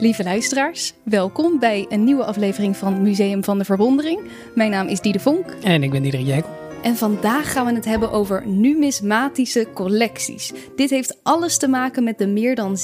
Lieve 0.00 0.22
luisteraars, 0.22 0.94
welkom 1.02 1.58
bij 1.58 1.86
een 1.88 2.04
nieuwe 2.04 2.24
aflevering 2.24 2.76
van 2.76 3.02
Museum 3.02 3.44
van 3.44 3.58
de 3.58 3.64
Verwondering. 3.64 4.20
Mijn 4.54 4.70
naam 4.70 4.86
is 4.86 5.00
Diede 5.00 5.18
Vonk. 5.18 5.50
En 5.62 5.82
ik 5.82 5.90
ben 5.90 6.02
Diederik 6.02 6.26
Jekel. 6.26 6.50
En 6.82 6.96
vandaag 6.96 7.52
gaan 7.52 7.66
we 7.66 7.74
het 7.74 7.84
hebben 7.84 8.10
over 8.10 8.46
numismatische 8.46 9.66
collecties. 9.74 10.52
Dit 10.76 10.90
heeft 10.90 11.18
alles 11.22 11.58
te 11.58 11.68
maken 11.68 12.04
met 12.04 12.18
de 12.18 12.26
meer 12.26 12.54
dan 12.54 12.76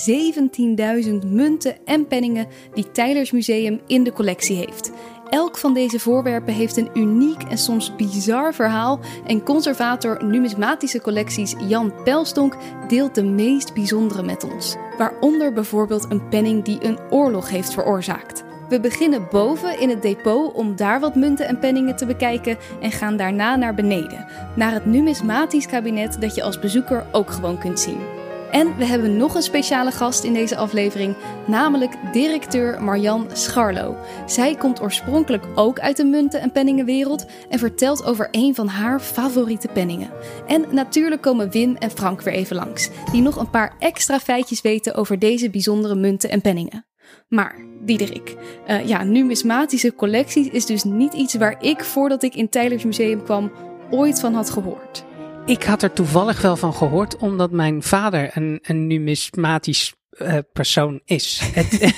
17.000 1.10 1.12
munten 1.26 1.76
en 1.84 2.06
penningen 2.06 2.46
die 2.74 2.90
Tylers 2.90 3.30
Museum 3.30 3.80
in 3.86 4.04
de 4.04 4.12
collectie 4.12 4.56
heeft. 4.56 4.92
Elk 5.30 5.58
van 5.58 5.74
deze 5.74 5.98
voorwerpen 6.00 6.54
heeft 6.54 6.76
een 6.76 6.90
uniek 6.94 7.42
en 7.42 7.58
soms 7.58 7.96
bizar 7.96 8.54
verhaal 8.54 9.00
en 9.26 9.42
conservator 9.42 10.24
numismatische 10.24 11.00
collecties 11.00 11.54
Jan 11.68 11.92
Pelstonk 12.04 12.56
deelt 12.88 13.14
de 13.14 13.24
meest 13.24 13.74
bijzondere 13.74 14.22
met 14.22 14.44
ons. 14.52 14.76
Waaronder 14.98 15.52
bijvoorbeeld 15.52 16.06
een 16.08 16.28
penning 16.28 16.64
die 16.64 16.84
een 16.84 16.98
oorlog 17.10 17.50
heeft 17.50 17.72
veroorzaakt. 17.72 18.44
We 18.68 18.80
beginnen 18.80 19.26
boven 19.30 19.80
in 19.80 19.88
het 19.88 20.02
depot 20.02 20.52
om 20.52 20.76
daar 20.76 21.00
wat 21.00 21.14
munten 21.14 21.46
en 21.46 21.58
penningen 21.58 21.96
te 21.96 22.06
bekijken 22.06 22.58
en 22.80 22.92
gaan 22.92 23.16
daarna 23.16 23.56
naar 23.56 23.74
beneden, 23.74 24.26
naar 24.56 24.72
het 24.72 24.84
numismatisch 24.84 25.66
kabinet 25.66 26.20
dat 26.20 26.34
je 26.34 26.42
als 26.42 26.58
bezoeker 26.58 27.06
ook 27.12 27.30
gewoon 27.30 27.58
kunt 27.58 27.80
zien. 27.80 28.23
En 28.54 28.76
we 28.76 28.84
hebben 28.84 29.16
nog 29.16 29.34
een 29.34 29.42
speciale 29.42 29.90
gast 29.90 30.24
in 30.24 30.32
deze 30.32 30.56
aflevering, 30.56 31.14
namelijk 31.46 31.94
directeur 32.12 32.82
Marjan 32.82 33.26
Scharlo. 33.32 33.96
Zij 34.26 34.54
komt 34.54 34.80
oorspronkelijk 34.80 35.44
ook 35.54 35.80
uit 35.80 35.96
de 35.96 36.04
munten- 36.04 36.40
en 36.40 36.52
penningenwereld 36.52 37.26
en 37.48 37.58
vertelt 37.58 38.04
over 38.04 38.28
een 38.30 38.54
van 38.54 38.68
haar 38.68 39.00
favoriete 39.00 39.68
penningen. 39.68 40.10
En 40.46 40.64
natuurlijk 40.70 41.22
komen 41.22 41.50
Wim 41.50 41.76
en 41.76 41.90
Frank 41.90 42.22
weer 42.22 42.34
even 42.34 42.56
langs, 42.56 42.90
die 43.12 43.22
nog 43.22 43.36
een 43.36 43.50
paar 43.50 43.76
extra 43.78 44.18
feitjes 44.18 44.60
weten 44.60 44.94
over 44.94 45.18
deze 45.18 45.50
bijzondere 45.50 45.94
munten 45.94 46.30
en 46.30 46.40
penningen. 46.40 46.86
Maar, 47.28 47.54
Diederik, 47.80 48.36
uh, 48.68 48.86
ja, 48.86 49.02
numismatische 49.02 49.94
collecties 49.94 50.48
is 50.48 50.66
dus 50.66 50.84
niet 50.84 51.12
iets 51.12 51.34
waar 51.34 51.62
ik 51.62 51.84
voordat 51.84 52.22
ik 52.22 52.34
in 52.34 52.48
Tylers 52.48 52.84
Museum 52.84 53.22
kwam 53.22 53.52
ooit 53.90 54.20
van 54.20 54.34
had 54.34 54.50
gehoord. 54.50 55.04
Ik 55.46 55.62
had 55.62 55.82
er 55.82 55.92
toevallig 55.92 56.42
wel 56.42 56.56
van 56.56 56.74
gehoord, 56.74 57.16
omdat 57.16 57.50
mijn 57.50 57.82
vader 57.82 58.36
een, 58.36 58.58
een 58.62 58.86
numismatisch 58.86 59.94
uh, 60.18 60.38
persoon 60.52 61.00
is. 61.04 61.40
Het, 61.54 61.94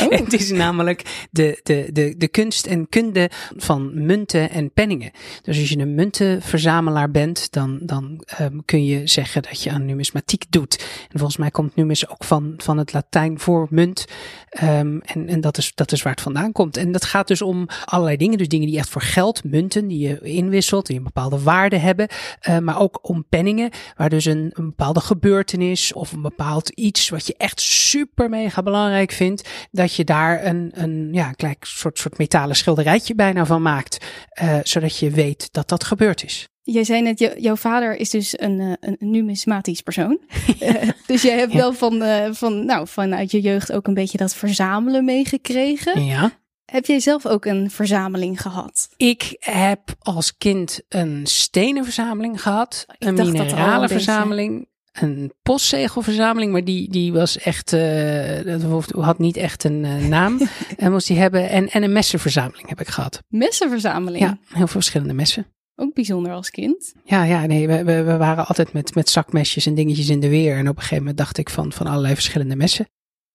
oh. 0.00 0.10
het, 0.18 0.32
is 0.32 0.50
namelijk 0.50 1.26
de, 1.30 1.60
de, 1.62 1.88
de, 1.92 2.14
de 2.16 2.28
kunst 2.28 2.66
en 2.66 2.88
kunde 2.88 3.30
van 3.56 4.04
munten 4.04 4.50
en 4.50 4.72
penningen. 4.72 5.10
Dus 5.42 5.58
als 5.58 5.68
je 5.68 5.78
een 5.78 5.94
muntenverzamelaar 5.94 7.10
bent, 7.10 7.52
dan, 7.52 7.78
dan 7.82 8.24
um, 8.40 8.64
kun 8.64 8.84
je 8.84 9.06
zeggen 9.06 9.42
dat 9.42 9.62
je 9.62 9.70
aan 9.70 9.84
numismatiek 9.84 10.44
doet. 10.50 10.78
En 11.10 11.18
volgens 11.18 11.36
mij 11.36 11.50
komt 11.50 11.76
numis 11.76 12.08
ook 12.08 12.24
van, 12.24 12.54
van 12.56 12.78
het 12.78 12.92
Latijn 12.92 13.40
voor 13.40 13.66
munt. 13.70 14.04
Um, 14.62 15.00
en 15.00 15.28
en 15.28 15.40
dat, 15.40 15.58
is, 15.58 15.72
dat 15.74 15.92
is 15.92 16.02
waar 16.02 16.12
het 16.12 16.22
vandaan 16.22 16.52
komt. 16.52 16.76
En 16.76 16.92
dat 16.92 17.04
gaat 17.04 17.28
dus 17.28 17.42
om 17.42 17.68
allerlei 17.84 18.16
dingen. 18.16 18.38
Dus 18.38 18.48
dingen 18.48 18.66
die 18.66 18.78
echt 18.78 18.88
voor 18.88 19.02
geld, 19.02 19.44
munten, 19.44 19.88
die 19.88 19.98
je 19.98 20.20
inwisselt, 20.20 20.86
die 20.86 20.96
een 20.96 21.02
bepaalde 21.02 21.42
waarde 21.42 21.76
hebben. 21.76 22.08
Uh, 22.48 22.58
maar 22.58 22.80
ook 22.80 23.08
om 23.08 23.24
penningen, 23.28 23.70
waar 23.96 24.08
dus 24.08 24.24
een, 24.24 24.50
een 24.52 24.66
bepaalde 24.66 25.00
gebeurtenis 25.00 25.92
of 25.92 26.12
een 26.12 26.22
bepaald 26.22 26.68
iets 26.68 27.08
wat 27.08 27.26
je 27.26 27.34
echt 27.36 27.51
echt 27.52 27.60
super 27.60 28.28
mega 28.28 28.62
belangrijk 28.62 29.12
vindt, 29.12 29.48
dat 29.70 29.94
je 29.94 30.04
daar 30.04 30.44
een, 30.44 30.70
een 30.74 31.08
ja, 31.12 31.32
klein 31.32 31.56
soort, 31.60 31.98
soort 31.98 32.18
metalen 32.18 32.56
schilderijtje 32.56 33.14
bijna 33.14 33.46
van 33.46 33.62
maakt, 33.62 33.98
uh, 34.42 34.58
zodat 34.62 34.98
je 34.98 35.10
weet 35.10 35.48
dat 35.52 35.68
dat 35.68 35.84
gebeurd 35.84 36.24
is. 36.24 36.46
Jij 36.62 36.84
zei 36.84 37.02
net, 37.02 37.32
jouw 37.38 37.56
vader 37.56 37.96
is 37.96 38.10
dus 38.10 38.40
een, 38.40 38.60
eh, 38.60 38.72
een, 38.80 38.96
numismatisch 38.98 39.80
persoon. 39.80 40.20
Ja. 40.58 40.70
Uh, 40.82 40.88
dus 41.06 41.22
jij 41.22 41.38
hebt 41.38 41.52
ja. 41.52 41.58
wel 41.58 41.72
van, 41.72 42.02
van, 42.34 42.64
nou, 42.64 42.88
vanuit 42.88 43.30
je 43.30 43.40
jeugd 43.40 43.72
ook 43.72 43.86
een 43.86 43.94
beetje 43.94 44.18
dat 44.18 44.34
verzamelen 44.34 45.04
meegekregen. 45.04 46.04
Ja. 46.04 46.40
Heb 46.64 46.86
jij 46.86 47.00
zelf 47.00 47.26
ook 47.26 47.44
een 47.44 47.70
verzameling 47.70 48.42
gehad? 48.42 48.88
Ik 48.96 49.36
heb 49.38 49.80
als 49.98 50.36
kind 50.36 50.80
een 50.88 51.26
stenen 51.26 51.84
verzameling 51.84 52.42
gehad, 52.42 52.84
ik 52.98 53.08
een 53.08 53.14
minerale 53.14 53.88
verzameling 53.88 54.66
een 54.92 55.32
postzegelverzameling, 55.42 56.52
maar 56.52 56.64
die, 56.64 56.90
die 56.90 57.12
was 57.12 57.38
echt, 57.38 57.72
uh, 57.72 58.60
dat 58.60 58.90
had 58.90 59.18
niet 59.18 59.36
echt 59.36 59.64
een 59.64 59.84
uh, 59.84 60.06
naam. 60.06 60.40
en 60.76 60.92
moest 60.92 61.06
die 61.06 61.18
hebben. 61.18 61.48
En, 61.48 61.68
en 61.68 61.82
een 61.82 61.92
messenverzameling 61.92 62.68
heb 62.68 62.80
ik 62.80 62.88
gehad. 62.88 63.22
Messenverzameling? 63.28 64.24
Ja, 64.24 64.38
heel 64.46 64.56
veel 64.56 64.66
verschillende 64.66 65.14
messen. 65.14 65.46
Ook 65.76 65.94
bijzonder 65.94 66.32
als 66.32 66.50
kind. 66.50 66.94
Ja, 67.04 67.24
ja 67.24 67.46
nee, 67.46 67.66
we, 67.66 67.84
we, 67.84 68.02
we 68.02 68.16
waren 68.16 68.46
altijd 68.46 68.72
met, 68.72 68.94
met 68.94 69.10
zakmesjes 69.10 69.66
en 69.66 69.74
dingetjes 69.74 70.08
in 70.08 70.20
de 70.20 70.28
weer. 70.28 70.56
En 70.56 70.68
op 70.68 70.74
een 70.74 70.80
gegeven 70.80 70.98
moment 70.98 71.16
dacht 71.16 71.38
ik 71.38 71.50
van, 71.50 71.72
van 71.72 71.86
allerlei 71.86 72.14
verschillende 72.14 72.56
messen. 72.56 72.86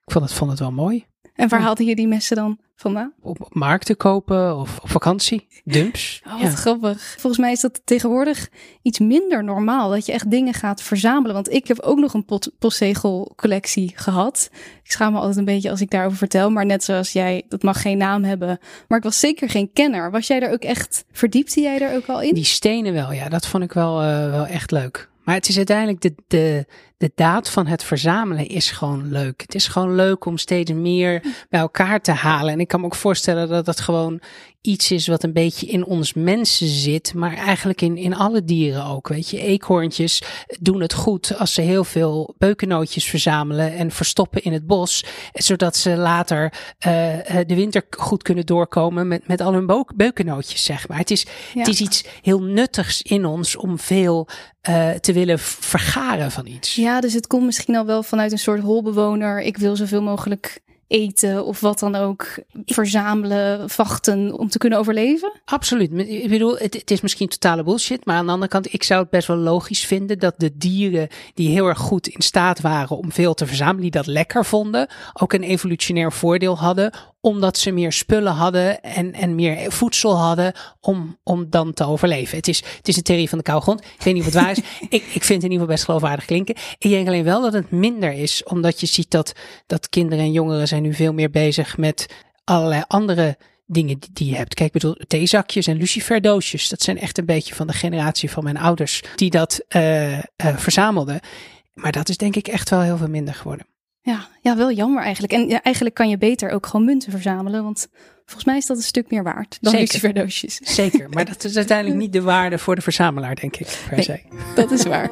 Ik 0.08 0.14
vond 0.14 0.26
het, 0.26 0.34
vond 0.34 0.52
het 0.52 0.60
wel 0.60 0.72
mooi. 0.72 1.06
En 1.36 1.50
waar 1.50 1.62
haalde 1.62 1.84
je 1.84 1.96
die 1.96 2.08
messen 2.08 2.36
dan 2.36 2.58
vandaan? 2.76 3.14
Op, 3.22 3.42
op 3.42 3.54
markten 3.54 3.98
kopen 3.98 4.58
of 4.58 4.80
op 4.80 4.90
vakantie. 4.90 5.48
Dumps. 5.64 6.22
Oh, 6.26 6.32
wat 6.32 6.42
ja. 6.42 6.50
grappig. 6.50 7.16
Volgens 7.20 7.42
mij 7.42 7.52
is 7.52 7.60
dat 7.60 7.82
tegenwoordig 7.84 8.50
iets 8.82 9.00
minder 9.00 9.44
normaal. 9.44 9.90
Dat 9.90 10.06
je 10.06 10.12
echt 10.12 10.32
dingen 10.32 10.54
gaat 10.54 10.82
verzamelen. 10.82 11.34
Want 11.34 11.52
ik 11.52 11.68
heb 11.68 11.80
ook 11.80 11.98
nog 11.98 12.14
een 12.14 12.26
pot, 12.26 12.52
postzegelcollectie 12.60 13.92
gehad. 13.96 14.50
Ik 14.84 14.92
schaam 14.92 15.12
me 15.12 15.18
altijd 15.18 15.38
een 15.38 15.46
beetje 15.46 15.70
als 15.70 15.82
ik 15.82 15.90
daarover 15.90 16.18
vertel. 16.18 16.50
Maar 16.50 16.66
net 16.66 16.84
zoals 16.84 17.12
jij, 17.12 17.44
dat 17.50 17.64
mag 17.64 17.82
geen 17.82 17.98
naam 17.98 18.24
hebben. 18.24 18.60
Maar 18.88 18.98
ik 18.98 19.04
was 19.04 19.20
zeker 19.20 19.50
geen 19.50 19.74
kenner. 19.74 20.12
Was 20.12 20.28
jij 20.28 20.42
er 20.42 20.52
ook 20.52 20.64
echt, 20.64 21.06
verdiepte 21.12 21.62
jij 21.62 21.82
er 21.82 21.96
ook 21.96 22.08
al 22.08 22.22
in? 22.22 22.34
Die 22.34 22.44
stenen 22.44 22.94
wel, 22.94 23.12
ja. 23.12 23.30
Dat 23.30 23.48
vond 23.48 23.64
ik 23.64 23.74
wel, 23.74 24.04
uh, 24.04 24.30
wel 24.30 24.46
echt 24.46 24.72
leuk. 24.72 25.10
Maar 25.28 25.36
het 25.36 25.48
is 25.48 25.58
uiteindelijk 25.58 26.02
de, 26.02 26.16
de, 26.28 26.66
de 26.98 27.12
daad 27.16 27.50
van 27.50 27.68
het 27.68 27.84
verzamelen 27.84 28.48
is 28.48 28.72
gewoon 28.72 29.12
leuk. 29.12 29.42
Het 29.42 29.56
is 29.56 29.68
gewoon 29.68 29.96
leuk 29.96 30.26
om 30.26 30.38
steeds 30.38 30.72
meer 30.72 31.24
bij 31.50 31.60
elkaar 31.60 32.02
te 32.02 32.12
halen. 32.12 32.54
En 32.54 32.60
ik 32.60 32.68
kan 32.68 32.80
me 32.80 32.86
ook 32.86 32.96
voorstellen 32.96 33.48
dat 33.48 33.66
dat 33.66 33.80
gewoon 33.80 34.22
iets 34.68 34.92
is 34.92 35.08
wat 35.08 35.24
een 35.24 35.34
beetje 35.34 35.68
in 35.68 35.86
ons 35.86 36.14
mensen 36.14 36.68
zit, 36.68 37.14
maar 37.14 37.36
eigenlijk 37.36 37.82
in, 37.82 37.98
in 37.98 38.16
alle 38.16 38.44
dieren 38.44 38.86
ook. 38.86 39.08
Weet 39.08 39.30
je, 39.30 39.42
eekhoorntjes 39.42 40.22
doen 40.60 40.82
het 40.82 40.94
goed 40.94 41.38
als 41.38 41.54
ze 41.54 41.62
heel 41.62 41.84
veel 41.84 42.36
beukennootjes 42.38 43.06
verzamelen 43.06 43.74
en 43.74 43.92
verstoppen 43.92 44.44
in 44.44 44.54
het 44.54 44.68
bos, 44.68 45.04
zodat 45.34 45.76
ze 45.76 45.98
later 45.98 46.54
uh, 46.88 46.94
de 47.46 47.56
winter 47.56 47.86
goed 47.90 48.24
kunnen 48.24 48.46
doorkomen 48.46 49.08
met, 49.08 49.28
met 49.28 49.42
al 49.42 49.54
hun 49.54 49.86
beukennootjes, 49.96 50.64
zeg 50.64 50.88
maar. 50.88 50.98
Het 50.98 51.12
is, 51.12 51.26
ja. 51.54 51.60
het 51.60 51.68
is 51.68 51.82
iets 51.82 52.04
heel 52.22 52.42
nuttigs 52.42 53.02
in 53.02 53.26
ons 53.26 53.56
om 53.56 53.80
veel 53.80 54.28
uh, 54.70 54.90
te 54.90 55.14
willen 55.14 55.40
vergaren 55.40 56.32
van 56.32 56.46
iets. 56.46 56.76
Ja, 56.76 57.02
dus 57.02 57.14
het 57.14 57.28
komt 57.28 57.46
misschien 57.46 57.76
al 57.76 57.86
wel 57.86 58.04
vanuit 58.04 58.32
een 58.32 58.38
soort 58.38 58.62
holbewoner. 58.62 59.42
Ik 59.42 59.58
wil 59.58 59.76
zoveel 59.76 60.02
mogelijk 60.02 60.62
eten 60.88 61.46
of 61.46 61.60
wat 61.60 61.80
dan 61.80 61.96
ook 61.96 62.40
verzamelen, 62.66 63.70
vachten 63.70 64.38
om 64.38 64.50
te 64.50 64.58
kunnen 64.58 64.80
overleven? 64.80 65.32
Absoluut. 65.46 65.92
Ik 66.10 66.30
bedoel, 66.30 66.58
het, 66.58 66.74
het, 66.74 66.92
is 66.92 67.02
misschien 67.02 67.28
totale 67.28 67.64
bullshit, 67.64 68.06
maar 68.06 68.16
aan 68.16 68.26
de 68.26 68.32
andere 68.32 68.52
kant, 68.52 68.74
ik 68.74 68.84
zou 68.84 69.02
het 69.02 69.10
best 69.10 69.28
wel 69.28 69.38
logisch 69.38 69.86
vinden 69.86 70.20
dat 70.20 70.34
de 70.38 70.58
dieren 70.58 71.08
die 71.34 71.50
heel 71.50 71.68
erg 71.68 71.78
goed 71.78 72.08
in 72.08 72.22
staat 72.22 72.62
waren 72.62 72.98
om 72.98 73.12
veel 73.12 73.34
te 73.34 73.46
verzamelen, 73.46 73.82
die 73.82 73.92
dat 73.92 74.08
lekker 74.08 74.46
vonden, 74.46 74.88
ook 75.14 75.34
een 75.34 75.44
evolutionair 75.44 76.12
voordeel 76.12 76.58
hadden 76.58 76.92
omdat 77.28 77.58
ze 77.58 77.72
meer 77.72 77.92
spullen 77.92 78.34
hadden 78.34 78.82
en, 78.82 79.14
en 79.14 79.36
meer 79.36 79.72
voedsel 79.72 80.18
hadden 80.18 80.54
om, 80.80 81.18
om 81.24 81.50
dan 81.50 81.74
te 81.74 81.86
overleven. 81.86 82.38
Het 82.38 82.48
is, 82.48 82.64
het 82.78 82.88
is 82.88 82.98
een 82.98 83.04
theorie 83.04 83.30
van 83.30 83.38
de 83.38 83.44
koude 83.44 83.64
grond. 83.64 83.82
Ik 83.82 84.04
weet 84.04 84.14
niet 84.14 84.26
of 84.26 84.34
het 84.34 84.44
waar 84.44 84.52
is. 84.52 84.58
ik, 84.90 85.04
ik 85.04 85.24
vind 85.24 85.28
het 85.28 85.30
in 85.30 85.36
ieder 85.44 85.50
geval 85.52 85.68
best 85.68 85.84
geloofwaardig 85.84 86.26
klinken. 86.26 86.56
Ik 86.78 86.90
denk 86.90 87.08
alleen 87.08 87.24
wel 87.24 87.42
dat 87.42 87.54
het 87.54 87.72
minder 87.72 88.14
is, 88.14 88.44
omdat 88.44 88.80
je 88.80 88.86
ziet 88.86 89.12
dat, 89.12 89.34
dat 89.66 89.90
kinderen 89.90 90.26
en 90.26 90.32
jongeren 90.32 90.68
zijn 90.68 90.82
nu 90.82 90.94
veel 90.94 91.14
meer 91.14 91.30
bezig 91.30 91.78
met 91.78 92.06
allerlei 92.44 92.84
andere 92.88 93.38
dingen 93.66 94.00
die, 94.14 94.30
je 94.30 94.36
hebt. 94.36 94.54
Kijk, 94.54 94.74
ik 94.74 94.82
bedoel, 94.82 94.96
theezakjes 95.08 95.68
en 95.68 95.78
luciferdoosjes. 95.78 96.70
Dat 96.70 96.82
zijn 96.82 97.00
echt 97.00 97.18
een 97.18 97.26
beetje 97.26 97.56
van 97.56 97.68
de 97.68 97.74
generatie 97.74 98.32
van 98.32 98.44
mijn 98.44 98.58
ouders 98.58 99.04
die 99.16 99.30
dat 99.30 99.66
uh, 99.76 100.14
uh, 100.14 100.22
verzamelden. 100.38 101.20
Maar 101.74 101.92
dat 101.92 102.10
is 102.10 102.18
denk 102.18 102.36
ik 102.36 102.48
echt 102.48 102.70
wel 102.70 102.82
heel 102.82 102.98
veel 102.98 103.10
minder 103.10 103.34
geworden. 103.34 103.66
Ja, 104.08 104.28
ja, 104.42 104.56
wel 104.58 104.72
jammer 104.72 105.04
eigenlijk. 105.04 105.34
En 105.34 105.48
ja, 105.48 105.62
eigenlijk 105.62 105.96
kan 105.96 106.10
je 106.10 106.18
beter 106.18 106.50
ook 106.50 106.66
gewoon 106.66 106.86
munten 106.86 107.12
verzamelen. 107.12 107.64
Want 107.64 107.88
volgens 108.26 108.46
mij 108.46 108.58
is 108.58 108.66
dat 108.66 108.78
een 108.78 108.84
stuk 108.84 109.12
meer 109.12 109.24
waard 109.24 109.58
dan 109.62 109.76
luciferdoosjes. 109.76 110.56
Zeker, 110.56 111.10
maar 111.10 111.26
dat 111.34 111.44
is 111.44 111.56
uiteindelijk 111.56 112.00
niet 112.00 112.14
de 112.14 112.22
waarde 112.22 112.58
voor 112.58 112.76
de 112.76 112.82
verzamelaar, 112.82 113.36
denk 113.36 113.56
ik, 113.56 113.68
per 113.88 113.96
nee, 113.96 114.04
se. 114.04 114.20
Dat 114.56 114.72
is 114.72 114.84
waar. 114.84 115.12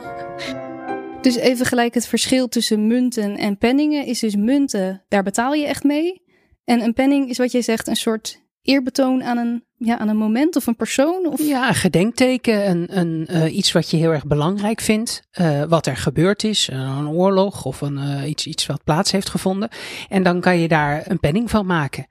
Dus 1.21 1.35
even 1.35 1.65
gelijk 1.65 1.93
het 1.93 2.07
verschil 2.07 2.47
tussen 2.47 2.87
munten 2.87 3.37
en 3.37 3.57
penningen 3.57 4.05
is 4.05 4.19
dus 4.19 4.35
munten, 4.35 5.03
daar 5.09 5.23
betaal 5.23 5.53
je 5.53 5.65
echt 5.65 5.83
mee. 5.83 6.21
En 6.65 6.81
een 6.81 6.93
penning 6.93 7.29
is 7.29 7.37
wat 7.37 7.51
jij 7.51 7.61
zegt, 7.61 7.87
een 7.87 7.95
soort 7.95 8.44
eerbetoon 8.65 9.23
aan 9.23 9.37
een, 9.37 9.63
ja, 9.77 9.97
aan 9.97 10.07
een 10.07 10.17
moment 10.17 10.55
of 10.55 10.67
een 10.67 10.75
persoon? 10.75 11.25
Of? 11.25 11.41
Ja, 11.41 11.67
een 11.67 11.75
gedenkteken, 11.75 12.69
een, 12.69 12.97
een, 12.97 13.27
uh, 13.31 13.55
iets 13.55 13.71
wat 13.71 13.89
je 13.89 13.97
heel 13.97 14.11
erg 14.11 14.25
belangrijk 14.25 14.81
vindt, 14.81 15.27
uh, 15.39 15.63
wat 15.63 15.85
er 15.85 15.97
gebeurd 15.97 16.43
is, 16.43 16.69
een 16.71 17.09
oorlog 17.09 17.65
of 17.65 17.81
een, 17.81 18.27
iets, 18.27 18.47
iets 18.47 18.65
wat 18.65 18.83
plaats 18.83 19.11
heeft 19.11 19.29
gevonden. 19.29 19.69
En 20.09 20.23
dan 20.23 20.41
kan 20.41 20.59
je 20.59 20.67
daar 20.67 21.03
een 21.07 21.19
penning 21.19 21.49
van 21.49 21.65
maken. 21.65 22.07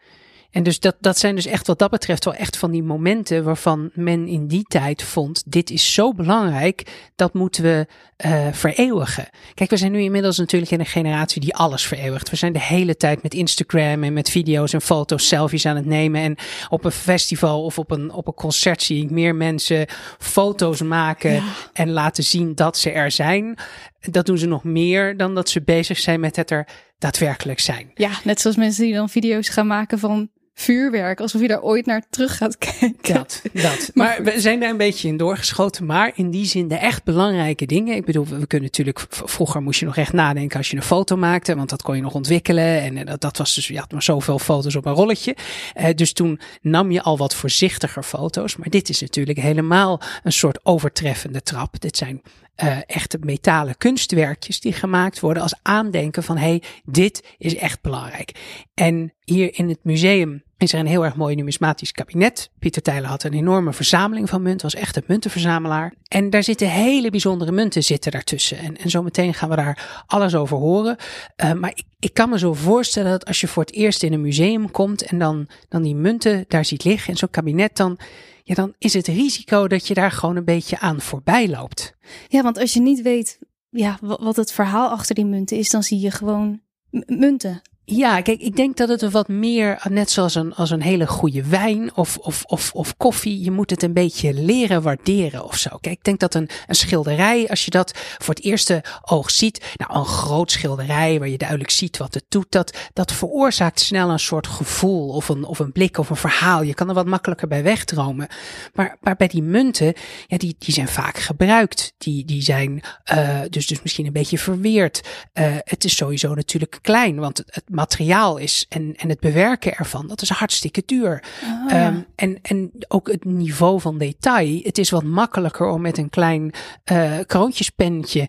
En 0.54 0.62
dus 0.62 0.80
dat, 0.80 0.96
dat 1.00 1.18
zijn 1.18 1.34
dus 1.34 1.46
echt 1.46 1.66
wat 1.66 1.78
dat 1.78 1.90
betreft 1.90 2.24
wel 2.24 2.34
echt 2.34 2.56
van 2.56 2.70
die 2.70 2.82
momenten 2.82 3.44
waarvan 3.44 3.90
men 3.94 4.26
in 4.26 4.46
die 4.46 4.64
tijd 4.68 5.02
vond, 5.02 5.42
dit 5.46 5.70
is 5.70 5.94
zo 5.94 6.12
belangrijk, 6.12 7.10
dat 7.16 7.34
moeten 7.34 7.62
we 7.62 7.86
uh, 8.26 8.46
vereeuwigen. 8.52 9.28
Kijk, 9.54 9.70
we 9.70 9.76
zijn 9.76 9.92
nu 9.92 10.00
inmiddels 10.00 10.38
natuurlijk 10.38 10.72
in 10.72 10.80
een 10.80 10.86
generatie 10.86 11.40
die 11.40 11.54
alles 11.54 11.86
vereeuwigt. 11.86 12.30
We 12.30 12.36
zijn 12.36 12.52
de 12.52 12.60
hele 12.60 12.96
tijd 12.96 13.22
met 13.22 13.34
Instagram 13.34 14.02
en 14.04 14.12
met 14.12 14.30
video's 14.30 14.72
en 14.72 14.80
foto's, 14.80 15.26
selfies 15.26 15.66
aan 15.66 15.76
het 15.76 15.86
nemen. 15.86 16.20
En 16.20 16.36
op 16.68 16.84
een 16.84 16.90
festival 16.92 17.64
of 17.64 17.78
op 17.78 17.90
een, 17.90 18.12
op 18.12 18.26
een 18.26 18.34
concert 18.34 18.82
zie 18.82 19.04
ik 19.04 19.10
meer 19.10 19.34
mensen 19.34 19.86
foto's 20.18 20.82
maken 20.82 21.42
en 21.72 21.90
laten 21.90 22.24
zien 22.24 22.54
dat 22.54 22.78
ze 22.78 22.90
er 22.90 23.10
zijn. 23.10 23.58
Dat 24.00 24.26
doen 24.26 24.38
ze 24.38 24.46
nog 24.46 24.64
meer 24.64 25.16
dan 25.16 25.34
dat 25.34 25.48
ze 25.48 25.62
bezig 25.62 25.98
zijn 25.98 26.20
met 26.20 26.36
het 26.36 26.50
er 26.50 26.68
daadwerkelijk 26.98 27.60
zijn. 27.60 27.90
Ja, 27.94 28.10
net 28.24 28.40
zoals 28.40 28.56
mensen 28.56 28.84
die 28.84 28.94
dan 28.94 29.08
video's 29.08 29.48
gaan 29.48 29.66
maken 29.66 29.98
van 29.98 30.30
vuurwerk, 30.54 31.20
alsof 31.20 31.40
je 31.40 31.48
daar 31.48 31.62
ooit 31.62 31.86
naar 31.86 32.02
terug 32.10 32.36
gaat 32.36 32.58
kijken. 32.58 33.14
Dat, 33.14 33.42
dat. 33.52 33.90
Maar, 33.94 34.22
we 34.22 34.40
zijn 34.40 34.60
daar 34.60 34.70
een 34.70 34.76
beetje 34.76 35.08
in 35.08 35.16
doorgeschoten. 35.16 35.86
Maar 35.86 36.12
in 36.14 36.30
die 36.30 36.46
zin 36.46 36.68
de 36.68 36.74
echt 36.74 37.04
belangrijke 37.04 37.66
dingen. 37.66 37.96
Ik 37.96 38.04
bedoel, 38.04 38.26
we 38.26 38.46
kunnen 38.46 38.68
natuurlijk, 38.68 39.06
vroeger 39.08 39.62
moest 39.62 39.80
je 39.80 39.86
nog 39.86 39.96
echt 39.96 40.12
nadenken 40.12 40.58
als 40.58 40.70
je 40.70 40.76
een 40.76 40.82
foto 40.82 41.16
maakte, 41.16 41.56
want 41.56 41.70
dat 41.70 41.82
kon 41.82 41.96
je 41.96 42.02
nog 42.02 42.14
ontwikkelen. 42.14 42.80
En 42.80 42.96
eh, 42.96 43.06
dat, 43.06 43.20
dat 43.20 43.36
was 43.36 43.54
dus, 43.54 43.66
je 43.66 43.78
had 43.78 43.92
maar 43.92 44.02
zoveel 44.02 44.38
foto's 44.38 44.74
op 44.74 44.86
een 44.86 44.92
rolletje. 44.92 45.36
Uh, 45.80 45.86
dus 45.94 46.12
toen 46.12 46.40
nam 46.60 46.90
je 46.90 47.02
al 47.02 47.16
wat 47.16 47.34
voorzichtiger 47.34 48.02
foto's. 48.02 48.56
Maar 48.56 48.68
dit 48.68 48.88
is 48.88 49.00
natuurlijk 49.00 49.38
helemaal 49.38 50.00
een 50.22 50.32
soort 50.32 50.58
overtreffende 50.62 51.42
trap. 51.42 51.80
Dit 51.80 51.96
zijn 51.96 52.22
uh, 52.62 52.78
echte 52.86 53.18
metalen 53.20 53.76
kunstwerkjes 53.76 54.60
die 54.60 54.72
gemaakt 54.72 55.20
worden 55.20 55.42
als 55.42 55.54
aandenken 55.62 56.22
van 56.22 56.36
hé, 56.36 56.48
hey, 56.48 56.62
dit 56.84 57.34
is 57.38 57.56
echt 57.56 57.80
belangrijk. 57.80 58.32
En 58.74 59.12
hier 59.24 59.58
in 59.58 59.68
het 59.68 59.78
museum 59.82 60.42
is 60.56 60.72
er 60.72 60.78
een 60.78 60.86
heel 60.86 61.04
erg 61.04 61.16
mooi 61.16 61.34
numismatisch 61.34 61.92
kabinet. 61.92 62.50
Pieter 62.58 62.82
Tijlen 62.82 63.08
had 63.08 63.22
een 63.22 63.32
enorme 63.32 63.72
verzameling 63.72 64.28
van 64.28 64.42
munten, 64.42 64.70
was 64.70 64.80
echt 64.80 64.96
een 64.96 65.04
muntenverzamelaar. 65.06 65.94
En 66.08 66.30
daar 66.30 66.42
zitten 66.42 66.70
hele 66.70 67.10
bijzondere 67.10 67.52
munten 67.52 67.82
zitten 67.82 68.12
daartussen. 68.12 68.58
En, 68.58 68.76
en 68.76 68.90
zometeen 68.90 69.34
gaan 69.34 69.48
we 69.48 69.56
daar 69.56 70.04
alles 70.06 70.34
over 70.34 70.56
horen. 70.56 70.96
Uh, 71.44 71.52
maar 71.52 71.70
ik, 71.70 71.84
ik 71.98 72.14
kan 72.14 72.30
me 72.30 72.38
zo 72.38 72.54
voorstellen 72.54 73.10
dat 73.10 73.24
als 73.24 73.40
je 73.40 73.48
voor 73.48 73.62
het 73.62 73.74
eerst 73.74 74.02
in 74.02 74.12
een 74.12 74.20
museum 74.20 74.70
komt 74.70 75.02
en 75.02 75.18
dan, 75.18 75.48
dan 75.68 75.82
die 75.82 75.94
munten 75.94 76.44
daar 76.48 76.64
ziet 76.64 76.84
liggen 76.84 77.10
in 77.10 77.16
zo'n 77.16 77.30
kabinet, 77.30 77.76
dan 77.76 77.98
ja, 78.46 78.54
dan 78.54 78.74
is 78.78 78.94
het 78.94 79.06
risico 79.06 79.68
dat 79.68 79.86
je 79.86 79.94
daar 79.94 80.10
gewoon 80.10 80.36
een 80.36 80.44
beetje 80.44 80.78
aan 80.78 81.00
voorbij 81.00 81.48
loopt. 81.48 81.94
Ja, 82.28 82.42
want 82.42 82.58
als 82.58 82.72
je 82.72 82.80
niet 82.80 83.02
weet 83.02 83.38
ja, 83.70 83.98
wat 84.00 84.36
het 84.36 84.52
verhaal 84.52 84.90
achter 84.90 85.14
die 85.14 85.24
munten 85.24 85.56
is, 85.56 85.70
dan 85.70 85.82
zie 85.82 86.00
je 86.00 86.10
gewoon 86.10 86.60
munten. 87.06 87.62
Ja, 87.86 88.20
kijk, 88.20 88.40
ik 88.40 88.56
denk 88.56 88.76
dat 88.76 88.88
het 88.88 89.02
er 89.02 89.10
wat 89.10 89.28
meer, 89.28 89.86
net 89.88 90.10
zoals 90.10 90.34
een, 90.34 90.54
als 90.54 90.70
een 90.70 90.82
hele 90.82 91.06
goede 91.06 91.44
wijn 91.44 91.96
of, 91.96 92.16
of, 92.16 92.44
of, 92.44 92.72
of 92.72 92.96
koffie, 92.96 93.40
je 93.44 93.50
moet 93.50 93.70
het 93.70 93.82
een 93.82 93.92
beetje 93.92 94.34
leren 94.34 94.82
waarderen 94.82 95.44
of 95.44 95.56
zo. 95.56 95.70
Kijk, 95.80 95.96
ik 95.96 96.04
denk 96.04 96.20
dat 96.20 96.34
een, 96.34 96.48
een 96.66 96.74
schilderij, 96.74 97.48
als 97.48 97.64
je 97.64 97.70
dat 97.70 97.98
voor 98.18 98.34
het 98.34 98.44
eerste 98.44 98.84
oog 99.02 99.30
ziet, 99.30 99.74
nou, 99.76 99.98
een 99.98 100.04
groot 100.04 100.50
schilderij 100.50 101.18
waar 101.18 101.28
je 101.28 101.38
duidelijk 101.38 101.70
ziet 101.70 101.96
wat 101.96 102.14
het 102.14 102.24
doet, 102.28 102.46
dat, 102.48 102.76
dat 102.92 103.12
veroorzaakt 103.12 103.80
snel 103.80 104.10
een 104.10 104.18
soort 104.18 104.46
gevoel 104.46 105.08
of 105.08 105.28
een, 105.28 105.44
of 105.44 105.58
een 105.58 105.72
blik 105.72 105.98
of 105.98 106.10
een 106.10 106.16
verhaal. 106.16 106.62
Je 106.62 106.74
kan 106.74 106.88
er 106.88 106.94
wat 106.94 107.06
makkelijker 107.06 107.48
bij 107.48 107.62
wegdromen. 107.62 108.28
Maar, 108.74 108.96
maar 109.00 109.16
bij 109.16 109.28
die 109.28 109.42
munten, 109.42 109.94
ja, 110.26 110.36
die, 110.36 110.56
die 110.58 110.74
zijn 110.74 110.88
vaak 110.88 111.18
gebruikt. 111.18 111.92
Die, 111.98 112.24
die 112.24 112.42
zijn 112.42 112.82
uh, 113.12 113.40
dus, 113.50 113.66
dus 113.66 113.82
misschien 113.82 114.06
een 114.06 114.12
beetje 114.12 114.38
verweerd. 114.38 115.00
Uh, 115.34 115.56
het 115.58 115.84
is 115.84 115.96
sowieso 115.96 116.34
natuurlijk 116.34 116.78
klein, 116.82 117.16
want 117.16 117.38
het, 117.38 117.54
het 117.54 117.72
materiaal 117.74 118.36
is 118.36 118.66
en, 118.68 118.94
en 118.96 119.08
het 119.08 119.20
bewerken 119.20 119.74
ervan, 119.74 120.06
dat 120.06 120.22
is 120.22 120.28
hartstikke 120.28 120.82
duur. 120.86 121.24
Oh, 121.42 121.86
um, 121.86 122.06
en, 122.14 122.38
en 122.42 122.70
ook 122.88 123.10
het 123.10 123.24
niveau 123.24 123.80
van 123.80 123.98
detail. 123.98 124.60
Het 124.62 124.78
is 124.78 124.90
wat 124.90 125.04
makkelijker 125.04 125.66
om 125.66 125.80
met 125.80 125.98
een 125.98 126.10
klein 126.10 126.52
uh, 126.92 127.18
uh, 127.18 128.26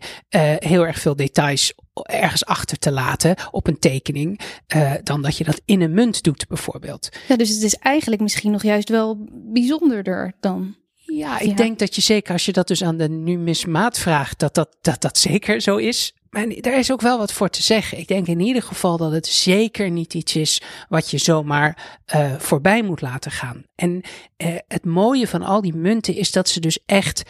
heel 0.58 0.86
erg 0.86 0.98
veel 0.98 1.16
details 1.16 1.74
ergens 2.02 2.44
achter 2.44 2.78
te 2.78 2.92
laten 2.92 3.36
op 3.50 3.66
een 3.66 3.78
tekening, 3.78 4.40
uh, 4.76 4.92
dan 5.02 5.22
dat 5.22 5.36
je 5.36 5.44
dat 5.44 5.60
in 5.64 5.80
een 5.80 5.94
munt 5.94 6.22
doet 6.22 6.46
bijvoorbeeld. 6.48 7.08
Ja, 7.28 7.36
dus 7.36 7.48
het 7.48 7.62
is 7.62 7.74
eigenlijk 7.74 8.22
misschien 8.22 8.52
nog 8.52 8.62
juist 8.62 8.88
wel 8.88 9.26
bijzonderder 9.30 10.32
dan. 10.40 10.76
Ja, 10.94 11.38
ik 11.38 11.56
denk 11.56 11.78
dat 11.78 11.94
je 11.94 12.00
zeker 12.00 12.32
als 12.32 12.44
je 12.44 12.52
dat 12.52 12.68
dus 12.68 12.82
aan 12.82 12.96
de 12.96 13.08
numismaat 13.08 13.98
vraagt, 13.98 14.38
dat 14.38 14.54
dat, 14.54 14.76
dat, 14.80 15.00
dat 15.00 15.18
zeker 15.18 15.60
zo 15.60 15.76
is. 15.76 16.14
Maar 16.36 16.60
daar 16.60 16.78
is 16.78 16.92
ook 16.92 17.00
wel 17.00 17.18
wat 17.18 17.32
voor 17.32 17.48
te 17.48 17.62
zeggen. 17.62 17.98
Ik 17.98 18.08
denk 18.08 18.26
in 18.26 18.40
ieder 18.40 18.62
geval 18.62 18.96
dat 18.96 19.12
het 19.12 19.26
zeker 19.26 19.90
niet 19.90 20.14
iets 20.14 20.36
is 20.36 20.62
wat 20.88 21.10
je 21.10 21.18
zomaar 21.18 22.00
uh, 22.14 22.34
voorbij 22.38 22.82
moet 22.82 23.00
laten 23.00 23.30
gaan. 23.30 23.64
En 23.74 24.00
uh, 24.36 24.56
het 24.68 24.84
mooie 24.84 25.28
van 25.28 25.42
al 25.42 25.60
die 25.60 25.74
munten 25.74 26.14
is 26.14 26.32
dat 26.32 26.48
ze 26.48 26.60
dus 26.60 26.78
echt 26.86 27.22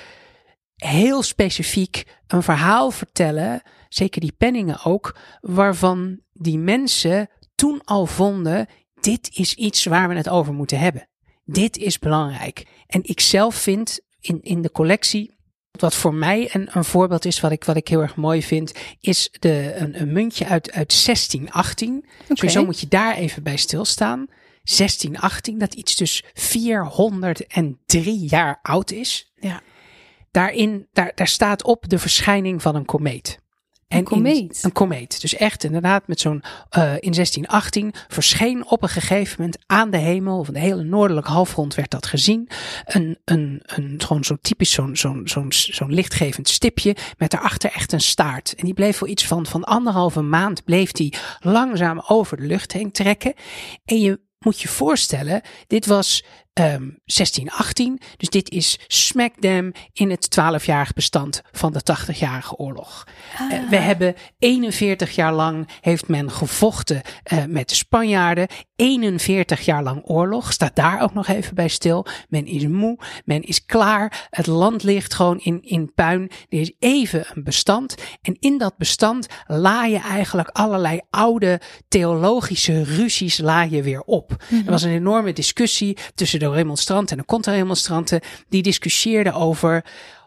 heel 0.74 1.22
specifiek 1.22 2.04
een 2.26 2.42
verhaal 2.42 2.90
vertellen, 2.90 3.62
zeker 3.88 4.20
die 4.20 4.34
penningen 4.38 4.84
ook, 4.84 5.16
waarvan 5.40 6.20
die 6.32 6.58
mensen 6.58 7.28
toen 7.54 7.80
al 7.84 8.06
vonden, 8.06 8.66
dit 9.00 9.30
is 9.34 9.54
iets 9.54 9.84
waar 9.84 10.08
we 10.08 10.14
het 10.14 10.28
over 10.28 10.52
moeten 10.52 10.78
hebben. 10.78 11.08
Dit 11.44 11.76
is 11.76 11.98
belangrijk. 11.98 12.66
En 12.86 13.00
ik 13.04 13.20
zelf 13.20 13.54
vind 13.54 14.00
in, 14.20 14.42
in 14.42 14.62
de 14.62 14.70
collectie 14.70 15.35
wat 15.80 15.94
voor 15.94 16.14
mij 16.14 16.48
een, 16.52 16.68
een 16.72 16.84
voorbeeld 16.84 17.24
is, 17.24 17.40
wat 17.40 17.50
ik, 17.50 17.64
wat 17.64 17.76
ik 17.76 17.88
heel 17.88 18.00
erg 18.00 18.16
mooi 18.16 18.42
vind, 18.42 18.72
is 19.00 19.30
de, 19.38 19.74
een, 19.76 20.00
een 20.00 20.12
muntje 20.12 20.46
uit, 20.46 20.72
uit 20.72 21.04
1618. 21.04 21.96
Okay. 21.96 22.36
Sowieso 22.36 22.64
moet 22.64 22.80
je 22.80 22.88
daar 22.88 23.16
even 23.16 23.42
bij 23.42 23.56
stilstaan. 23.56 24.26
1618, 24.66 25.58
dat 25.58 25.74
iets 25.74 25.96
dus 25.96 26.24
403 26.34 28.26
jaar 28.28 28.58
oud 28.62 28.90
is. 28.90 29.32
Ja. 29.36 29.62
Daarin, 30.30 30.88
daar, 30.92 31.12
daar 31.14 31.28
staat 31.28 31.62
op 31.62 31.88
de 31.88 31.98
verschijning 31.98 32.62
van 32.62 32.74
een 32.74 32.84
komeet. 32.84 33.38
En 33.88 33.98
een 33.98 34.04
komeet. 34.04 34.58
een 34.62 34.72
komeet. 34.72 35.20
Dus 35.20 35.34
echt 35.34 35.64
inderdaad 35.64 36.06
met 36.06 36.20
zo'n, 36.20 36.42
uh, 36.78 36.82
in 36.82 37.12
1618 37.12 37.94
verscheen 38.08 38.70
op 38.70 38.82
een 38.82 38.88
gegeven 38.88 39.36
moment 39.38 39.58
aan 39.66 39.90
de 39.90 39.96
hemel, 39.96 40.44
van 40.44 40.54
de 40.54 40.60
hele 40.60 40.82
noordelijke 40.82 41.30
halfrond 41.30 41.74
werd 41.74 41.90
dat 41.90 42.06
gezien, 42.06 42.48
een, 42.84 43.18
een, 43.24 43.62
een 43.66 43.94
gewoon 43.98 44.24
zo 44.24 44.36
typisch 44.40 44.72
zo'n 44.72 44.96
zo'n 44.96 45.22
zo'n 45.24 45.52
zo'n 45.52 45.92
lichtgevend 45.92 46.48
stipje 46.48 46.96
met 47.18 47.30
daarachter 47.30 47.70
echt 47.72 47.92
een 47.92 48.00
staart. 48.00 48.54
En 48.54 48.64
die 48.64 48.74
bleef 48.74 48.96
voor 48.96 49.08
iets 49.08 49.26
van, 49.26 49.46
van 49.46 49.64
anderhalve 49.64 50.22
maand 50.22 50.64
bleef 50.64 50.92
die 50.92 51.14
langzaam 51.40 52.02
over 52.06 52.36
de 52.36 52.46
lucht 52.46 52.72
heen 52.72 52.90
trekken. 52.90 53.34
En 53.84 54.00
je 54.00 54.20
moet 54.38 54.60
je 54.60 54.68
voorstellen, 54.68 55.42
dit 55.66 55.86
was 55.86 56.24
um, 56.58 56.98
1618. 57.04 58.00
Dus 58.16 58.28
dit 58.28 58.50
is 58.50 58.78
smack 58.86 59.32
them 59.40 59.72
in 59.92 60.10
het 60.10 60.38
12-jarig 60.40 60.92
bestand 60.92 61.42
van 61.52 61.72
de 61.72 61.80
80-jarige 61.80 62.56
oorlog. 62.56 63.06
Ah. 63.38 63.52
Uh, 63.52 63.68
we 63.70 63.76
hebben 63.76 64.14
41 64.38 65.14
jaar 65.14 65.32
lang 65.32 65.68
heeft 65.80 66.08
men 66.08 66.30
gevochten 66.30 67.00
uh, 67.32 67.44
met 67.44 67.68
de 67.68 67.74
Spanjaarden. 67.74 68.48
41 68.76 69.64
jaar 69.64 69.82
lang 69.82 70.02
oorlog. 70.04 70.52
Staat 70.52 70.76
daar 70.76 71.00
ook 71.00 71.14
nog 71.14 71.28
even 71.28 71.54
bij 71.54 71.68
stil. 71.68 72.06
Men 72.28 72.46
is 72.46 72.66
moe. 72.66 72.98
Men 73.24 73.42
is 73.42 73.64
klaar. 73.64 74.28
Het 74.30 74.46
land 74.46 74.82
ligt 74.82 75.14
gewoon 75.14 75.38
in, 75.38 75.62
in 75.62 75.92
puin. 75.94 76.30
Er 76.48 76.60
is 76.60 76.72
even 76.78 77.26
een 77.34 77.44
bestand. 77.44 77.94
En 78.22 78.36
in 78.40 78.58
dat 78.58 78.76
bestand 78.76 79.26
la 79.46 79.84
je 79.84 79.98
eigenlijk 79.98 80.48
allerlei 80.48 81.00
oude 81.10 81.60
theologische 81.88 82.82
ruzies 82.82 83.38
la 83.38 83.62
je 83.62 83.82
weer 83.82 84.00
op. 84.00 84.30
Mm 84.30 84.36
-hmm. 84.48 84.66
Er 84.66 84.70
was 84.70 84.82
een 84.82 84.90
enorme 84.90 85.32
discussie 85.32 85.96
tussen 86.14 86.38
de 86.38 86.45
de 86.50 86.56
remonstranten 86.56 87.16
en 87.16 87.22
de 87.22 87.28
contra-remonstranten, 87.28 88.20
die 88.48 88.62
discussieerden 88.62 89.32
over 89.34 89.84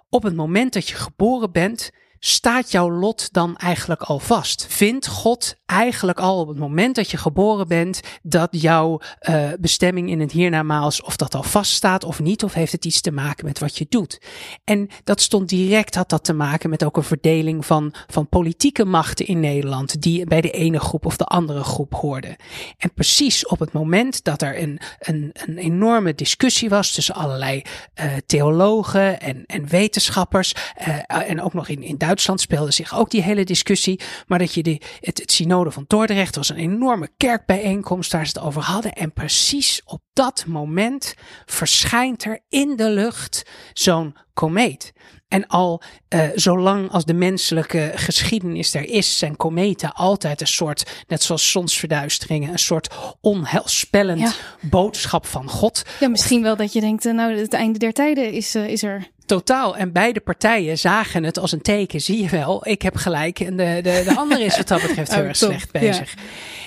op 0.09 0.23
het 0.23 0.35
moment 0.35 0.73
dat 0.73 0.87
je 0.87 0.95
geboren 0.95 1.51
bent, 1.51 1.91
staat 2.19 2.71
jouw 2.71 2.91
lot 2.91 3.33
dan 3.33 3.57
eigenlijk 3.57 4.01
al 4.01 4.19
vast? 4.19 4.65
Vindt 4.69 5.07
God 5.07 5.55
eigenlijk 5.65 6.19
al 6.19 6.39
op 6.39 6.47
het 6.47 6.57
moment 6.57 6.95
dat 6.95 7.11
je 7.11 7.17
geboren 7.17 7.67
bent 7.67 7.99
dat 8.23 8.47
jouw 8.51 9.01
uh, 9.29 9.49
bestemming 9.59 10.09
in 10.09 10.19
het 10.19 10.31
hiernamaals 10.31 11.01
of 11.01 11.15
dat 11.15 11.35
al 11.35 11.43
vaststaat 11.43 12.03
of 12.03 12.19
niet? 12.19 12.43
Of 12.43 12.53
heeft 12.53 12.71
het 12.71 12.85
iets 12.85 13.01
te 13.01 13.11
maken 13.11 13.45
met 13.45 13.59
wat 13.59 13.77
je 13.77 13.85
doet? 13.89 14.21
En 14.63 14.89
dat 15.03 15.21
stond 15.21 15.49
direct, 15.49 15.95
had 15.95 16.09
dat 16.09 16.23
te 16.23 16.33
maken 16.33 16.69
met 16.69 16.83
ook 16.83 16.97
een 16.97 17.03
verdeling 17.03 17.65
van, 17.65 17.93
van 18.07 18.29
politieke 18.29 18.85
machten 18.85 19.25
in 19.25 19.39
Nederland 19.39 20.01
die 20.01 20.25
bij 20.25 20.41
de 20.41 20.51
ene 20.51 20.79
groep 20.79 21.05
of 21.05 21.17
de 21.17 21.25
andere 21.25 21.63
groep 21.63 21.93
hoorden. 21.93 22.35
En 22.77 22.93
precies 22.93 23.47
op 23.47 23.59
het 23.59 23.71
moment 23.71 24.23
dat 24.23 24.41
er 24.41 24.61
een, 24.61 24.79
een, 24.99 25.29
een 25.33 25.57
enorme 25.57 26.15
discussie 26.15 26.69
was 26.69 26.93
tussen 26.93 27.15
allerlei 27.15 27.61
uh, 28.01 28.05
theologen 28.25 29.19
en, 29.19 29.43
en 29.45 29.67
wetenschappers 29.67 30.53
uh, 30.87 31.29
en 31.29 31.41
ook 31.41 31.53
nog 31.53 31.67
in, 31.67 31.81
in 31.81 31.87
Duitsland 31.87 32.07
speelde 32.17 32.71
zich 32.71 32.97
ook 32.97 33.09
die 33.09 33.21
hele 33.21 33.43
discussie. 33.43 33.99
Maar 34.27 34.39
dat 34.39 34.53
je 34.53 34.63
de, 34.63 34.81
het, 34.99 35.17
het 35.19 35.31
synode 35.31 35.71
van 35.71 35.83
Dordrecht 35.87 36.35
was 36.35 36.49
een 36.49 36.55
enorme 36.55 37.09
kerkbijeenkomst 37.17 38.11
waar 38.11 38.27
ze 38.27 38.37
het 38.37 38.47
over 38.47 38.61
hadden. 38.61 38.93
En 38.93 39.13
precies 39.13 39.81
op 39.85 40.01
dat 40.13 40.45
moment 40.47 41.15
verschijnt 41.45 42.25
er 42.25 42.39
in 42.49 42.75
de 42.75 42.89
lucht 42.89 43.49
zo'n 43.73 44.15
komeet. 44.33 44.93
En 45.27 45.47
al 45.47 45.81
uh, 46.09 46.29
zolang 46.35 46.91
als 46.91 47.05
de 47.05 47.13
menselijke 47.13 47.91
geschiedenis 47.95 48.73
er 48.73 48.89
is, 48.89 49.17
zijn 49.17 49.37
kometen 49.37 49.93
altijd 49.93 50.41
een 50.41 50.47
soort, 50.47 51.03
net 51.07 51.23
zoals 51.23 51.51
zonsverduisteringen, 51.51 52.51
een 52.51 52.59
soort 52.59 52.89
onheilspellend 53.21 54.39
boodschap 54.61 55.25
van 55.25 55.49
God. 55.49 55.85
Ja, 55.99 56.09
misschien 56.09 56.41
wel 56.41 56.55
dat 56.55 56.73
je 56.73 56.79
denkt, 56.79 57.05
uh, 57.05 57.13
nou, 57.13 57.37
het 57.37 57.53
einde 57.53 57.79
der 57.79 57.93
tijden 57.93 58.31
is, 58.31 58.55
uh, 58.55 58.67
is 58.67 58.83
er. 58.83 59.07
Totaal. 59.29 59.77
En 59.77 59.91
beide 59.91 60.19
partijen 60.19 60.77
zagen 60.77 61.23
het 61.23 61.37
als 61.39 61.51
een 61.51 61.61
teken. 61.61 62.01
Zie 62.01 62.21
je 62.21 62.29
wel, 62.29 62.67
ik 62.67 62.81
heb 62.81 62.95
gelijk. 62.95 63.39
En 63.39 63.57
de, 63.57 63.79
de, 63.83 64.01
de 64.05 64.15
andere 64.15 64.43
is 64.43 64.57
wat 64.57 64.67
dat 64.67 64.81
betreft 64.81 65.13
heel 65.15 65.23
erg 65.23 65.35
slecht 65.35 65.71
bezig. 65.71 66.13
Ja. 66.13 66.21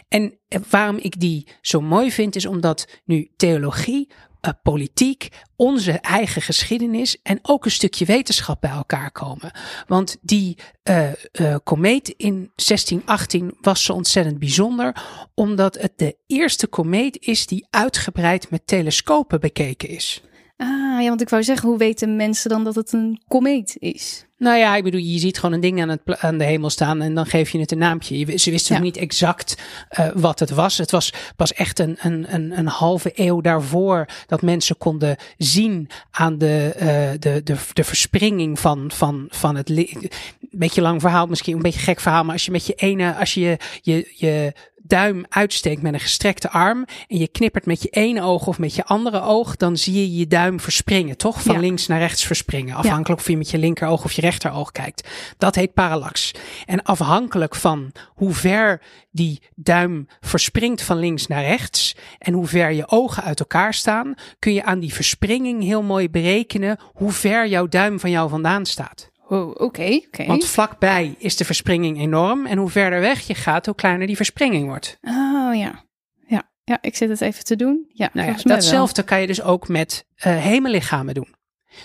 En 0.08 0.38
waarom 0.68 0.96
ik 0.96 1.20
die 1.20 1.46
zo 1.60 1.80
mooi 1.80 2.12
vind, 2.12 2.36
is 2.36 2.46
omdat 2.46 2.88
nu 3.04 3.30
theologie 3.36 4.08
uh, 4.46 4.52
politiek, 4.62 5.28
onze 5.56 5.92
eigen 5.92 6.42
geschiedenis 6.42 7.22
en 7.22 7.38
ook 7.42 7.64
een 7.64 7.70
stukje 7.70 8.04
wetenschap 8.04 8.60
bij 8.60 8.70
elkaar 8.70 9.10
komen. 9.10 9.50
Want 9.86 10.16
die 10.20 10.58
uh, 10.90 11.08
uh, 11.32 11.56
komeet 11.64 12.08
in 12.08 12.50
1618 12.54 13.56
was 13.60 13.84
zo 13.84 13.92
ontzettend 13.92 14.38
bijzonder, 14.38 14.96
omdat 15.34 15.78
het 15.80 15.92
de 15.96 16.16
eerste 16.26 16.66
komeet 16.66 17.18
is 17.20 17.46
die 17.46 17.66
uitgebreid 17.70 18.50
met 18.50 18.66
telescopen 18.66 19.40
bekeken 19.40 19.88
is. 19.88 20.22
Ah, 20.62 21.02
ja, 21.02 21.08
want 21.08 21.20
ik 21.20 21.28
wou 21.28 21.42
zeggen, 21.42 21.68
hoe 21.68 21.78
weten 21.78 22.16
mensen 22.16 22.50
dan 22.50 22.64
dat 22.64 22.74
het 22.74 22.92
een 22.92 23.20
komeet 23.28 23.76
is? 23.78 24.26
Nou 24.38 24.58
ja, 24.58 24.76
ik 24.76 24.82
bedoel, 24.82 25.00
je 25.00 25.18
ziet 25.18 25.38
gewoon 25.38 25.54
een 25.54 25.60
ding 25.60 25.82
aan, 25.82 25.88
het, 25.88 26.00
aan 26.20 26.38
de 26.38 26.44
hemel 26.44 26.70
staan 26.70 27.02
en 27.02 27.14
dan 27.14 27.26
geef 27.26 27.50
je 27.50 27.58
het 27.58 27.72
een 27.72 27.78
naampje. 27.78 28.38
Ze 28.38 28.50
wisten 28.50 28.76
ja. 28.76 28.82
niet 28.82 28.96
exact 28.96 29.62
uh, 29.98 30.08
wat 30.14 30.38
het 30.38 30.50
was. 30.50 30.78
Het 30.78 30.90
was 30.90 31.12
pas 31.36 31.52
echt 31.52 31.78
een, 31.78 31.96
een, 32.00 32.34
een, 32.34 32.58
een 32.58 32.66
halve 32.66 33.12
eeuw 33.14 33.40
daarvoor 33.40 34.06
dat 34.26 34.42
mensen 34.42 34.78
konden 34.78 35.16
zien 35.38 35.88
aan 36.10 36.38
de, 36.38 36.72
uh, 36.74 36.84
de, 37.18 37.42
de, 37.42 37.56
de 37.72 37.84
verspringing 37.84 38.58
van, 38.58 38.90
van, 38.94 39.26
van 39.28 39.56
het. 39.56 39.68
Een 39.68 40.10
beetje 40.50 40.82
lang 40.82 41.00
verhaal, 41.00 41.26
misschien 41.26 41.56
een 41.56 41.62
beetje 41.62 41.80
gek 41.80 42.00
verhaal, 42.00 42.24
maar 42.24 42.32
als 42.32 42.44
je 42.44 42.50
met 42.50 42.66
je 42.66 42.74
ene, 42.74 43.14
als 43.14 43.34
je 43.34 43.56
je, 43.82 44.12
je 44.16 44.52
duim 44.92 45.24
uitsteekt 45.28 45.82
met 45.82 45.92
een 45.92 46.00
gestrekte 46.00 46.50
arm 46.50 46.84
en 47.08 47.18
je 47.18 47.28
knippert 47.28 47.66
met 47.66 47.82
je 47.82 47.88
ene 47.88 48.22
oog 48.22 48.46
of 48.46 48.58
met 48.58 48.74
je 48.74 48.84
andere 48.84 49.20
oog, 49.22 49.56
dan 49.56 49.76
zie 49.76 49.94
je 49.94 50.18
je 50.18 50.26
duim 50.26 50.60
verspringen, 50.60 51.16
toch? 51.16 51.42
Van 51.42 51.54
ja. 51.54 51.60
links 51.60 51.86
naar 51.86 51.98
rechts 51.98 52.24
verspringen. 52.24 52.76
Afhankelijk 52.76 53.08
ja. 53.08 53.14
of 53.24 53.28
je 53.28 53.36
met 53.36 53.50
je 53.50 53.58
linkeroog 53.58 54.04
of 54.04 54.12
je 54.12 54.20
rechteroog 54.20 54.72
kijkt. 54.72 55.08
Dat 55.38 55.54
heet 55.54 55.74
parallax. 55.74 56.34
En 56.66 56.82
afhankelijk 56.82 57.54
van 57.54 57.92
hoe 58.08 58.32
ver 58.32 58.82
die 59.10 59.42
duim 59.54 60.06
verspringt 60.20 60.82
van 60.82 60.98
links 60.98 61.26
naar 61.26 61.42
rechts 61.44 61.96
en 62.18 62.32
hoe 62.32 62.46
ver 62.46 62.72
je 62.72 62.88
ogen 62.88 63.22
uit 63.22 63.40
elkaar 63.40 63.74
staan, 63.74 64.14
kun 64.38 64.52
je 64.52 64.64
aan 64.64 64.80
die 64.80 64.94
verspringing 64.94 65.62
heel 65.62 65.82
mooi 65.82 66.10
berekenen 66.10 66.78
hoe 66.92 67.12
ver 67.12 67.46
jouw 67.46 67.66
duim 67.66 68.00
van 68.00 68.10
jou 68.10 68.28
vandaan 68.28 68.66
staat. 68.66 69.11
Oh, 69.32 69.48
oké. 69.48 69.62
Okay, 69.62 70.04
okay. 70.06 70.26
Want 70.26 70.44
vlakbij 70.44 71.14
is 71.18 71.36
de 71.36 71.44
verspringing 71.44 72.00
enorm. 72.00 72.46
En 72.46 72.58
hoe 72.58 72.70
verder 72.70 73.00
weg 73.00 73.20
je 73.20 73.34
gaat, 73.34 73.66
hoe 73.66 73.74
kleiner 73.74 74.06
die 74.06 74.16
verspringing 74.16 74.66
wordt. 74.66 74.98
Oh 75.02 75.54
ja. 75.54 75.84
Ja, 76.26 76.42
ja 76.64 76.78
ik 76.80 76.96
zit 76.96 77.08
het 77.08 77.20
even 77.20 77.44
te 77.44 77.56
doen. 77.56 77.90
Ja, 77.92 78.10
nou 78.12 78.28
ja 78.28 78.36
datzelfde 78.42 79.02
kan 79.02 79.20
je 79.20 79.26
dus 79.26 79.42
ook 79.42 79.68
met 79.68 80.06
uh, 80.16 80.36
hemellichamen 80.36 81.14
doen. 81.14 81.34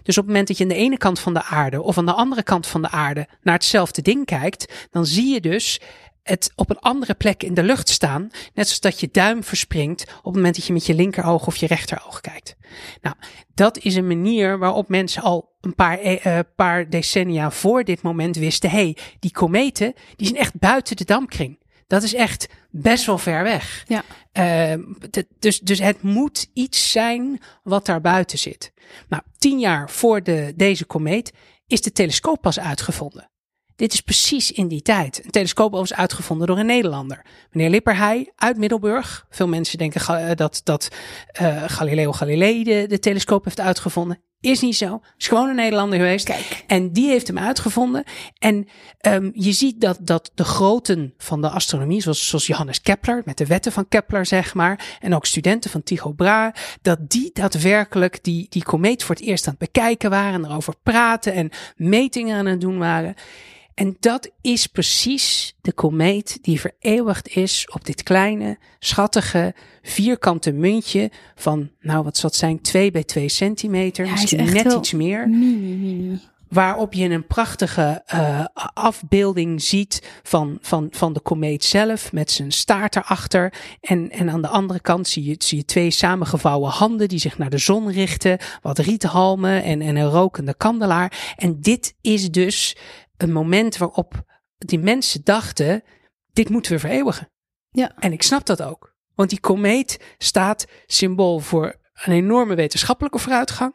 Dus 0.04 0.18
op 0.18 0.24
het 0.24 0.25
moment 0.25 0.48
dat 0.48 0.58
je 0.58 0.63
aan 0.63 0.70
de 0.70 0.75
ene 0.75 0.98
kant 0.98 1.20
van 1.20 1.34
de 1.34 1.44
aarde 1.44 1.82
of 1.82 1.98
aan 1.98 2.06
de 2.06 2.13
andere 2.13 2.44
kant 2.44 2.68
van 2.68 2.82
de 2.82 2.89
aarde 2.89 3.27
naar 3.42 3.54
hetzelfde 3.54 4.01
ding 4.01 4.25
kijkt, 4.25 4.88
dan 4.89 5.06
zie 5.06 5.34
je 5.34 5.42
dus 5.42 5.82
het 6.27 6.51
op 6.55 6.69
een 6.69 6.79
andere 6.79 7.13
plek 7.13 7.43
in 7.43 7.53
de 7.53 7.63
lucht 7.63 7.89
staan. 7.89 8.22
Net 8.53 8.65
zoals 8.65 8.79
dat 8.79 9.00
je 9.00 9.10
duim 9.12 9.43
verspringt 9.43 10.01
op 10.01 10.24
het 10.24 10.36
moment 10.36 10.55
dat 10.55 10.65
je 10.65 10.74
met 10.74 10.86
je 10.86 10.96
linkeroog 10.96 11.48
of 11.48 11.55
je 11.55 11.67
rechteroog 11.67 12.22
kijkt. 12.22 12.55
Nou, 13.01 13.15
dat 13.53 13.77
is 13.77 13.96
een 13.96 14.07
manier 14.07 14.57
waarop 14.57 14.89
mensen 14.89 15.22
al 15.22 15.55
een 15.62 15.75
paar, 15.75 16.03
uh, 16.03 16.39
paar 16.55 16.89
decennia 16.89 17.51
voor 17.51 17.84
dit 17.84 18.01
moment 18.01 18.36
wisten: 18.36 18.69
hé, 18.69 18.77
hey, 18.77 18.98
die 19.19 19.31
kometen 19.31 19.93
die 20.15 20.27
zijn 20.27 20.39
echt 20.39 20.60
buiten 20.60 20.96
de 20.96 21.05
dampkring. 21.05 21.65
Dat 21.88 22.03
is 22.03 22.13
echt 22.13 22.48
best 22.69 23.05
wel 23.05 23.17
ver 23.17 23.43
weg. 23.43 23.86
Ja. 23.88 24.03
Uh, 24.34 24.84
dus, 25.39 25.60
dus 25.60 25.79
het 25.79 26.01
moet 26.01 26.50
iets 26.53 26.91
zijn 26.91 27.41
wat 27.63 27.86
daar 27.86 28.01
buiten 28.01 28.38
zit. 28.38 28.74
Nou, 29.10 29.24
tien 29.38 29.60
jaar 29.60 29.89
voor 29.89 30.24
de, 30.24 30.53
deze 30.55 30.86
komeet 30.86 31.34
is 31.67 31.81
de 31.81 31.91
telescoop 31.91 32.41
pas 32.41 32.60
uitgevonden. 32.60 33.29
Dit 33.77 33.93
is 33.93 34.01
precies 34.01 34.51
in 34.51 34.67
die 34.67 34.81
tijd. 34.81 35.22
Een 35.24 35.31
telescoop 35.31 35.72
was 35.72 35.93
uitgevonden 35.93 36.48
door 36.48 36.57
een 36.57 36.65
Nederlander. 36.65 37.25
Meneer 37.51 37.69
Lipperheij 37.69 38.31
uit 38.36 38.57
Middelburg. 38.57 39.25
Veel 39.29 39.48
mensen 39.48 39.77
denken 39.77 40.38
dat, 40.38 40.62
dat 40.63 40.88
uh, 41.41 41.63
Galileo 41.67 42.12
Galilei 42.12 42.63
de, 42.63 42.86
de 42.88 43.00
telescoop 43.00 43.43
heeft 43.43 43.60
uitgevonden. 43.60 44.19
Is 44.39 44.62
niet 44.62 44.75
zo. 44.75 45.01
Is 45.17 45.27
gewoon 45.27 45.50
een 45.50 45.55
Nederlander 45.55 46.00
geweest. 46.00 46.25
Kijk. 46.25 46.63
En 46.67 46.93
die 46.93 47.10
heeft 47.10 47.27
hem 47.27 47.38
uitgevonden. 47.38 48.03
En 48.38 48.67
um, 49.01 49.31
je 49.34 49.51
ziet 49.51 49.81
dat, 49.81 49.98
dat 50.01 50.31
de 50.36 50.43
groten 50.43 51.13
van 51.17 51.41
de 51.41 51.50
astronomie, 51.50 52.01
zoals, 52.01 52.27
zoals 52.27 52.48
Johannes 52.48 52.81
Kepler, 52.81 53.22
met 53.25 53.38
de 53.38 53.46
wetten 53.46 53.72
van 53.72 53.88
Kepler, 53.88 54.25
zeg 54.25 54.53
maar. 54.53 54.98
En 55.00 55.15
ook 55.15 55.25
studenten 55.25 55.69
van 55.69 55.84
Tycho 55.84 56.12
Brahe, 56.12 56.53
dat 56.81 57.10
die 57.10 57.29
daadwerkelijk 57.34 58.24
die, 58.24 58.46
die 58.50 58.63
komeet 58.63 59.03
voor 59.03 59.15
het 59.15 59.24
eerst 59.24 59.48
aan 59.48 59.55
het 59.60 59.72
bekijken 59.72 60.10
waren. 60.10 60.43
En 60.43 60.50
erover 60.50 60.74
praten 60.84 61.34
en 61.34 61.50
metingen 61.75 62.38
aan 62.38 62.46
het 62.46 62.62
doen 62.62 62.77
waren. 62.77 63.15
En 63.77 63.98
dat 64.00 64.29
is 64.41 64.67
precies 64.67 65.55
de 65.62 65.72
komeet 65.72 66.38
die 66.41 66.60
vereeuwigd 66.60 67.27
is 67.27 67.67
op 67.74 67.86
dit 67.86 68.03
kleine, 68.03 68.57
schattige, 68.79 69.55
vierkante 69.81 70.51
muntje 70.51 71.12
van, 71.36 71.69
nou 71.79 72.03
wat 72.03 72.17
zal 72.17 72.29
het 72.29 72.39
zijn, 72.39 72.62
2 72.62 72.91
bij 72.91 73.03
2 73.03 73.29
centimeter, 73.29 74.05
ja, 74.05 74.12
misschien 74.12 74.53
net 74.53 74.74
iets 74.74 74.93
meer. 74.93 75.29
Mini, 75.29 75.75
mini. 75.75 76.19
Waarop 76.48 76.93
je 76.93 77.10
een 77.10 77.27
prachtige 77.27 78.03
uh, 78.13 78.46
afbeelding 78.74 79.62
ziet 79.62 80.19
van, 80.24 80.57
van, 80.62 80.88
van 80.91 81.13
de 81.13 81.19
komeet 81.19 81.63
zelf 81.63 82.12
met 82.12 82.31
zijn 82.31 82.51
staart 82.51 82.96
erachter. 82.96 83.53
En, 83.81 84.12
en 84.12 84.29
aan 84.29 84.41
de 84.41 84.48
andere 84.48 84.79
kant 84.79 85.07
zie 85.07 85.24
je, 85.24 85.36
zie 85.38 85.57
je 85.57 85.65
twee 85.65 85.91
samengevouwen 85.91 86.72
handen 86.72 87.07
die 87.07 87.19
zich 87.19 87.38
naar 87.38 87.50
de 87.50 87.57
zon 87.57 87.91
richten. 87.91 88.38
Wat 88.62 88.77
riethalmen 88.77 89.63
en, 89.63 89.81
en 89.81 89.96
een 89.96 90.10
rokende 90.10 90.53
kandelaar. 90.53 91.34
En 91.36 91.62
dit 91.62 91.93
is 92.01 92.31
dus 92.31 92.75
een 93.17 93.31
moment 93.31 93.77
waarop 93.77 94.24
die 94.57 94.79
mensen 94.79 95.21
dachten: 95.24 95.83
dit 96.33 96.50
moeten 96.50 96.71
we 96.71 96.79
vereeuwigen. 96.79 97.31
Ja. 97.69 97.91
En 98.00 98.12
ik 98.12 98.24
snap 98.24 98.45
dat 98.45 98.62
ook. 98.62 98.95
Want 99.15 99.29
die 99.29 99.39
komeet 99.39 100.15
staat 100.17 100.67
symbool 100.86 101.39
voor 101.39 101.75
een 101.93 102.13
enorme 102.13 102.55
wetenschappelijke 102.55 103.19
vooruitgang. 103.19 103.74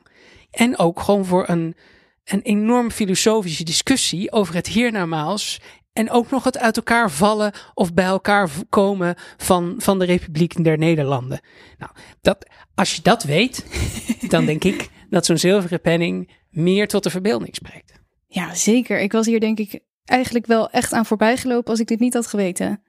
En 0.51 0.79
ook 0.79 1.01
gewoon 1.01 1.25
voor 1.25 1.49
een, 1.49 1.77
een 2.25 2.43
enorm 2.43 2.91
filosofische 2.91 3.65
discussie 3.65 4.33
over 4.33 4.55
het 4.55 4.67
hiernamaals. 4.67 5.61
En 5.93 6.11
ook 6.11 6.31
nog 6.31 6.45
het 6.45 6.59
uit 6.59 6.77
elkaar 6.77 7.11
vallen 7.11 7.53
of 7.75 7.95
bij 7.95 8.05
elkaar 8.05 8.51
komen 8.69 9.15
van, 9.37 9.75
van 9.79 9.99
de 9.99 10.05
Republiek 10.05 10.65
der 10.65 10.79
Nederlanden. 10.79 11.41
Nou, 11.79 11.93
dat, 12.21 12.51
als 12.75 12.97
je 12.97 13.03
dat 13.03 13.23
weet, 13.23 13.67
dan 14.29 14.45
denk 14.45 14.65
ik 14.65 14.89
dat 15.11 15.27
zo'n 15.27 15.39
zilveren 15.39 15.81
penning 15.81 16.31
meer 16.51 16.89
tot 16.89 17.03
de 17.03 17.11
verbeelding 17.11 17.55
spreekt. 17.55 18.02
Ja, 18.33 18.55
zeker. 18.55 19.01
Ik 19.01 19.13
was 19.13 19.27
hier 19.27 19.41
denk 19.41 19.59
ik 19.59 19.81
eigenlijk 20.05 20.47
wel 20.47 20.71
echt 20.71 20.93
aan 20.93 21.07
voorbij 21.07 21.37
gelopen 21.37 21.71
als 21.71 21.81
ik 21.81 21.87
dit 21.87 22.01
niet 22.01 22.15
had 22.15 22.27
geweten. 22.27 22.83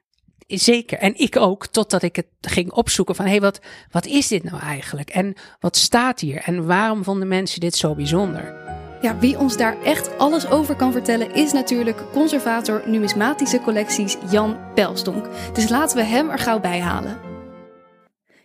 Zeker. 0.48 0.98
En 0.98 1.20
ik 1.20 1.38
ook, 1.38 1.68
totdat 1.68 2.02
ik 2.02 2.16
het 2.16 2.28
ging 2.42 2.72
opzoeken 2.72 3.16
van, 3.16 3.26
hé, 3.26 3.32
hey, 3.32 3.42
wat, 3.42 3.60
wat 3.92 4.06
is 4.06 4.28
dit 4.28 4.44
nou 4.44 4.60
eigenlijk? 4.62 5.10
En 5.10 5.34
wat 5.60 5.78
staat 5.78 6.20
hier? 6.20 6.42
En 6.42 6.66
waarom 6.66 7.04
vonden 7.04 7.28
mensen 7.28 7.60
dit 7.60 7.76
zo 7.76 7.96
bijzonder? 7.96 8.56
Ja, 9.02 9.18
wie 9.20 9.38
ons 9.38 9.58
daar 9.58 9.82
echt 9.82 10.18
alles 10.18 10.50
over 10.50 10.76
kan 10.76 10.92
vertellen 10.92 11.34
is 11.34 11.52
natuurlijk 11.52 12.04
conservator 12.12 12.84
numismatische 12.86 13.60
collecties 13.60 14.18
Jan 14.30 14.58
Pelsdonk. 14.74 15.30
Dus 15.54 15.70
laten 15.70 15.98
we 15.98 16.04
hem 16.04 16.30
er 16.30 16.40
gauw 16.40 16.60
bij 16.60 16.80
halen. 16.80 17.33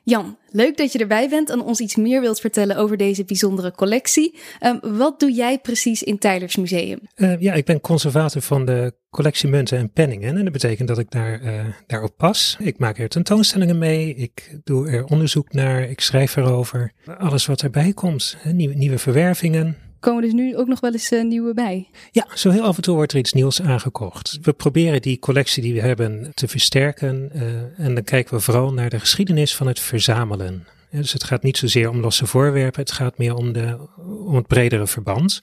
Jan, 0.08 0.36
leuk 0.50 0.76
dat 0.76 0.92
je 0.92 0.98
erbij 0.98 1.28
bent 1.28 1.50
en 1.50 1.60
ons 1.60 1.80
iets 1.80 1.96
meer 1.96 2.20
wilt 2.20 2.40
vertellen 2.40 2.76
over 2.76 2.96
deze 2.96 3.24
bijzondere 3.24 3.72
collectie. 3.72 4.38
Um, 4.60 4.96
wat 4.96 5.20
doe 5.20 5.32
jij 5.32 5.58
precies 5.58 6.02
in 6.02 6.18
Tylers 6.18 6.56
Museum? 6.56 6.98
Uh, 7.16 7.40
ja, 7.40 7.52
ik 7.52 7.64
ben 7.64 7.80
conservator 7.80 8.42
van 8.42 8.64
de 8.64 8.92
collectie 9.10 9.48
munten 9.48 9.78
en 9.78 9.92
penningen. 9.92 10.36
En 10.36 10.44
dat 10.44 10.52
betekent 10.52 10.88
dat 10.88 10.98
ik 10.98 11.10
daar, 11.10 11.42
uh, 11.42 11.64
daarop 11.86 12.16
pas. 12.16 12.56
Ik 12.60 12.78
maak 12.78 12.98
er 12.98 13.08
tentoonstellingen 13.08 13.78
mee, 13.78 14.14
ik 14.14 14.58
doe 14.64 14.88
er 14.88 15.04
onderzoek 15.04 15.52
naar, 15.52 15.90
ik 15.90 16.00
schrijf 16.00 16.36
erover. 16.36 16.92
Alles 17.18 17.46
wat 17.46 17.62
erbij 17.62 17.92
komt, 17.92 18.36
nieuwe, 18.52 18.74
nieuwe 18.74 18.98
verwervingen 18.98 19.76
komen 20.00 20.22
dus 20.22 20.32
nu 20.32 20.56
ook 20.56 20.66
nog 20.66 20.80
wel 20.80 20.92
eens 20.92 21.12
uh, 21.12 21.24
nieuwe 21.24 21.54
bij. 21.54 21.88
Ja, 22.10 22.26
zo 22.34 22.50
heel 22.50 22.62
af 22.62 22.76
en 22.76 22.82
toe 22.82 22.94
wordt 22.94 23.12
er 23.12 23.18
iets 23.18 23.32
nieuws 23.32 23.62
aangekocht. 23.62 24.38
We 24.42 24.52
proberen 24.52 25.02
die 25.02 25.18
collectie 25.18 25.62
die 25.62 25.74
we 25.74 25.80
hebben 25.80 26.30
te 26.34 26.48
versterken. 26.48 27.30
Uh, 27.34 27.42
en 27.86 27.94
dan 27.94 28.04
kijken 28.04 28.34
we 28.34 28.40
vooral 28.40 28.72
naar 28.72 28.90
de 28.90 29.00
geschiedenis 29.00 29.56
van 29.56 29.66
het 29.66 29.80
verzamelen. 29.80 30.66
Dus 30.90 31.12
het 31.12 31.24
gaat 31.24 31.42
niet 31.42 31.56
zozeer 31.56 31.88
om 31.88 32.00
losse 32.00 32.26
voorwerpen, 32.26 32.80
het 32.80 32.92
gaat 32.92 33.18
meer 33.18 33.34
om, 33.34 33.52
de, 33.52 33.88
om 34.26 34.34
het 34.34 34.46
bredere 34.46 34.86
verband. 34.86 35.42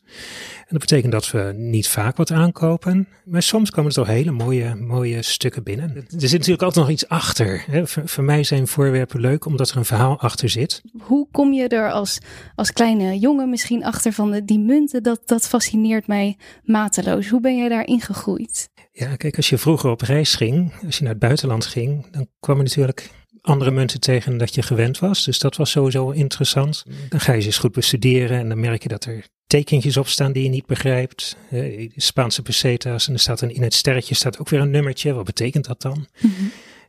En 0.57 0.65
dat 0.69 0.79
betekent 0.79 1.11
dat 1.11 1.31
we 1.31 1.53
niet 1.55 1.87
vaak 1.87 2.17
wat 2.17 2.31
aankopen, 2.31 3.07
maar 3.25 3.41
soms 3.41 3.69
komen 3.69 3.89
er 3.89 3.95
toch 3.95 4.07
hele 4.07 4.31
mooie, 4.31 4.75
mooie 4.75 5.21
stukken 5.21 5.63
binnen. 5.63 5.95
Er 5.95 6.05
zit 6.09 6.31
natuurlijk 6.31 6.61
altijd 6.61 6.85
nog 6.85 6.93
iets 6.93 7.07
achter. 7.07 7.65
Voor, 7.83 8.07
voor 8.07 8.23
mij 8.23 8.43
zijn 8.43 8.67
voorwerpen 8.67 9.19
leuk 9.19 9.45
omdat 9.45 9.69
er 9.69 9.77
een 9.77 9.85
verhaal 9.85 10.19
achter 10.19 10.49
zit. 10.49 10.81
Hoe 10.99 11.27
kom 11.31 11.53
je 11.53 11.67
er 11.67 11.91
als, 11.91 12.17
als 12.55 12.73
kleine 12.73 13.19
jongen 13.19 13.49
misschien 13.49 13.83
achter 13.83 14.13
van 14.13 14.31
de, 14.31 14.45
die 14.45 14.59
munten? 14.59 15.03
Dat, 15.03 15.21
dat 15.25 15.47
fascineert 15.47 16.07
mij 16.07 16.37
mateloos. 16.63 17.29
Hoe 17.29 17.41
ben 17.41 17.57
jij 17.57 17.69
daar 17.69 17.85
ingegroeid? 17.85 18.69
Ja, 18.91 19.15
kijk, 19.15 19.37
als 19.37 19.49
je 19.49 19.57
vroeger 19.57 19.89
op 19.89 20.01
reis 20.01 20.35
ging, 20.35 20.73
als 20.85 20.97
je 20.97 21.03
naar 21.03 21.11
het 21.11 21.21
buitenland 21.21 21.65
ging, 21.65 22.05
dan 22.11 22.27
kwam 22.39 22.57
je 22.57 22.63
natuurlijk 22.63 23.11
andere 23.45 23.71
munten 23.71 23.99
tegen 23.99 24.29
dan 24.29 24.39
dat 24.39 24.55
je 24.55 24.61
gewend 24.61 24.99
was. 24.99 25.23
Dus 25.23 25.39
dat 25.39 25.55
was 25.55 25.71
sowieso 25.71 26.09
interessant. 26.09 26.83
Dan 27.09 27.19
ga 27.19 27.33
je 27.33 27.39
ze 27.39 27.45
eens 27.45 27.57
goed 27.57 27.71
bestuderen 27.71 28.39
en 28.39 28.49
dan 28.49 28.59
merk 28.59 28.83
je 28.83 28.89
dat 28.89 29.05
er 29.05 29.25
tekentjes 29.47 29.97
op 29.97 30.07
staan 30.07 30.31
die 30.31 30.43
je 30.43 30.49
niet 30.49 30.65
begrijpt. 30.65 31.37
Uh, 31.51 31.89
Spaanse 31.95 32.41
pesetas 32.41 33.07
en 33.07 33.13
er 33.13 33.19
staat 33.19 33.41
een, 33.41 33.55
in 33.55 33.61
het 33.61 33.73
sterretje 33.73 34.15
staat 34.15 34.39
ook 34.39 34.49
weer 34.49 34.59
een 34.59 34.69
nummertje. 34.69 35.13
Wat 35.13 35.25
betekent 35.25 35.65
dat 35.65 35.81
dan? 35.81 36.07
Mhm. 36.19 36.31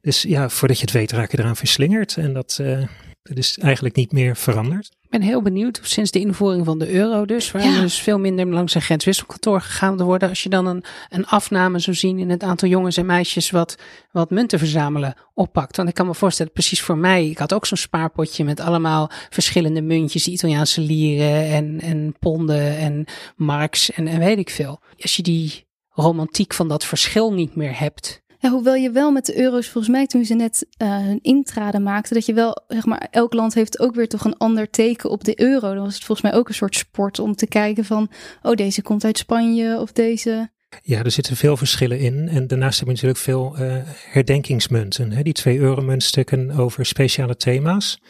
Dus 0.00 0.22
ja, 0.22 0.48
voordat 0.48 0.76
je 0.76 0.84
het 0.84 0.92
weet 0.92 1.12
raak 1.12 1.30
je 1.30 1.38
eraan 1.38 1.56
verslingerd. 1.56 2.16
En 2.16 2.32
dat, 2.32 2.58
uh, 2.60 2.82
dat 3.22 3.36
is 3.36 3.58
eigenlijk 3.58 3.96
niet 3.96 4.12
meer 4.12 4.36
veranderd. 4.36 4.95
Ik 5.06 5.12
ben 5.12 5.22
heel 5.22 5.42
benieuwd, 5.42 5.80
sinds 5.82 6.10
de 6.10 6.18
invoering 6.18 6.64
van 6.64 6.78
de 6.78 6.92
euro 6.92 7.24
dus, 7.24 7.50
waar 7.50 7.64
ja. 7.64 7.80
dus 7.80 8.00
veel 8.00 8.18
minder 8.18 8.46
langs 8.46 8.74
een 8.74 8.80
grenswisselkantoor 8.80 9.60
gegaan 9.60 10.02
worden. 10.02 10.28
Als 10.28 10.42
je 10.42 10.48
dan 10.48 10.66
een, 10.66 10.84
een 11.08 11.26
afname 11.26 11.78
zou 11.78 11.96
zien 11.96 12.18
in 12.18 12.30
het 12.30 12.42
aantal 12.42 12.68
jongens 12.68 12.96
en 12.96 13.06
meisjes 13.06 13.50
wat, 13.50 13.76
wat 14.12 14.30
munten 14.30 14.58
verzamelen 14.58 15.14
oppakt. 15.34 15.76
Want 15.76 15.88
ik 15.88 15.94
kan 15.94 16.06
me 16.06 16.14
voorstellen, 16.14 16.52
precies 16.52 16.82
voor 16.82 16.98
mij, 16.98 17.26
ik 17.26 17.38
had 17.38 17.54
ook 17.54 17.66
zo'n 17.66 17.76
spaarpotje 17.76 18.44
met 18.44 18.60
allemaal 18.60 19.10
verschillende 19.30 19.82
muntjes, 19.82 20.26
Italiaanse 20.26 20.80
lieren 20.80 21.44
en, 21.44 21.80
en 21.80 22.14
ponden 22.18 22.76
en 22.76 23.04
marks 23.36 23.92
en, 23.92 24.06
en 24.08 24.18
weet 24.18 24.38
ik 24.38 24.50
veel. 24.50 24.80
Als 25.00 25.16
je 25.16 25.22
die 25.22 25.66
romantiek 25.88 26.54
van 26.54 26.68
dat 26.68 26.84
verschil 26.84 27.32
niet 27.32 27.56
meer 27.56 27.78
hebt, 27.78 28.22
ja, 28.38 28.50
hoewel 28.50 28.74
je 28.74 28.90
wel 28.90 29.10
met 29.10 29.26
de 29.26 29.38
euro's, 29.38 29.68
volgens 29.68 29.92
mij 29.92 30.06
toen 30.06 30.24
ze 30.24 30.34
net 30.34 30.66
uh, 30.82 30.98
hun 30.98 31.18
intrade 31.22 31.78
maakten, 31.78 32.14
dat 32.14 32.26
je 32.26 32.34
wel, 32.34 32.64
zeg 32.68 32.84
maar, 32.84 33.08
elk 33.10 33.32
land 33.32 33.54
heeft 33.54 33.78
ook 33.78 33.94
weer 33.94 34.08
toch 34.08 34.24
een 34.24 34.36
ander 34.36 34.70
teken 34.70 35.10
op 35.10 35.24
de 35.24 35.40
euro. 35.40 35.74
Dan 35.74 35.84
was 35.84 35.94
het 35.94 36.04
volgens 36.04 36.30
mij 36.30 36.38
ook 36.38 36.48
een 36.48 36.54
soort 36.54 36.76
sport 36.76 37.18
om 37.18 37.34
te 37.36 37.46
kijken 37.46 37.84
van, 37.84 38.10
oh, 38.42 38.54
deze 38.54 38.82
komt 38.82 39.04
uit 39.04 39.18
Spanje 39.18 39.80
of 39.80 39.92
deze. 39.92 40.50
Ja, 40.82 41.02
er 41.04 41.10
zitten 41.10 41.36
veel 41.36 41.56
verschillen 41.56 41.98
in. 41.98 42.28
En 42.28 42.46
daarnaast 42.46 42.78
heb 42.78 42.88
je 42.88 42.94
natuurlijk 42.94 43.20
veel 43.20 43.56
uh, 43.60 43.76
herdenkingsmunten. 44.10 45.12
Hè? 45.12 45.22
Die 45.22 45.32
twee 45.32 45.58
euro-muntstukken 45.58 46.50
over 46.50 46.86
speciale 46.86 47.36
thema's. 47.36 48.00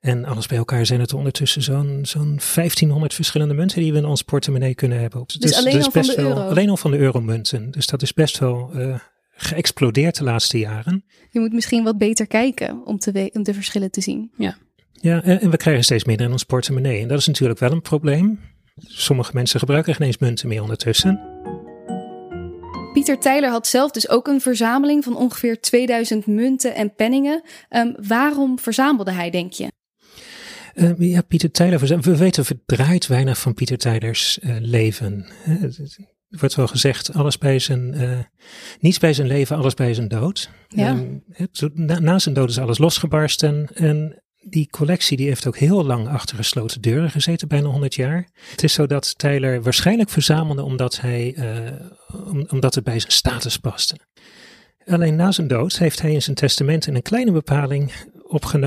En 0.00 0.24
alles 0.24 0.46
bij 0.46 0.58
elkaar 0.58 0.86
zijn 0.86 1.00
het 1.00 1.14
ondertussen 1.14 1.62
zo'n 1.62 1.98
zo'n 2.02 2.40
1500 2.54 3.14
verschillende 3.14 3.54
munten 3.54 3.80
die 3.80 3.92
we 3.92 3.98
in 3.98 4.04
ons 4.04 4.22
portemonnee 4.22 4.74
kunnen 4.74 5.00
hebben. 5.00 5.22
Dus, 5.26 5.36
dus 5.36 5.56
alleen, 5.56 5.82
al 5.82 5.90
van 5.90 6.02
de 6.02 6.18
euro. 6.18 6.40
alleen 6.40 6.70
al 6.70 6.76
van 6.76 6.90
de 6.90 6.98
euromunten. 6.98 7.70
Dus 7.70 7.86
dat 7.86 8.02
is 8.02 8.12
best 8.12 8.38
wel 8.38 8.70
uh, 8.74 8.94
geëxplodeerd 9.42 10.18
de 10.18 10.24
laatste 10.24 10.58
jaren. 10.58 11.04
Je 11.30 11.40
moet 11.40 11.52
misschien 11.52 11.84
wat 11.84 11.98
beter 11.98 12.26
kijken 12.26 12.86
om, 12.86 12.98
te 12.98 13.30
om 13.32 13.42
de 13.42 13.54
verschillen 13.54 13.90
te 13.90 14.00
zien. 14.00 14.30
Ja. 14.36 14.56
Ja, 14.92 15.22
en 15.22 15.50
we 15.50 15.56
krijgen 15.56 15.84
steeds 15.84 16.04
minder 16.04 16.26
in 16.26 16.32
ons 16.32 16.44
portemonnee. 16.44 17.02
En 17.02 17.08
dat 17.08 17.18
is 17.18 17.26
natuurlijk 17.26 17.58
wel 17.58 17.72
een 17.72 17.82
probleem. 17.82 18.40
Sommige 18.76 19.30
mensen 19.34 19.58
gebruiken 19.58 19.94
geen 19.94 20.06
eens 20.06 20.18
munten 20.18 20.48
meer 20.48 20.62
ondertussen. 20.62 21.20
Pieter 22.92 23.18
Tijler 23.18 23.50
had 23.50 23.66
zelf 23.66 23.90
dus 23.90 24.08
ook 24.08 24.26
een 24.26 24.40
verzameling 24.40 25.04
van 25.04 25.16
ongeveer 25.16 25.60
2000 25.60 26.26
munten 26.26 26.74
en 26.74 26.94
penningen. 26.94 27.42
Um, 27.70 27.94
waarom 28.06 28.58
verzamelde 28.58 29.12
hij, 29.12 29.30
denk 29.30 29.52
je? 29.52 29.72
Uh, 30.74 30.92
ja, 30.98 31.22
Pieter 31.22 31.50
Tijler, 31.50 32.00
we 32.00 32.16
weten 32.16 32.44
verdraaid 32.44 33.06
weinig 33.06 33.38
van 33.38 33.54
Pieter 33.54 33.78
Tijlers 33.78 34.38
uh, 34.42 34.56
leven. 34.58 35.26
Er 36.30 36.38
wordt 36.38 36.54
wel 36.54 36.66
gezegd, 36.66 37.12
alles 37.12 37.38
bij 37.38 37.58
zijn, 37.58 37.94
uh, 37.94 38.18
niets 38.80 38.98
bij 38.98 39.12
zijn 39.12 39.26
leven, 39.26 39.56
alles 39.56 39.74
bij 39.74 39.94
zijn 39.94 40.08
dood. 40.08 40.50
Ja. 40.68 40.90
Um, 40.90 41.22
het, 41.32 41.68
na, 41.74 41.98
na, 41.98 42.18
zijn 42.18 42.34
dood 42.34 42.50
is 42.50 42.58
alles 42.58 42.78
losgebarsten. 42.78 43.68
En 43.74 44.22
die 44.40 44.68
collectie 44.70 45.16
die 45.16 45.26
heeft 45.26 45.46
ook 45.46 45.56
heel 45.56 45.84
lang 45.84 46.08
achter 46.08 46.36
gesloten 46.36 46.80
deuren 46.80 47.10
gezeten, 47.10 47.48
bijna 47.48 47.68
100 47.68 47.94
jaar. 47.94 48.28
Het 48.50 48.62
is 48.62 48.72
zo 48.72 48.86
dat 48.86 49.18
Tyler 49.18 49.62
waarschijnlijk 49.62 50.10
verzamelde 50.10 50.62
omdat, 50.62 51.00
hij, 51.00 51.34
uh, 51.36 52.26
om, 52.26 52.46
omdat 52.48 52.74
het 52.74 52.84
bij 52.84 53.00
zijn 53.00 53.12
status 53.12 53.56
paste. 53.56 53.96
Alleen 54.86 55.16
na 55.16 55.32
zijn 55.32 55.48
dood 55.48 55.78
heeft 55.78 56.02
hij 56.02 56.12
in 56.12 56.22
zijn 56.22 56.36
testament 56.36 56.86
in 56.86 56.94
een 56.94 57.02
kleine 57.02 57.32
bepaling 57.32 57.92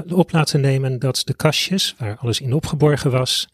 op 0.10 0.32
laten 0.32 0.62
nemen 0.62 1.00
dat 1.00 1.22
de 1.26 1.34
kastjes, 1.34 1.96
waar 1.98 2.18
alles 2.18 2.42
in 2.42 2.54
opgeborgen 2.54 3.12
was, 3.12 3.48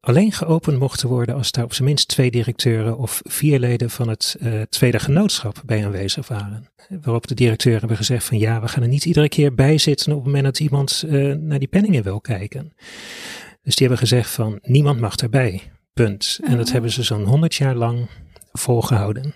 alleen 0.00 0.32
geopend 0.32 0.78
mochten 0.78 1.08
worden 1.08 1.34
als 1.34 1.52
daar 1.52 1.64
op 1.64 1.72
zijn 1.72 1.88
minst 1.88 2.08
twee 2.08 2.30
directeuren 2.30 2.98
of 2.98 3.20
vier 3.24 3.58
leden 3.58 3.90
van 3.90 4.08
het 4.08 4.36
uh, 4.40 4.62
tweede 4.62 4.98
genootschap 4.98 5.62
bij 5.64 5.84
aanwezig 5.84 6.28
waren. 6.28 6.68
Waarop 7.02 7.26
de 7.26 7.34
directeuren 7.34 7.80
hebben 7.80 7.98
gezegd 7.98 8.24
van 8.24 8.38
ja, 8.38 8.60
we 8.60 8.68
gaan 8.68 8.82
er 8.82 8.88
niet 8.88 9.04
iedere 9.04 9.28
keer 9.28 9.54
bij 9.54 9.78
zitten 9.78 10.12
op 10.12 10.16
het 10.18 10.26
moment 10.26 10.44
dat 10.44 10.60
iemand 10.60 11.04
uh, 11.06 11.34
naar 11.34 11.58
die 11.58 11.68
penningen 11.68 12.02
wil 12.02 12.20
kijken. 12.20 12.72
Dus 13.62 13.76
die 13.76 13.86
hebben 13.86 14.08
gezegd 14.08 14.30
van 14.30 14.58
niemand 14.62 15.00
mag 15.00 15.16
erbij. 15.16 15.62
Punt. 15.92 16.38
En 16.44 16.56
dat 16.56 16.72
hebben 16.72 16.90
ze 16.90 17.02
zo'n 17.02 17.24
honderd 17.24 17.54
jaar 17.54 17.74
lang 17.74 18.08
volgehouden. 18.52 19.34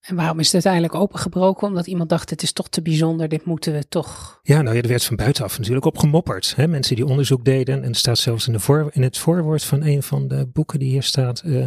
En 0.00 0.16
waarom 0.16 0.38
is 0.38 0.44
het 0.44 0.54
uiteindelijk 0.54 0.94
opengebroken? 0.94 1.68
Omdat 1.68 1.86
iemand 1.86 2.08
dacht, 2.08 2.30
het 2.30 2.42
is 2.42 2.52
toch 2.52 2.68
te 2.68 2.82
bijzonder, 2.82 3.28
dit 3.28 3.44
moeten 3.44 3.72
we 3.72 3.88
toch... 3.88 4.40
Ja, 4.42 4.62
nou 4.62 4.76
ja, 4.76 4.82
er 4.82 4.88
werd 4.88 5.04
van 5.04 5.16
buitenaf 5.16 5.58
natuurlijk 5.58 5.86
op 5.86 5.98
gemopperd. 5.98 6.52
Hè? 6.56 6.68
Mensen 6.68 6.96
die 6.96 7.06
onderzoek 7.06 7.44
deden, 7.44 7.82
en 7.82 7.88
het 7.88 7.96
staat 7.96 8.18
zelfs 8.18 8.46
in, 8.46 8.52
de 8.52 8.60
voor, 8.60 8.90
in 8.92 9.02
het 9.02 9.18
voorwoord 9.18 9.64
van 9.64 9.82
een 9.82 10.02
van 10.02 10.28
de 10.28 10.46
boeken 10.52 10.78
die 10.78 10.90
hier 10.90 11.02
staat... 11.02 11.42
Uh, 11.46 11.66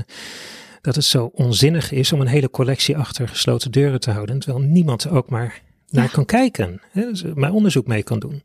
dat 0.81 0.95
het 0.95 1.05
zo 1.05 1.31
onzinnig 1.33 1.91
is 1.91 2.13
om 2.13 2.21
een 2.21 2.27
hele 2.27 2.49
collectie 2.49 2.97
achter 2.97 3.27
gesloten 3.27 3.71
deuren 3.71 3.99
te 3.99 4.11
houden. 4.11 4.39
Terwijl 4.39 4.63
niemand 4.63 5.03
er 5.03 5.11
ook 5.11 5.29
maar 5.29 5.61
naar 5.89 6.11
kan 6.11 6.25
kijken, 6.25 6.81
hè? 6.91 7.01
Dus 7.01 7.23
maar 7.33 7.51
onderzoek 7.51 7.87
mee 7.87 8.03
kan 8.03 8.19
doen. 8.19 8.43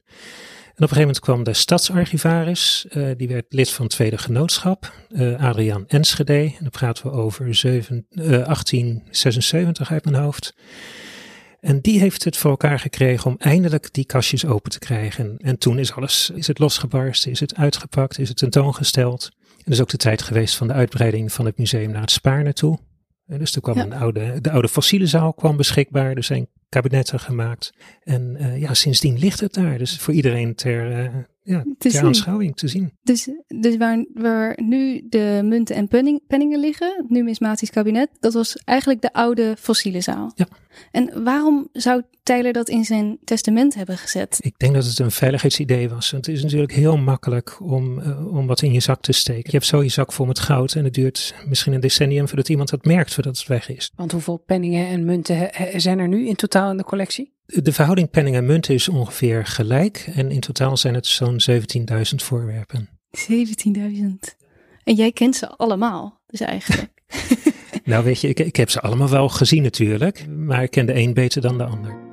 En 0.79 0.85
op 0.85 0.91
een 0.91 0.97
gegeven 0.97 1.23
moment 1.23 1.45
kwam 1.45 1.55
de 1.55 1.61
stadsarchivaris, 1.61 2.87
uh, 2.91 3.11
die 3.17 3.29
werd 3.29 3.45
lid 3.49 3.71
van 3.71 3.85
het 3.85 3.95
Tweede 3.95 4.19
Genootschap, 4.19 4.93
uh, 5.11 5.41
Adriaan 5.41 5.87
Enschede. 5.87 6.33
En 6.33 6.57
dan 6.61 6.71
praten 6.71 7.07
we 7.07 7.13
over 7.13 7.55
zeven, 7.55 8.07
uh, 8.11 8.25
1876 8.25 9.91
uit 9.91 10.05
mijn 10.05 10.23
hoofd. 10.23 10.55
En 11.61 11.81
die 11.81 12.01
heeft 12.01 12.25
het 12.25 12.37
voor 12.37 12.51
elkaar 12.51 12.79
gekregen 12.79 13.31
om 13.31 13.37
eindelijk 13.39 13.93
die 13.93 14.05
kastjes 14.05 14.47
open 14.47 14.71
te 14.71 14.79
krijgen. 14.79 15.37
En 15.39 15.59
toen 15.59 15.79
is 15.79 15.93
alles, 15.93 16.31
is 16.35 16.47
het 16.47 16.59
losgebarsten, 16.59 17.31
is 17.31 17.41
het 17.41 17.57
uitgepakt, 17.57 18.19
is 18.19 18.29
het 18.29 18.39
tentoongesteld. 18.39 19.31
En 19.49 19.63
dat 19.65 19.75
is 19.75 19.81
ook 19.81 19.89
de 19.89 19.97
tijd 19.97 20.23
geweest 20.23 20.57
van 20.57 20.67
de 20.67 20.73
uitbreiding 20.73 21.33
van 21.33 21.45
het 21.45 21.59
museum 21.59 21.91
naar 21.91 22.01
het 22.01 22.11
Spaar 22.11 22.43
naartoe. 22.43 22.79
En 23.27 23.39
dus 23.39 23.55
er 23.55 23.61
kwam 23.61 23.79
een 23.79 23.93
oude, 23.93 24.41
de 24.41 24.51
oude 24.51 24.69
fossiele 24.69 25.07
zaal 25.07 25.35
kwam 25.35 25.57
beschikbaar. 25.57 26.17
Er 26.17 26.25
zijn 26.25 26.49
kabinetten 26.69 27.21
gemaakt. 27.21 27.73
En 28.03 28.37
uh, 28.41 28.61
ja, 28.61 28.75
sindsdien 28.75 29.19
ligt 29.19 29.41
het 29.41 29.55
daar. 29.55 29.79
Dus 29.79 29.99
voor 29.99 30.15
iedereen 30.15 30.55
ter, 30.55 31.05
uh, 31.05 31.15
ja, 31.43 31.65
te 31.79 31.89
ter 31.89 32.05
aanschouwing 32.05 32.57
te 32.57 32.69
zien. 32.69 32.93
Dus, 33.03 33.29
dus 33.47 33.77
waar, 33.77 34.05
waar 34.15 34.59
nu 34.63 35.07
de 35.09 35.41
munten 35.45 35.77
en 35.77 35.89
penning, 35.89 36.21
penningen 36.27 36.61
liggen, 36.61 36.95
het 36.97 37.11
numismatisch 37.11 37.71
kabinet, 37.71 38.09
dat 38.21 38.33
was 38.33 38.57
eigenlijk 38.57 39.01
de 39.01 39.13
oude 39.13 39.57
fossiele 39.59 40.01
zaal. 40.01 40.33
Ja. 40.35 40.49
En 40.91 41.25
waarom 41.25 41.69
zou 41.73 42.03
Tyler 42.29 42.53
dat 42.53 42.69
in 42.69 42.85
zijn 42.85 43.19
testament 43.25 43.75
hebben 43.75 43.99
gezet? 43.99 44.39
Ik 44.41 44.55
denk 44.57 44.75
dat 44.75 44.85
het 44.85 44.99
een 44.99 45.11
veiligheidsidee 45.11 45.89
was. 45.89 46.11
Het 46.11 46.29
is 46.29 46.43
natuurlijk 46.43 46.73
heel 46.73 46.97
makkelijk 46.97 47.61
om, 47.61 47.99
uh, 47.99 48.37
om 48.37 48.47
wat 48.47 48.63
in 48.63 48.73
je 48.73 48.81
zak 48.81 49.01
te 49.01 49.13
steken. 49.13 49.43
Je 49.45 49.51
hebt 49.51 49.67
zo 49.67 49.83
je 49.83 49.89
zak 49.89 50.13
vol 50.13 50.27
met 50.27 50.39
goud 50.39 50.75
en 50.75 50.85
het 50.85 50.95
duurt 50.95 51.35
misschien 51.47 51.73
een 51.73 51.81
decennium 51.81 52.29
voordat 52.29 52.49
iemand 52.49 52.71
dat 52.71 52.85
merkt, 52.85 53.15
voordat 53.15 53.39
het 53.39 53.47
weg 53.47 53.69
is. 53.69 53.91
Want 53.97 54.13
hoeveel 54.13 54.37
penningen 54.37 54.87
en 54.87 55.05
munten 55.05 55.51
zijn 55.77 55.99
er 55.99 56.09
nu 56.09 56.27
in 56.27 56.35
totaal 56.35 56.71
in 56.71 56.77
de 56.77 56.85
collectie? 56.85 57.33
De 57.47 57.73
verhouding 57.73 58.11
penning 58.11 58.37
en 58.37 58.47
munt 58.47 58.69
is 58.69 58.89
ongeveer 58.89 59.47
gelijk. 59.47 60.11
En 60.15 60.31
in 60.31 60.41
totaal 60.41 60.77
zijn 60.77 60.95
het 60.95 61.07
zo'n 61.07 61.41
17.000 61.51 61.55
voorwerpen. 62.17 62.89
17.000. 63.31 63.35
En 64.85 64.95
jij 64.95 65.13
kent 65.13 65.37
ze 65.37 65.49
allemaal, 65.49 66.21
dus 66.27 66.41
eigenlijk. 66.41 66.91
nou 67.85 68.05
weet 68.05 68.21
je, 68.21 68.29
ik, 68.29 68.39
ik 68.39 68.57
heb 68.57 68.71
ze 68.71 68.81
allemaal 68.81 69.09
wel 69.09 69.29
gezien 69.29 69.63
natuurlijk. 69.63 70.27
Maar 70.29 70.63
ik 70.63 70.71
ken 70.71 70.87
de 70.87 70.95
een 70.95 71.15
beter 71.15 71.41
dan 71.41 71.59
de 71.59 71.65
ander. 71.65 72.08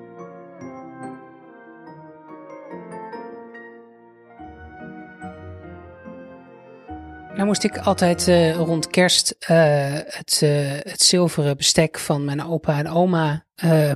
Nou 7.35 7.47
moest 7.47 7.63
ik 7.63 7.77
altijd 7.77 8.27
uh, 8.27 8.55
rond 8.55 8.87
kerst 8.87 9.35
uh, 9.39 9.47
het, 9.91 10.39
uh, 10.43 10.49
het 10.79 11.01
zilveren 11.01 11.57
bestek 11.57 11.99
van 11.99 12.25
mijn 12.25 12.43
opa 12.43 12.77
en 12.77 12.89
oma 12.89 13.45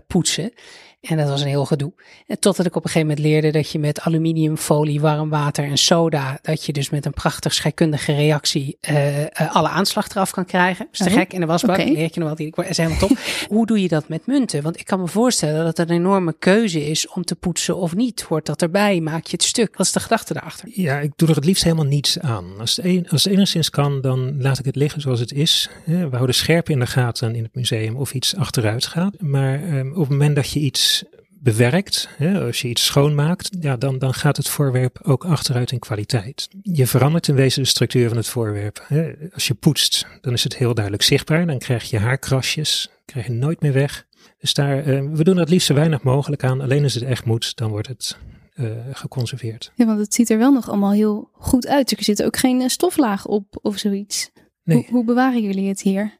poetsen. 0.07 0.53
En 1.01 1.17
dat 1.17 1.29
was 1.29 1.41
een 1.41 1.47
heel 1.47 1.65
gedoe. 1.65 1.93
En 2.27 2.39
totdat 2.39 2.65
ik 2.65 2.75
op 2.75 2.83
een 2.83 2.89
gegeven 2.89 3.07
moment 3.07 3.25
leerde 3.25 3.51
dat 3.51 3.71
je 3.71 3.79
met 3.79 4.01
aluminiumfolie, 4.01 5.01
warm 5.01 5.29
water 5.29 5.63
en 5.63 5.77
soda, 5.77 6.39
dat 6.41 6.65
je 6.65 6.73
dus 6.73 6.89
met 6.89 7.05
een 7.05 7.13
prachtig 7.13 7.53
scheikundige 7.53 8.13
reactie 8.13 8.77
uh, 8.89 9.19
uh, 9.19 9.27
alle 9.51 9.69
aanslag 9.69 10.09
eraf 10.09 10.31
kan 10.31 10.45
krijgen. 10.45 10.87
Dat 10.91 11.07
is 11.07 11.13
te 11.13 11.19
gek 11.19 11.33
in 11.33 11.39
de 11.39 11.45
wasbak. 11.45 11.77
Okay. 11.77 11.91
Leer 11.91 12.09
je 12.13 12.19
nog 12.19 12.37
wel, 12.37 12.49
dat 12.51 12.69
is 12.69 12.77
helemaal 12.77 12.99
top. 12.99 13.17
Hoe 13.47 13.65
doe 13.65 13.81
je 13.81 13.87
dat 13.87 14.09
met 14.09 14.25
munten? 14.25 14.63
Want 14.63 14.79
ik 14.79 14.85
kan 14.85 14.99
me 14.99 15.07
voorstellen 15.07 15.65
dat 15.65 15.77
het 15.77 15.89
een 15.89 15.95
enorme 15.95 16.35
keuze 16.39 16.89
is 16.89 17.07
om 17.07 17.23
te 17.23 17.35
poetsen 17.35 17.77
of 17.77 17.95
niet. 17.95 18.21
Hoort 18.21 18.45
dat 18.45 18.61
erbij? 18.61 18.99
Maak 18.99 19.25
je 19.25 19.31
het 19.31 19.43
stuk? 19.43 19.77
Wat 19.77 19.85
is 19.85 19.91
de 19.91 19.99
gedachte 19.99 20.33
daarachter? 20.33 20.69
Ja, 20.71 20.99
ik 20.99 21.11
doe 21.15 21.29
er 21.29 21.35
het 21.35 21.45
liefst 21.45 21.63
helemaal 21.63 21.85
niets 21.85 22.19
aan. 22.19 22.45
Als 22.59 22.75
het, 22.75 22.85
een, 22.85 23.07
als 23.09 23.23
het 23.23 23.33
enigszins 23.33 23.69
kan, 23.69 24.01
dan 24.01 24.41
laat 24.41 24.59
ik 24.59 24.65
het 24.65 24.75
liggen 24.75 25.01
zoals 25.01 25.19
het 25.19 25.31
is. 25.31 25.69
We 25.85 26.07
houden 26.11 26.35
scherp 26.35 26.69
in 26.69 26.79
de 26.79 26.87
gaten 26.87 27.35
in 27.35 27.43
het 27.43 27.55
museum 27.55 27.95
of 27.95 28.13
iets 28.13 28.35
achteruit 28.35 28.85
gaat. 28.85 29.21
Maar 29.21 29.77
um, 29.77 29.91
op 29.91 29.99
het 29.99 30.09
moment 30.09 30.35
dat 30.35 30.51
je 30.51 30.59
iets 30.59 30.98
bewerkt, 31.39 32.09
hè, 32.17 32.45
als 32.45 32.61
je 32.61 32.67
iets 32.67 32.85
schoonmaakt, 32.85 33.49
ja, 33.59 33.77
dan, 33.77 33.97
dan 33.97 34.13
gaat 34.13 34.37
het 34.37 34.49
voorwerp 34.49 34.99
ook 35.01 35.25
achteruit 35.25 35.71
in 35.71 35.79
kwaliteit. 35.79 36.47
Je 36.61 36.87
verandert 36.87 37.27
in 37.27 37.35
wezen 37.35 37.61
de 37.61 37.67
structuur 37.67 38.07
van 38.07 38.17
het 38.17 38.27
voorwerp. 38.27 38.85
Hè. 38.87 39.11
Als 39.33 39.47
je 39.47 39.53
poetst, 39.53 40.07
dan 40.21 40.33
is 40.33 40.43
het 40.43 40.57
heel 40.57 40.73
duidelijk 40.73 41.03
zichtbaar. 41.03 41.47
Dan 41.47 41.57
krijg 41.57 41.89
je 41.89 41.99
haarkrasjes, 41.99 42.89
krijg 43.05 43.25
je 43.25 43.31
nooit 43.31 43.61
meer 43.61 43.73
weg. 43.73 44.07
Dus 44.39 44.53
daar, 44.53 44.87
uh, 44.87 45.11
we 45.11 45.23
doen 45.23 45.33
er 45.33 45.39
het 45.39 45.49
liefst 45.49 45.67
zo 45.67 45.73
weinig 45.73 46.03
mogelijk 46.03 46.43
aan. 46.43 46.61
Alleen 46.61 46.83
als 46.83 46.93
het 46.93 47.03
echt 47.03 47.25
moet, 47.25 47.55
dan 47.55 47.69
wordt 47.69 47.87
het 47.87 48.17
uh, 48.55 48.71
geconserveerd. 48.91 49.71
Ja, 49.75 49.85
want 49.85 49.99
het 49.99 50.13
ziet 50.13 50.29
er 50.29 50.37
wel 50.37 50.51
nog 50.51 50.69
allemaal 50.69 50.91
heel 50.91 51.29
goed 51.33 51.67
uit. 51.67 51.91
Er 51.91 52.03
zit 52.03 52.23
ook 52.23 52.37
geen 52.37 52.61
eh, 52.61 52.67
stoflaag 52.67 53.25
op 53.25 53.59
of 53.61 53.77
zoiets. 53.77 54.31
Nee. 54.63 54.77
Hoe, 54.77 54.85
hoe 54.89 55.05
bewaren 55.05 55.41
jullie 55.41 55.67
het 55.67 55.81
hier? 55.81 56.18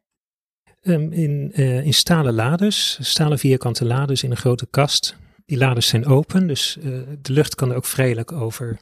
Um, 0.82 1.12
in, 1.12 1.52
uh, 1.56 1.86
in 1.86 1.94
stalen 1.94 2.34
lades, 2.34 2.98
stalen 3.02 3.40
vierkante 3.40 3.86
lades 3.86 4.24
in 4.24 4.32
een 4.32 4.38
grote 4.38 4.68
kast. 4.70 5.16
Die 5.46 5.58
lades 5.58 5.88
zijn 5.88 6.06
open, 6.06 6.48
dus 6.48 6.78
uh, 6.80 7.00
de 7.22 7.34
lucht 7.34 7.56
kan 7.56 7.70
er 7.70 7.76
ook 7.76 7.86
vrijelijk 7.86 8.32
over 8.32 8.80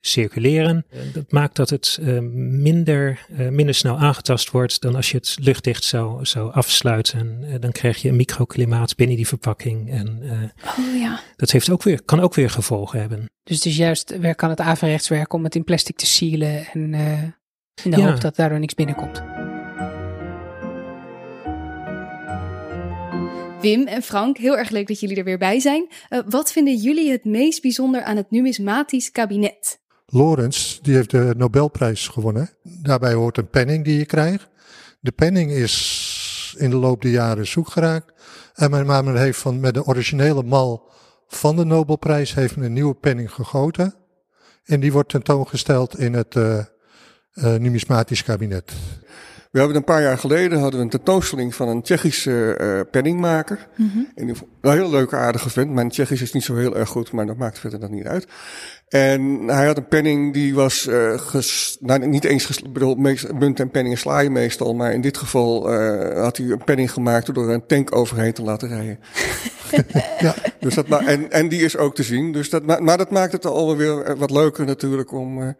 circuleren. 0.00 0.86
Uh, 0.92 1.00
dat 1.12 1.32
maakt 1.32 1.56
dat 1.56 1.70
het 1.70 1.98
minder, 2.02 3.26
minder 3.50 3.74
snel 3.74 3.98
aangetast 3.98 4.50
wordt 4.50 4.80
dan 4.80 4.94
als 4.94 5.10
je 5.10 5.16
het 5.16 5.36
luchtdicht 5.40 5.84
zou, 5.84 6.24
zou 6.24 6.52
afsluiten. 6.52 7.44
En 7.44 7.60
dan 7.60 7.72
krijg 7.72 8.02
je 8.02 8.08
een 8.08 8.16
microklimaat 8.16 8.96
binnen 8.96 9.16
die 9.16 9.26
verpakking. 9.26 9.90
En 9.90 10.22
oh, 10.64 11.00
ja. 11.00 11.20
dat 11.36 11.50
heeft 11.50 11.70
ook 11.70 11.82
weer, 11.82 12.02
kan 12.02 12.20
ook 12.20 12.34
weer 12.34 12.50
gevolgen 12.50 13.00
hebben. 13.00 13.30
Dus 13.42 13.56
het 13.56 13.66
is 13.66 13.76
juist 13.76 14.18
werk 14.18 14.42
aan 14.42 14.50
het 14.50 14.60
averechts 14.60 15.08
werken 15.08 15.38
om 15.38 15.44
het 15.44 15.54
in 15.54 15.64
plastic 15.64 15.96
te 15.96 16.06
sealen 16.06 16.66
en 16.66 16.94
in 17.84 17.90
de 17.90 17.96
ja. 17.96 18.10
hoop 18.10 18.20
dat 18.20 18.36
daardoor 18.36 18.58
niks 18.58 18.74
binnenkomt. 18.74 19.39
Wim 23.60 23.86
en 23.86 24.02
Frank, 24.02 24.36
heel 24.36 24.56
erg 24.56 24.70
leuk 24.70 24.88
dat 24.88 25.00
jullie 25.00 25.16
er 25.16 25.24
weer 25.24 25.38
bij 25.38 25.60
zijn. 25.60 25.88
Uh, 26.10 26.20
wat 26.28 26.52
vinden 26.52 26.76
jullie 26.76 27.10
het 27.10 27.24
meest 27.24 27.62
bijzonder 27.62 28.02
aan 28.02 28.16
het 28.16 28.30
numismatisch 28.30 29.10
kabinet? 29.10 29.80
Lorenz, 30.06 30.78
die 30.78 30.94
heeft 30.94 31.10
de 31.10 31.34
Nobelprijs 31.36 32.08
gewonnen. 32.08 32.50
Daarbij 32.62 33.12
hoort 33.12 33.38
een 33.38 33.50
penning 33.50 33.84
die 33.84 33.98
je 33.98 34.06
krijgt. 34.06 34.48
De 35.00 35.12
penning 35.12 35.50
is 35.50 36.54
in 36.58 36.70
de 36.70 36.76
loop 36.76 37.02
der 37.02 37.10
jaren 37.10 37.46
zoek 37.46 37.68
geraakt. 37.68 38.12
En 38.54 38.70
mijn 38.70 38.86
men 38.86 39.16
heeft 39.16 39.38
van, 39.38 39.60
met 39.60 39.74
de 39.74 39.84
originele 39.84 40.42
mal 40.42 40.90
van 41.28 41.56
de 41.56 41.64
Nobelprijs 41.64 42.34
heeft 42.34 42.56
een 42.56 42.72
nieuwe 42.72 42.94
penning 42.94 43.32
gegoten. 43.32 43.94
En 44.64 44.80
die 44.80 44.92
wordt 44.92 45.08
tentoongesteld 45.08 45.98
in 45.98 46.12
het 46.12 46.34
uh, 46.34 46.64
numismatisch 47.34 48.22
kabinet. 48.22 48.72
We 49.50 49.58
hebben 49.58 49.76
een 49.76 49.84
paar 49.84 50.02
jaar 50.02 50.18
geleden 50.18 50.58
hadden 50.58 50.78
we 50.78 50.84
een 50.84 50.90
tentoonstelling 50.90 51.54
van 51.54 51.68
een 51.68 51.82
Tsjechische 51.82 52.58
uh, 52.60 52.80
penningmaker. 52.90 53.68
Mm 53.76 53.90
-hmm. 53.92 54.08
Een 54.14 54.36
heel 54.60 54.90
leuke, 54.90 55.16
aardige 55.16 55.50
vent. 55.50 55.70
Mijn 55.70 55.88
Tsjechisch 55.88 56.22
is 56.22 56.32
niet 56.32 56.44
zo 56.44 56.56
heel 56.56 56.76
erg 56.76 56.88
goed, 56.88 57.12
maar 57.12 57.26
dat 57.26 57.36
maakt 57.36 57.58
verder 57.58 57.80
dan 57.80 57.90
niet 57.90 58.06
uit. 58.06 58.26
En 58.88 59.48
hij 59.48 59.66
had 59.66 59.76
een 59.76 59.88
penning 59.88 60.32
die 60.32 60.54
was 60.54 60.86
uh, 60.86 61.18
ges, 61.18 61.76
nou, 61.80 62.06
niet 62.06 62.24
eens, 62.24 62.44
ges, 62.44 62.62
bedoel, 62.62 62.94
munt 62.94 63.60
en 63.60 63.70
penningen 63.70 63.98
sla 63.98 64.18
je 64.18 64.30
meestal, 64.30 64.74
maar 64.74 64.92
in 64.92 65.00
dit 65.00 65.16
geval 65.16 65.72
uh, 65.72 66.22
had 66.22 66.36
hij 66.36 66.46
een 66.46 66.64
penning 66.64 66.92
gemaakt 66.92 67.34
door 67.34 67.48
er 67.48 67.54
een 67.54 67.66
tank 67.66 67.96
overheen 67.96 68.32
te 68.32 68.42
laten 68.42 68.68
rijden. 68.68 68.98
ja, 70.18 70.34
dus 70.60 70.74
dat, 70.74 70.86
en, 70.88 71.30
en 71.30 71.48
die 71.48 71.62
is 71.62 71.76
ook 71.76 71.94
te 71.94 72.02
zien. 72.02 72.32
Dus 72.32 72.50
dat, 72.50 72.80
maar 72.80 72.98
dat 72.98 73.10
maakt 73.10 73.32
het 73.32 73.46
alweer 73.46 74.16
wat 74.16 74.30
leuker 74.30 74.64
natuurlijk 74.64 75.12
om 75.12 75.54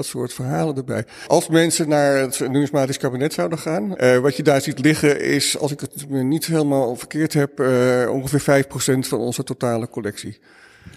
dat 0.00 0.08
soort 0.10 0.32
verhalen 0.32 0.76
erbij. 0.76 1.04
Als 1.26 1.48
mensen 1.48 1.88
naar 1.88 2.16
het 2.16 2.40
numismatisch 2.40 2.96
kabinet 2.96 3.32
zouden 3.32 3.58
gaan, 3.58 3.94
uh, 3.96 4.18
wat 4.18 4.36
je 4.36 4.42
daar 4.42 4.60
ziet 4.60 4.78
liggen 4.78 5.20
is, 5.20 5.58
als 5.58 5.72
ik 5.72 5.80
het 5.80 6.10
niet 6.10 6.46
helemaal 6.46 6.96
verkeerd 6.96 7.32
heb, 7.32 7.60
uh, 7.60 8.10
ongeveer 8.10 8.40
5% 8.40 9.08
van 9.08 9.18
onze 9.18 9.44
totale 9.44 9.88
collectie. 9.88 10.38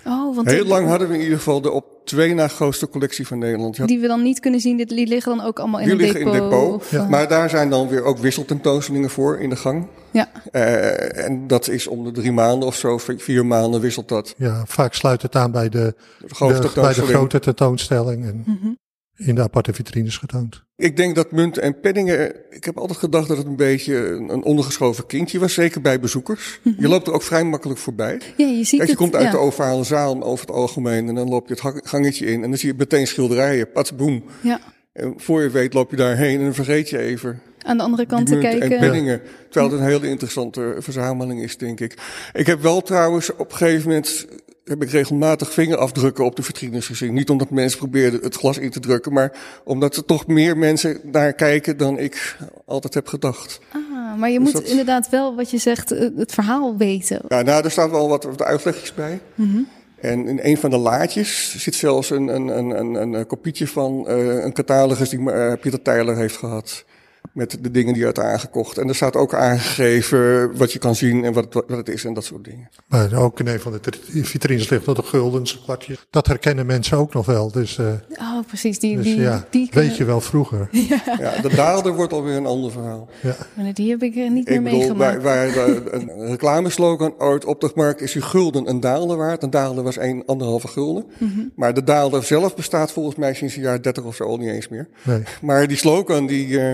Oh, 0.06 0.36
want 0.36 0.50
Heel 0.50 0.66
lang 0.66 0.88
hadden 0.88 1.08
we 1.08 1.13
in 1.13 1.22
ieder 1.22 1.38
geval 1.38 1.62
de 1.62 1.72
op 1.72 1.86
twee 2.04 2.34
na 2.34 2.48
grootste 2.48 2.89
collectie 2.89 3.28
van 3.28 3.38
Nederland. 3.38 3.88
Die 3.88 4.00
we 4.00 4.08
dan 4.08 4.22
niet 4.22 4.39
kunnen 4.39 4.60
zien, 4.60 4.78
die 4.78 5.08
liggen 5.08 5.38
dan 5.38 5.46
ook 5.46 5.60
allemaal 5.60 5.80
in 5.80 5.86
die 5.86 5.94
een 5.94 6.13
depot? 6.13 6.13
Die 6.13 6.32
liggen 6.32 6.44
in 6.44 6.50
depot, 6.50 6.76
of, 6.76 6.92
ja. 6.92 7.08
maar 7.08 7.28
daar 7.28 7.50
zijn 7.50 7.70
dan 7.70 7.88
weer 7.88 8.04
ook 8.04 8.18
wisseltentoonstellingen 8.18 9.10
voor 9.10 9.39
in 9.39 9.50
de 9.50 9.56
gang. 9.56 9.88
Ja. 10.12 10.30
Uh, 10.52 11.26
en 11.26 11.48
dat 11.48 11.68
is 11.68 11.88
om 11.88 12.04
de 12.04 12.12
drie 12.12 12.32
maanden 12.32 12.68
of 12.68 12.76
zo, 12.76 12.98
vier 12.98 13.46
maanden 13.46 13.82
wisselt 13.82 14.10
dat. 14.10 14.34
Ja, 14.38 14.63
vaak 14.68 14.94
sluit 14.94 15.22
het 15.22 15.36
aan 15.36 15.52
bij 15.52 15.70
de, 15.70 15.96
de, 16.20 16.28
de 16.38 16.72
bij 16.76 16.94
de 16.94 17.02
grote 17.02 17.39
tentoonstelling. 17.39 18.26
En... 18.26 18.44
Mm 18.46 18.58
-hmm 18.62 18.82
in 19.26 19.36
de 19.36 19.42
aparte 19.42 19.74
vitrines 19.74 20.18
getoond. 20.18 20.64
Ik 20.76 20.98
denk 20.98 21.16
dat 21.16 21.32
munten 21.32 21.64
en 21.64 21.80
penningen, 21.80 22.36
ik 22.50 22.64
heb 22.64 22.78
altijd 22.78 23.00
gedacht 23.00 23.28
dat 23.28 23.38
het 23.38 23.46
een 23.46 23.56
beetje 23.56 23.96
een 24.30 24.44
ondergeschoven 24.44 25.06
kindje 25.06 25.40
was, 25.40 25.54
zeker 25.54 25.82
bij 25.82 26.00
bezoekers. 26.00 26.60
-hmm. 26.62 26.76
Je 26.80 26.88
loopt 26.88 27.08
er 27.08 27.14
ook 27.14 27.24
vrij 27.24 27.44
makkelijk 27.44 27.80
voorbij. 27.80 28.20
Ja, 28.38 28.46
je 28.46 28.64
ziet 28.64 28.70
Kijk, 28.70 28.82
je 28.82 28.96
het, 28.96 28.96
komt 28.96 29.16
uit 29.16 29.26
ja. 29.26 29.32
de 29.32 29.38
ovale 29.38 29.84
zaal 29.84 30.24
over 30.24 30.46
het 30.46 30.56
algemeen 30.56 31.08
en 31.08 31.16
dan 31.16 31.30
loop 31.30 31.48
je 31.48 31.54
het 31.54 31.88
gangetje 31.88 32.26
in 32.26 32.44
en 32.44 32.50
dan 32.50 32.58
zie 32.58 32.70
je 32.72 32.78
meteen 32.78 33.08
schilderijen, 33.08 33.72
pats 33.72 33.96
boem. 33.96 34.24
Ja. 34.42 34.60
En 34.94 35.14
voor 35.18 35.42
je 35.42 35.50
weet 35.50 35.74
loop 35.74 35.92
je 35.92 35.96
daarheen 35.96 36.38
en 36.38 36.44
dan 36.44 36.54
vergeet 36.54 36.90
je 36.90 36.98
even 36.98 37.42
aan 37.64 37.78
de 37.78 37.84
andere 37.84 38.06
kant 38.06 38.28
te 38.28 38.38
kijken. 38.38 38.72
En 38.72 38.80
penningen. 38.80 39.22
Terwijl 39.50 39.72
het 39.72 39.82
een 39.82 39.88
hele 39.88 40.08
interessante 40.08 40.76
verzameling 40.80 41.42
is, 41.42 41.58
denk 41.58 41.80
ik. 41.80 41.98
Ik 42.34 42.46
heb 42.46 42.62
wel 42.62 42.82
trouwens 42.82 43.36
op 43.36 43.52
een 43.52 43.58
gegeven 43.58 43.90
moment 43.90 44.28
heb 44.63 44.82
ik 44.84 44.89
regelmatig 44.89 45.54
vingerafdrukken 45.54 46.26
op 46.26 46.36
de 46.36 46.43
vitrines 46.43 46.86
gezien. 46.86 47.13
Niet 47.13 47.30
omdat 47.30 47.49
mensen 47.49 47.78
probeerden 47.78 48.19
het 48.21 48.36
glas 48.36 48.58
in 48.58 48.69
te 48.69 48.80
drukken, 48.80 49.13
maar 49.13 49.32
omdat 49.63 49.95
er 49.95 50.06
toch 50.06 50.28
meer 50.28 50.58
mensen 50.58 50.99
naar 51.04 51.34
kijken 51.34 51.78
dan 51.78 51.99
ik 51.99 52.38
altijd 52.65 52.93
heb 52.93 53.08
gedacht. 53.08 53.60
Ah, 53.71 54.19
maar 54.19 54.30
je 54.30 54.39
dus 54.39 54.54
moet 54.54 54.62
dat... 54.62 54.71
inderdaad 54.71 55.10
wel, 55.10 55.36
wat 55.36 55.52
je 55.52 55.58
zegt, 55.58 55.89
het 55.89 56.34
verhaal 56.34 56.78
weten. 56.78 57.21
Ja, 57.28 57.41
nou, 57.41 57.63
er 57.63 57.71
staat 57.71 57.91
wel 57.91 58.08
wat, 58.08 58.23
wat 58.23 58.41
uitlegjes 58.41 58.93
bij. 58.93 59.19
Mm 59.36 59.52
-hmm. 59.52 59.67
En 59.99 60.28
in 60.28 60.39
een 60.41 60.58
van 60.58 60.69
de 60.69 60.78
laadjes 60.78 61.56
zit 61.58 61.76
zelfs 61.76 62.10
een, 62.10 62.28
een, 62.28 62.47
een, 62.47 62.69
een, 62.69 63.13
een 63.13 63.26
kopietje 63.26 63.67
van 63.67 64.06
uh, 64.08 64.43
een 64.43 64.54
catalogus 64.54 65.10
die 65.10 65.19
uh, 65.19 65.54
Pieter 65.62 65.82
Tyler 65.82 66.15
heeft 66.17 66.38
gehad 66.38 66.86
met 67.34 67.58
de 67.62 67.72
dingen 67.72 67.93
die 67.93 68.00
je 68.00 68.06
hebt 68.06 68.19
aangekocht. 68.19 68.78
En 68.78 68.88
er 68.88 68.96
staat 68.96 69.15
ook 69.15 69.34
aangegeven 69.34 70.58
wat 70.58 70.72
je 70.72 70.80
kan 70.80 70.96
zien 70.96 71.24
en 71.24 71.34
wat, 71.34 71.54
wat 71.54 71.69
het 71.69 71.89
is 71.89 72.06
en 72.06 72.13
dat 72.13 72.24
soort 72.24 72.43
dingen. 72.43 72.69
Maar 72.88 73.13
ook 73.13 73.39
in 73.39 73.48
een 73.48 73.60
van 73.60 73.72
de 73.72 73.80
vitrines 74.24 74.69
ligt 74.69 74.86
nog 74.86 74.98
een 74.98 75.04
guldens 75.04 75.62
kwartje. 75.63 75.98
Dat 76.10 76.28
herkennen 76.28 76.65
mensen 76.65 76.98
ook 76.98 77.13
nog 77.13 77.26
wel. 77.26 77.52
Dus, 77.52 77.78
uh, 77.78 77.88
oh, 78.10 78.39
precies. 78.48 78.80
Die, 78.80 78.96
dus, 78.96 79.06
die, 79.06 79.19
ja, 79.19 79.46
die 79.50 79.69
weet 79.72 79.98
je 79.98 80.06
wel 80.06 80.22
vroeger. 80.22 80.69
Ja. 80.93 81.02
ja, 81.19 81.41
de 81.41 81.56
daalder 81.56 81.93
wordt 81.93 82.13
alweer 82.13 82.36
een 82.36 82.46
ander 82.46 82.72
verhaal. 82.72 83.10
Ja. 83.22 83.36
Maar 83.54 83.74
die 83.74 83.89
heb 83.89 84.04
ik 84.04 84.15
er 84.15 84.32
niet 84.32 84.50
ik 84.50 84.62
meer 84.62 84.63
bedoel, 84.63 84.80
meegemaakt. 84.80 85.24
Waar, 85.24 85.54
waar 85.54 85.67
een 85.93 86.28
reclameslogan 86.28 87.13
ooit 87.17 87.46
op 87.46 87.62
de 87.62 87.72
markt 87.76 88.02
is 88.02 88.13
je 88.13 88.22
gulden 88.22 88.69
een 88.69 88.80
daalder 88.80 89.17
waard. 89.17 89.43
Een 89.43 89.50
daalder 89.50 89.84
was 89.84 89.98
een 89.98 90.24
anderhalve 90.26 90.67
gulden. 90.67 91.06
Mm 91.17 91.32
-hmm. 91.34 91.52
Maar 91.56 91.74
de 91.74 91.84
daalder 91.84 92.24
zelf 92.24 92.56
bestaat 92.56 92.91
volgens 92.91 93.15
mij 93.15 93.34
sinds 93.34 93.56
de 93.56 93.62
jaren 93.62 93.82
30 93.82 94.04
of 94.04 94.15
zo 94.15 94.24
al 94.24 94.38
niet 94.38 94.50
eens 94.50 94.67
meer. 94.67 94.88
Nee. 95.04 95.24
Maar 95.41 95.67
die 95.67 95.78
slogan 95.78 96.26
die... 96.26 96.48
Uh, 96.48 96.74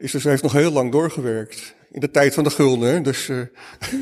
is 0.00 0.12
dus, 0.12 0.24
heeft 0.24 0.42
nog 0.42 0.52
heel 0.52 0.72
lang 0.72 0.92
doorgewerkt. 0.92 1.74
In 1.90 2.00
de 2.00 2.10
tijd 2.10 2.34
van 2.34 2.44
de 2.44 2.50
gulden, 2.50 3.02
dus 3.02 3.28
uh, 3.28 3.38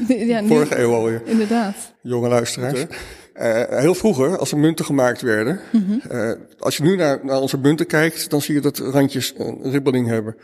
ja, 0.28 0.40
nu, 0.40 0.48
vorige 0.48 0.78
eeuw 0.78 0.94
alweer. 0.94 1.22
Inderdaad. 1.24 1.74
Jonge 2.02 2.28
luisteraars. 2.28 2.80
Uh, 2.80 3.62
heel 3.68 3.94
vroeger, 3.94 4.38
als 4.38 4.52
er 4.52 4.58
munten 4.58 4.84
gemaakt 4.84 5.20
werden, 5.20 5.60
mm 5.72 5.84
-hmm. 5.86 6.18
uh, 6.18 6.32
als 6.58 6.76
je 6.76 6.82
nu 6.82 6.96
naar, 6.96 7.20
naar, 7.22 7.40
onze 7.40 7.58
munten 7.58 7.86
kijkt, 7.86 8.30
dan 8.30 8.42
zie 8.42 8.54
je 8.54 8.60
dat 8.60 8.78
randjes 8.78 9.34
een 9.36 9.70
ribbeling 9.70 10.06
hebben. 10.06 10.36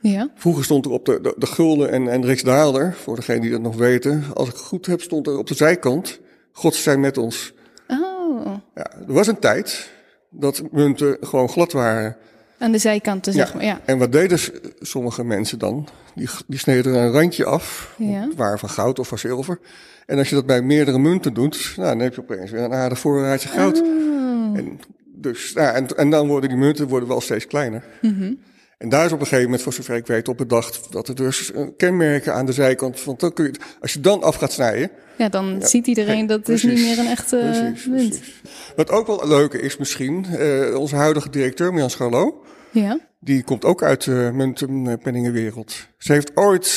Ja. 0.00 0.30
Vroeger 0.34 0.64
stond 0.64 0.84
er 0.84 0.90
op 0.90 1.04
de, 1.04 1.20
de, 1.20 1.34
de 1.36 1.46
gulden 1.46 1.90
en, 1.90 2.08
en 2.08 2.24
riksdaalder, 2.24 2.94
voor 2.94 3.16
degenen 3.16 3.40
die 3.40 3.50
dat 3.50 3.60
nog 3.60 3.76
weten, 3.76 4.24
als 4.34 4.48
ik 4.48 4.54
het 4.54 4.62
goed 4.62 4.86
heb, 4.86 5.00
stond 5.00 5.26
er 5.26 5.38
op 5.38 5.46
de 5.46 5.54
zijkant, 5.54 6.20
God 6.52 6.74
zijn 6.74 7.00
met 7.00 7.18
ons. 7.18 7.52
Oh. 7.88 8.46
Ja, 8.74 8.90
er 9.06 9.12
was 9.12 9.26
een 9.26 9.38
tijd 9.38 9.90
dat 10.30 10.62
munten 10.72 11.16
gewoon 11.20 11.48
glad 11.48 11.72
waren. 11.72 12.16
Aan 12.60 12.72
de 12.72 12.78
zijkanten, 12.78 13.32
zeg 13.32 13.48
ja. 13.48 13.54
maar. 13.54 13.64
Ja. 13.64 13.80
En 13.84 13.98
wat 13.98 14.12
deden 14.12 14.38
sommige 14.80 15.24
mensen 15.24 15.58
dan? 15.58 15.88
Die, 16.14 16.28
die 16.46 16.58
sneden 16.58 16.94
er 16.94 17.02
een 17.02 17.12
randje 17.12 17.44
af, 17.44 17.94
ja. 17.98 18.28
waar 18.36 18.58
van 18.58 18.68
goud 18.68 18.98
of 18.98 19.08
van 19.08 19.18
zilver. 19.18 19.58
En 20.06 20.18
als 20.18 20.28
je 20.28 20.34
dat 20.34 20.46
bij 20.46 20.62
meerdere 20.62 20.98
munten 20.98 21.34
doet, 21.34 21.72
nou, 21.76 21.88
dan 21.88 21.98
heb 21.98 22.14
je 22.14 22.20
opeens 22.20 22.50
weer 22.50 22.62
een 22.62 22.72
aardig 22.72 22.98
voorraadje 22.98 23.48
goud. 23.48 23.80
Oh. 23.80 24.58
En, 24.58 24.80
dus, 25.04 25.52
nou, 25.52 25.74
en, 25.74 25.86
en 25.96 26.10
dan 26.10 26.28
worden 26.28 26.48
die 26.48 26.58
munten 26.58 26.88
worden 26.88 27.08
wel 27.08 27.20
steeds 27.20 27.46
kleiner. 27.46 27.84
Mm 28.00 28.16
-hmm. 28.18 28.38
En 28.80 28.88
daar 28.88 29.04
is 29.04 29.12
op 29.12 29.20
een 29.20 29.26
gegeven 29.26 29.44
moment, 29.44 29.62
voor 29.62 29.72
zover 29.72 29.96
ik 29.96 30.06
weet, 30.06 30.28
op 30.28 30.36
bedacht 30.36 30.92
dat 30.92 31.08
er 31.08 31.14
dus 31.14 31.52
kenmerken 31.76 32.34
aan 32.34 32.46
de 32.46 32.52
zijkant, 32.52 33.04
want 33.04 33.20
dan 33.20 33.32
kun 33.32 33.44
je, 33.44 33.52
als 33.80 33.92
je 33.92 34.00
dan 34.00 34.22
af 34.22 34.36
gaat 34.36 34.52
snijden. 34.52 34.90
Ja, 35.18 35.28
dan 35.28 35.62
ziet 35.62 35.86
iedereen 35.86 36.26
dat 36.26 36.38
het 36.38 36.48
is 36.48 36.62
niet 36.62 36.78
meer 36.78 36.98
een 36.98 37.06
echte 37.06 37.36
precies, 37.36 37.86
munt. 37.86 38.08
Precies. 38.08 38.42
Wat 38.76 38.90
ook 38.90 39.06
wel 39.06 39.28
leuk 39.28 39.52
is 39.52 39.76
misschien, 39.76 40.26
uh, 40.30 40.76
onze 40.76 40.96
huidige 40.96 41.30
directeur, 41.30 41.72
Mian 41.72 41.90
Scharlo, 41.90 42.44
ja. 42.70 42.98
die 43.18 43.42
komt 43.42 43.64
ook 43.64 43.82
uit 43.82 44.04
de 44.04 44.30
muntenpenningenwereld. 44.32 45.74
Ze 45.98 46.12
heeft 46.12 46.36
ooit, 46.36 46.70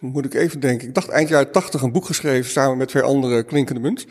moet 0.00 0.24
ik 0.24 0.34
even 0.34 0.60
denken, 0.60 0.88
ik 0.88 0.94
dacht 0.94 1.08
eind 1.08 1.28
jaren 1.28 1.52
tachtig 1.52 1.82
een 1.82 1.92
boek 1.92 2.04
geschreven 2.04 2.50
samen 2.50 2.76
met 2.76 2.88
twee 2.88 3.02
andere 3.02 3.42
klinkende 3.42 3.80
munt. 3.80 4.06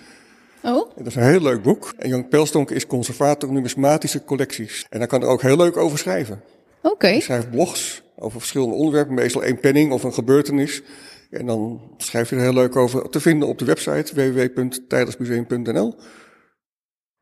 Oh? 0.63 0.91
Dat 0.95 1.07
is 1.07 1.15
een 1.15 1.23
heel 1.23 1.41
leuk 1.41 1.61
boek. 1.61 1.93
En 1.97 2.09
Jan 2.09 2.27
Pelstonk 2.27 2.71
is 2.71 2.87
conservator 2.87 3.51
numismatische 3.51 4.23
collecties. 4.23 4.85
En 4.89 4.99
daar 4.99 5.07
kan 5.07 5.21
er 5.21 5.27
ook 5.27 5.41
heel 5.41 5.57
leuk 5.57 5.77
over 5.77 5.97
schrijven. 5.97 6.41
Oké. 6.81 6.93
Okay. 6.93 7.11
Hij 7.11 7.21
schrijft 7.21 7.51
blogs 7.51 8.01
over 8.15 8.39
verschillende 8.39 8.75
onderwerpen, 8.75 9.13
meestal 9.13 9.43
één 9.43 9.59
penning 9.59 9.91
of 9.91 10.03
een 10.03 10.13
gebeurtenis. 10.13 10.81
En 11.29 11.45
dan 11.45 11.81
schrijft 11.97 12.29
hij 12.29 12.39
er 12.39 12.45
heel 12.45 12.53
leuk 12.53 12.75
over 12.75 13.09
te 13.09 13.19
vinden 13.19 13.47
op 13.47 13.57
de 13.57 13.65
website 13.65 14.15
www.tijdersmuseum.nl. 14.15 15.95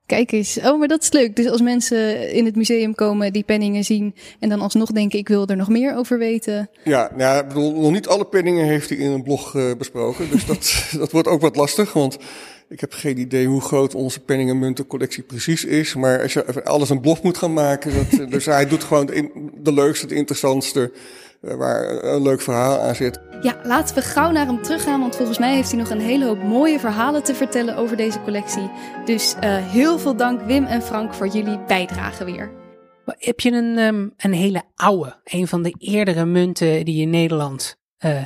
Kijk 0.08 0.32
eens. 0.32 0.58
Oh, 0.58 0.80
maar 0.80 0.88
dat 0.88 1.02
is 1.02 1.12
leuk. 1.12 1.36
Dus 1.36 1.50
als 1.50 1.62
mensen 1.62 2.32
in 2.32 2.46
het 2.46 2.56
museum 2.56 2.96
komen, 2.96 3.34
die 3.34 3.44
penningen 3.44 3.84
zien 3.84 4.16
en 4.40 4.50
dan 4.50 4.62
alsnog 4.62 4.92
denken, 4.92 5.20
ik 5.20 5.28
wil 5.28 5.48
er 5.48 5.56
nog 5.56 5.70
meer 5.70 5.96
over 5.96 6.18
weten. 6.18 6.70
Ja, 6.84 7.12
nou 7.16 7.40
ik 7.40 7.48
bedoel, 7.48 7.82
nog 7.82 7.92
niet 7.92 8.08
alle 8.08 8.26
penningen 8.26 8.66
heeft 8.66 8.90
hij 8.90 8.98
in 8.98 9.12
een 9.12 9.24
blog 9.24 9.54
uh, 9.54 9.76
besproken. 9.78 10.30
Dus 10.32 10.46
dat, 10.46 10.84
dat 11.00 11.12
wordt 11.12 11.28
ook 11.28 11.42
wat 11.42 11.56
lastig, 11.56 11.94
want 11.94 12.18
ik 12.70 12.80
heb 12.80 12.94
geen 12.94 13.18
idee 13.18 13.48
hoe 13.48 13.62
groot 13.62 13.96
onze 13.96 14.20
penning- 14.20 14.50
en 14.50 14.60
muntencollectie 14.60 15.24
precies 15.24 15.66
is. 15.66 15.96
Maar 15.96 16.22
als 16.22 16.34
je 16.34 16.64
alles 16.64 16.90
een 16.90 17.02
blog 17.02 17.24
moet 17.24 17.38
gaan 17.38 17.54
maken, 17.54 17.94
dat, 17.94 18.30
dus 18.32 18.46
hij 18.46 18.68
doet 18.68 18.84
gewoon 18.84 19.06
de, 19.06 19.50
de 19.62 19.74
leukste, 19.74 20.06
het 20.06 20.16
interessantste, 20.16 20.92
waar 21.40 22.04
een 22.04 22.22
leuk 22.22 22.42
verhaal 22.42 22.80
aan 22.80 22.96
zit. 22.96 23.20
Ja, 23.42 23.60
laten 23.64 23.96
we 23.96 24.02
gauw 24.02 24.32
naar 24.32 24.46
hem 24.46 24.62
teruggaan, 24.62 25.00
want 25.00 25.16
volgens 25.16 25.38
mij 25.38 25.56
heeft 25.56 25.70
hij 25.72 25.80
nog 25.80 25.90
een 25.90 26.00
hele 26.00 26.26
hoop 26.26 26.44
mooie 26.44 26.80
verhalen 26.80 27.24
te 27.24 27.36
vertellen 27.36 27.76
over 27.76 27.98
deze 27.98 28.22
collectie. 28.22 28.70
Dus 29.06 29.36
uh, 29.44 29.58
heel 29.72 30.00
veel 30.00 30.16
dank 30.16 30.42
Wim 30.42 30.66
en 30.66 30.82
Frank 30.82 31.14
voor 31.14 31.28
jullie 31.28 31.60
bijdrage 31.68 32.26
weer. 32.26 32.52
Heb 33.06 33.40
je 33.40 33.52
een, 33.52 33.78
um, 33.78 34.14
een 34.18 34.34
hele 34.34 34.64
oude, 34.76 35.16
een 35.24 35.48
van 35.48 35.64
de 35.64 35.76
eerdere 35.78 36.26
munten 36.26 36.86
die 36.86 37.02
in 37.02 37.10
Nederland 37.10 37.78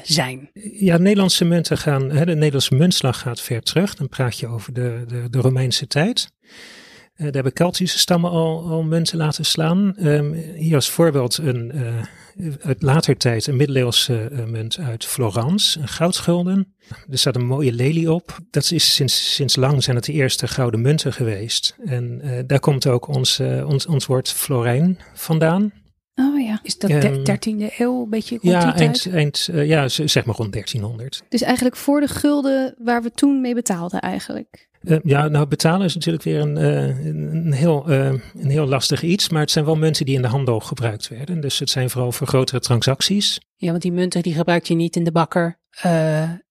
zijn? 0.04 0.50
Ja, 0.80 0.98
Nederlandse 0.98 1.46
munten 1.46 1.78
gaan, 1.78 2.12
hè, 2.12 2.26
de 2.26 2.34
Nederlandse 2.34 2.76
muntslag 2.76 3.20
gaat 3.20 3.42
ver 3.42 3.62
terug. 3.62 3.96
Dan 3.96 4.10
praat 4.10 4.38
je 4.38 4.48
over 4.48 4.74
de, 4.74 5.04
de, 5.08 5.30
de 5.30 5.40
Romeinse 5.40 5.88
tijd. 5.88 6.32
Uh, 6.42 7.28
daar 7.28 7.34
hebben 7.34 7.54
Keltische 7.54 8.00
stammen 8.00 8.30
al, 8.30 8.70
al 8.70 8.84
munten 8.84 9.18
laten 9.18 9.46
slaan. 9.46 9.96
Um, 10.00 10.34
hier 10.34 10.76
als 10.76 10.90
voorbeeld 10.90 11.38
een, 11.38 11.72
uh, 11.76 12.54
uit 12.62 12.82
later 12.82 13.18
tijd 13.18 13.48
een 13.48 13.56
middeleeuwse 13.56 14.30
munt 14.48 14.78
uit 14.78 15.06
Florence, 15.06 15.80
een 15.80 15.88
goudschulden. 15.88 16.76
Er 17.10 17.18
staat 17.18 17.36
een 17.36 17.46
mooie 17.46 17.74
lelie 17.74 18.12
op. 18.12 18.38
Dat 18.50 18.72
is 18.72 18.96
sinds, 18.96 19.34
sinds 19.34 19.56
lang 19.56 19.84
zijn 19.84 19.96
het 19.96 20.06
de 20.06 20.14
eerste 20.14 20.48
gouden 20.48 20.82
munten 20.82 21.14
geweest. 21.14 21.76
En 21.86 22.22
daar 22.48 22.60
komt 22.60 22.88
ook 22.88 23.08
ons, 23.08 23.40
ons, 23.66 23.86
ons 23.86 24.06
woord 24.06 24.32
florijn 24.32 25.00
vandaan. 25.14 25.72
Oh 26.16 26.42
ja. 26.42 26.60
Is 26.64 26.78
dat 26.78 26.90
de 26.90 27.38
13e 27.40 27.78
eeuw 27.78 28.04
een 28.04 28.10
beetje 28.10 28.38
rond 28.42 28.54
ja, 28.54 28.72
die 28.72 28.82
eind, 28.82 29.02
tijd? 29.02 29.16
eind, 29.16 29.50
uh, 29.52 29.68
ja, 29.68 29.88
zeg 29.88 30.26
maar 30.26 30.36
rond 30.36 30.52
1300. 30.52 31.24
Dus 31.30 31.42
eigenlijk 31.42 31.76
voor 31.76 32.00
de 32.00 32.08
gulden 32.08 32.76
waar 32.78 33.02
we 33.02 33.12
toen 33.12 33.42
mee 33.42 33.54
betaalden 33.54 34.00
eigenlijk. 34.00 34.70
Uh, 34.82 34.98
ja, 35.04 35.28
nou 35.28 35.48
betalen 35.48 35.86
is 35.86 35.94
natuurlijk 35.94 36.24
weer 36.24 36.40
een, 36.40 36.58
uh, 36.58 37.06
een, 37.06 37.52
heel, 37.52 37.90
een 37.90 38.50
heel 38.50 38.68
lastig 38.68 39.02
iets. 39.04 39.30
Maar 39.30 39.42
het 39.42 39.52
zijn 39.52 39.66
wel 39.66 39.76
munten 39.76 40.06
die 40.06 40.16
in 40.16 40.22
de 40.22 40.28
handel 40.28 40.60
gebruikt 40.60 41.08
werden. 41.08 41.42
Dus 41.42 41.60
het 41.60 41.70
zijn 41.70 41.90
vooral 41.90 42.12
voor 42.12 42.28
grotere 42.28 42.60
transacties. 42.60 43.40
Ja, 43.56 43.70
want 43.70 43.82
die 43.82 43.92
munten 43.92 44.22
die 44.22 44.34
gebruik 44.34 44.66
je 44.66 44.76
niet 44.76 44.96
in 44.96 45.04
de 45.04 45.12
bakker 45.12 45.60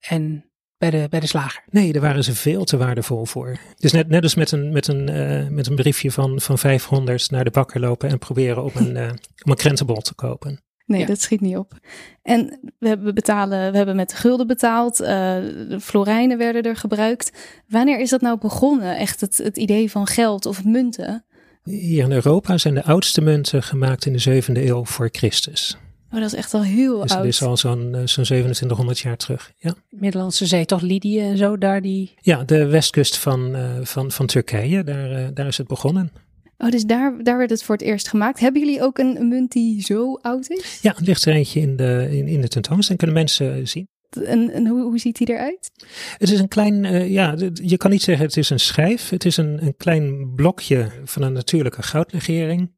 en 0.00 0.49
bij 0.80 0.90
de, 0.90 1.06
bij 1.10 1.20
de 1.20 1.26
slager. 1.26 1.62
Nee, 1.70 1.92
daar 1.92 2.02
waren 2.02 2.24
ze 2.24 2.34
veel 2.34 2.64
te 2.64 2.76
waardevol 2.76 3.26
voor. 3.26 3.58
Dus 3.76 3.92
net, 3.92 4.08
net 4.08 4.22
als 4.22 4.34
met 4.34 4.52
een, 4.52 4.72
met 4.72 4.86
een, 4.86 5.10
uh, 5.10 5.48
met 5.48 5.66
een 5.66 5.74
briefje 5.74 6.10
van, 6.10 6.40
van 6.40 6.58
500 6.58 7.30
naar 7.30 7.44
de 7.44 7.50
bakker 7.50 7.80
lopen 7.80 8.08
en 8.08 8.18
proberen 8.18 8.64
om 8.64 8.70
een, 8.74 8.96
uh, 8.96 9.02
om 9.44 9.50
een 9.50 9.56
krentenbol 9.56 10.00
te 10.00 10.14
kopen. 10.14 10.60
Nee, 10.86 11.00
ja. 11.00 11.06
dat 11.06 11.20
schiet 11.20 11.40
niet 11.40 11.56
op. 11.56 11.78
En 12.22 12.60
we 12.78 12.88
hebben, 12.88 13.14
betalen, 13.14 13.70
we 13.70 13.76
hebben 13.76 13.96
met 13.96 14.10
de 14.10 14.16
gulden 14.16 14.46
betaald, 14.46 15.00
uh, 15.00 15.06
de 15.08 15.78
florijnen 15.80 16.38
werden 16.38 16.62
er 16.62 16.76
gebruikt. 16.76 17.32
Wanneer 17.68 18.00
is 18.00 18.10
dat 18.10 18.20
nou 18.20 18.38
begonnen, 18.38 18.96
echt 18.96 19.20
het, 19.20 19.36
het 19.36 19.56
idee 19.56 19.90
van 19.90 20.06
geld 20.06 20.46
of 20.46 20.64
munten? 20.64 21.24
Hier 21.62 22.04
in 22.04 22.12
Europa 22.12 22.58
zijn 22.58 22.74
de 22.74 22.84
oudste 22.84 23.20
munten 23.20 23.62
gemaakt 23.62 24.06
in 24.06 24.12
de 24.12 24.18
zevende 24.18 24.66
eeuw 24.66 24.84
voor 24.84 25.08
Christus. 25.12 25.76
Oh, 26.12 26.20
dat 26.20 26.32
is 26.32 26.34
echt 26.34 26.54
al 26.54 26.62
heel 26.62 27.00
dus 27.00 27.10
oud. 27.10 27.18
dat 27.18 27.32
is 27.32 27.42
al 27.42 27.56
zo'n 27.56 27.92
uh, 27.94 28.00
zo'n 28.04 28.24
2700 28.24 28.98
jaar 28.98 29.16
terug. 29.16 29.52
Ja. 29.56 29.74
Middellandse 29.88 30.46
Zee, 30.46 30.64
toch 30.64 30.80
Lydië 30.80 31.20
en 31.20 31.36
zo, 31.36 31.58
daar 31.58 31.80
die... 31.80 32.14
Ja, 32.20 32.44
de 32.44 32.66
westkust 32.66 33.16
van, 33.16 33.56
uh, 33.56 33.78
van, 33.82 34.10
van 34.10 34.26
Turkije, 34.26 34.84
daar, 34.84 35.10
uh, 35.10 35.28
daar 35.34 35.46
is 35.46 35.58
het 35.58 35.66
begonnen. 35.66 36.12
Oh, 36.58 36.70
dus 36.70 36.84
daar, 36.84 37.22
daar 37.22 37.38
werd 37.38 37.50
het 37.50 37.62
voor 37.62 37.74
het 37.74 37.84
eerst 37.84 38.08
gemaakt. 38.08 38.40
Hebben 38.40 38.62
jullie 38.62 38.82
ook 38.82 38.98
een, 38.98 39.16
een 39.20 39.28
munt 39.28 39.52
die 39.52 39.82
zo 39.82 40.14
oud 40.14 40.50
is? 40.50 40.78
Ja, 40.82 40.96
er 40.96 41.02
ligt 41.02 41.24
er 41.24 41.34
eentje 41.34 41.60
in 41.60 41.76
de, 41.76 42.08
in, 42.10 42.26
in 42.26 42.40
de 42.40 42.48
tentoonstelling, 42.48 42.98
kunnen 42.98 43.16
mensen 43.16 43.68
zien. 43.68 43.88
En, 44.24 44.50
en 44.50 44.66
hoe, 44.66 44.82
hoe 44.82 44.98
ziet 44.98 45.16
die 45.16 45.30
eruit? 45.30 45.70
Het 46.18 46.30
is 46.30 46.40
een 46.40 46.48
klein, 46.48 46.84
uh, 46.84 47.10
ja, 47.10 47.34
je 47.52 47.76
kan 47.76 47.90
niet 47.90 48.02
zeggen 48.02 48.26
het 48.26 48.36
is 48.36 48.50
een 48.50 48.60
schijf. 48.60 49.08
Het 49.08 49.24
is 49.24 49.36
een, 49.36 49.62
een 49.62 49.76
klein 49.76 50.34
blokje 50.34 50.90
van 51.04 51.22
een 51.22 51.32
natuurlijke 51.32 51.82
goudlegering. 51.82 52.72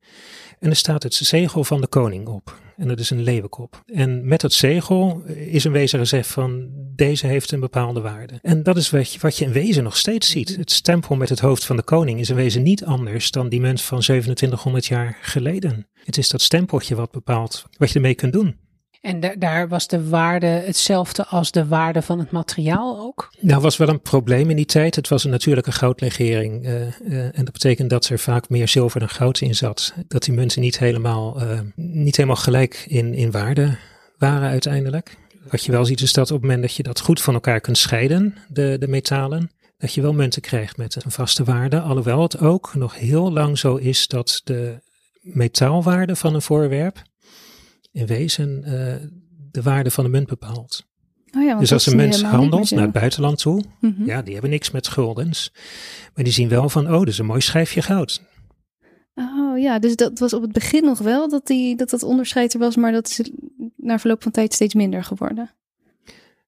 En 0.63 0.71
er 0.71 0.77
staat 0.77 1.03
het 1.03 1.15
zegel 1.15 1.65
van 1.65 1.81
de 1.81 1.87
koning 1.87 2.27
op. 2.27 2.61
En 2.77 2.89
dat 2.89 2.99
is 2.99 3.11
een 3.11 3.23
leeuwenkop. 3.23 3.83
En 3.87 4.27
met 4.29 4.41
dat 4.41 4.53
zegel 4.53 5.23
is 5.27 5.65
een 5.65 5.73
wezen 5.73 5.99
gezegd 5.99 6.29
van 6.29 6.69
deze 6.95 7.27
heeft 7.27 7.53
een 7.53 7.61
bepaalde 7.61 8.01
waarde. 8.01 8.39
En 8.43 8.63
dat 8.63 8.77
is 8.77 8.91
wat 8.91 9.13
je, 9.13 9.19
wat 9.21 9.39
je 9.39 9.45
in 9.45 9.53
wezen 9.53 9.83
nog 9.83 9.97
steeds 9.97 10.31
ziet. 10.31 10.57
Het 10.57 10.71
stempel 10.71 11.17
met 11.17 11.29
het 11.29 11.39
hoofd 11.39 11.65
van 11.65 11.77
de 11.77 11.83
koning 11.83 12.21
is 12.21 12.31
in 12.31 12.37
wezen 12.37 12.63
niet 12.63 12.85
anders 12.85 13.31
dan 13.31 13.49
die 13.49 13.61
munt 13.61 13.83
van 13.83 14.01
2700 14.01 14.87
jaar 14.87 15.19
geleden. 15.21 15.87
Het 16.05 16.19
is 16.19 16.29
dat 16.29 16.41
stempeltje 16.41 16.95
wat 16.95 17.11
bepaalt 17.11 17.65
wat 17.79 17.89
je 17.89 17.95
ermee 17.95 18.15
kunt 18.15 18.33
doen. 18.33 18.57
En 19.03 19.21
da 19.21 19.35
daar 19.39 19.69
was 19.69 19.87
de 19.87 20.09
waarde 20.09 20.47
hetzelfde 20.47 21.27
als 21.27 21.51
de 21.51 21.67
waarde 21.67 22.03
van 22.03 22.19
het 22.19 22.31
materiaal 22.31 22.99
ook? 22.99 23.31
Nou, 23.41 23.61
was 23.61 23.77
wel 23.77 23.89
een 23.89 24.01
probleem 24.01 24.51
in 24.51 24.57
die 24.57 24.65
tijd. 24.65 24.97
Het 24.97 25.09
was 25.09 25.25
een 25.25 25.31
natuurlijke 25.31 25.73
goudlegering. 25.73 26.67
Uh, 26.67 26.73
uh, 27.01 27.25
en 27.25 27.45
dat 27.45 27.53
betekent 27.53 27.91
dat 27.91 28.09
er 28.09 28.19
vaak 28.19 28.49
meer 28.49 28.69
zilver 28.69 29.01
dan 29.01 29.09
goud 29.09 29.41
in 29.41 29.55
zat. 29.55 29.95
Dat 30.09 30.23
die 30.23 30.35
munten 30.35 30.61
niet 30.61 30.79
helemaal, 30.79 31.43
uh, 31.43 31.61
niet 31.77 32.17
helemaal 32.17 32.37
gelijk 32.37 32.85
in, 32.89 33.15
in 33.15 33.31
waarde 33.31 33.77
waren 34.19 34.49
uiteindelijk. 34.49 35.17
Wat 35.51 35.65
je 35.65 35.73
wel 35.73 35.85
ziet 35.85 36.01
is 36.01 36.13
dat 36.13 36.31
op 36.31 36.37
het 36.37 36.43
moment 36.43 36.63
dat 36.63 36.77
je 36.77 36.83
dat 36.83 37.01
goed 37.01 37.23
van 37.23 37.35
elkaar 37.35 37.61
kunt 37.61 37.79
scheiden, 37.79 38.37
de, 38.49 38.77
de 38.79 38.89
metalen, 38.89 39.51
dat 39.79 39.95
je 39.95 40.03
wel 40.03 40.13
munten 40.13 40.43
krijgt 40.43 40.77
met 40.77 41.05
een 41.05 41.11
vaste 41.11 41.45
waarde. 41.45 41.81
Alhoewel 41.81 42.23
het 42.23 42.39
ook 42.39 42.75
nog 42.75 42.99
heel 42.99 43.33
lang 43.33 43.59
zo 43.59 43.77
is 43.77 44.07
dat 44.07 44.41
de 44.45 44.81
metaalwaarde 45.21 46.17
van 46.17 46.35
een 46.35 46.43
voorwerp 46.43 47.03
in 47.93 48.07
wezen 48.07 48.63
uh, 48.67 48.95
de 49.51 49.63
waarde 49.63 49.91
van 49.91 50.05
de 50.05 50.11
munt 50.11 50.27
bepaalt. 50.27 50.91
Oh 51.37 51.43
ja, 51.43 51.59
dus 51.59 51.73
als 51.73 51.87
een 51.87 51.97
munt 51.97 52.23
handelt 52.23 52.71
naar 52.71 52.83
het 52.83 52.93
buitenland 52.93 53.39
toe, 53.39 53.63
mm 53.81 53.95
-hmm. 53.97 54.07
ja, 54.07 54.23
die 54.23 54.33
hebben 54.33 54.51
niks 54.51 54.71
met 54.71 54.89
guldens. 54.89 55.53
Maar 56.15 56.25
die 56.25 56.33
zien 56.33 56.49
wel 56.49 56.69
van, 56.69 56.87
oh, 56.87 56.99
dat 56.99 57.09
is 57.09 57.19
een 57.19 57.27
mooi 57.27 57.41
schijfje 57.41 57.83
goud. 57.83 58.23
Oh 59.15 59.59
ja, 59.59 59.79
dus 59.79 59.97
dat 59.97 60.19
was 60.19 60.33
op 60.33 60.43
het 60.43 60.53
begin 60.53 60.85
nog 60.85 60.99
wel 60.99 61.29
dat 61.29 61.47
die, 61.47 61.77
dat, 61.77 61.91
dat 61.91 62.03
onderscheid 62.03 62.55
er 62.55 62.59
was, 62.59 62.77
maar 62.77 62.93
dat 62.93 63.09
is 63.09 63.31
na 63.77 63.99
verloop 63.99 64.23
van 64.23 64.33
tijd 64.33 64.53
steeds 64.53 64.75
minder 64.75 65.05
geworden. 65.05 65.51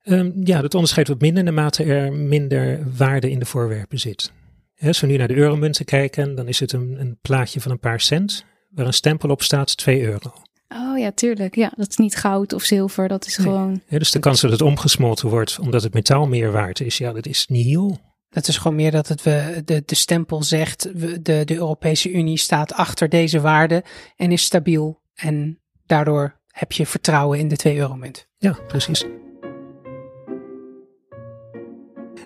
Um, 0.04 0.32
ja, 0.44 0.60
dat 0.60 0.74
onderscheid 0.74 1.06
wordt 1.06 1.22
minder 1.22 1.44
naarmate 1.44 1.84
er 1.84 2.12
minder 2.12 2.86
waarde 2.96 3.30
in 3.30 3.38
de 3.38 3.44
voorwerpen 3.44 3.98
zit. 3.98 4.32
He, 4.74 4.88
als 4.88 5.00
we 5.00 5.06
nu 5.06 5.16
naar 5.16 5.28
de 5.28 5.36
euromunten 5.36 5.84
kijken, 5.84 6.34
dan 6.34 6.48
is 6.48 6.60
het 6.60 6.72
een, 6.72 6.96
een 7.00 7.18
plaatje 7.22 7.60
van 7.60 7.70
een 7.70 7.78
paar 7.78 8.00
cent, 8.00 8.44
waar 8.70 8.86
een 8.86 8.92
stempel 8.92 9.28
op 9.30 9.42
staat 9.42 9.76
2 9.76 10.02
euro. 10.02 10.32
Oh 10.68 10.98
ja, 10.98 11.12
tuurlijk. 11.12 11.54
Ja, 11.54 11.72
dat 11.76 11.88
is 11.88 11.96
niet 11.96 12.16
goud 12.16 12.52
of 12.52 12.62
zilver, 12.62 13.08
dat 13.08 13.26
is 13.26 13.36
nee. 13.36 13.46
gewoon... 13.46 13.80
Ja, 13.88 13.98
dus 13.98 14.10
de 14.10 14.18
kans 14.18 14.40
dat 14.40 14.50
het 14.50 14.62
omgesmolten 14.62 15.28
wordt 15.28 15.58
omdat 15.60 15.82
het 15.82 15.94
metaal 15.94 16.26
meer 16.26 16.52
waard 16.52 16.80
is, 16.80 16.98
ja, 16.98 17.12
dat 17.12 17.26
is 17.26 17.46
nihil. 17.46 17.98
Dat 18.28 18.48
is 18.48 18.56
gewoon 18.56 18.76
meer 18.76 18.90
dat 18.90 19.08
het 19.08 19.22
we, 19.22 19.62
de, 19.64 19.82
de 19.86 19.94
stempel 19.94 20.42
zegt, 20.42 20.90
we, 20.94 21.22
de, 21.22 21.44
de 21.44 21.54
Europese 21.54 22.10
Unie 22.12 22.38
staat 22.38 22.72
achter 22.72 23.08
deze 23.08 23.40
waarde 23.40 23.84
en 24.16 24.32
is 24.32 24.42
stabiel. 24.42 25.00
En 25.14 25.60
daardoor 25.86 26.40
heb 26.48 26.72
je 26.72 26.86
vertrouwen 26.86 27.38
in 27.38 27.48
de 27.48 27.56
2 27.56 27.76
euro 27.76 27.94
munt. 27.94 28.28
Ja, 28.38 28.58
precies. 28.68 29.04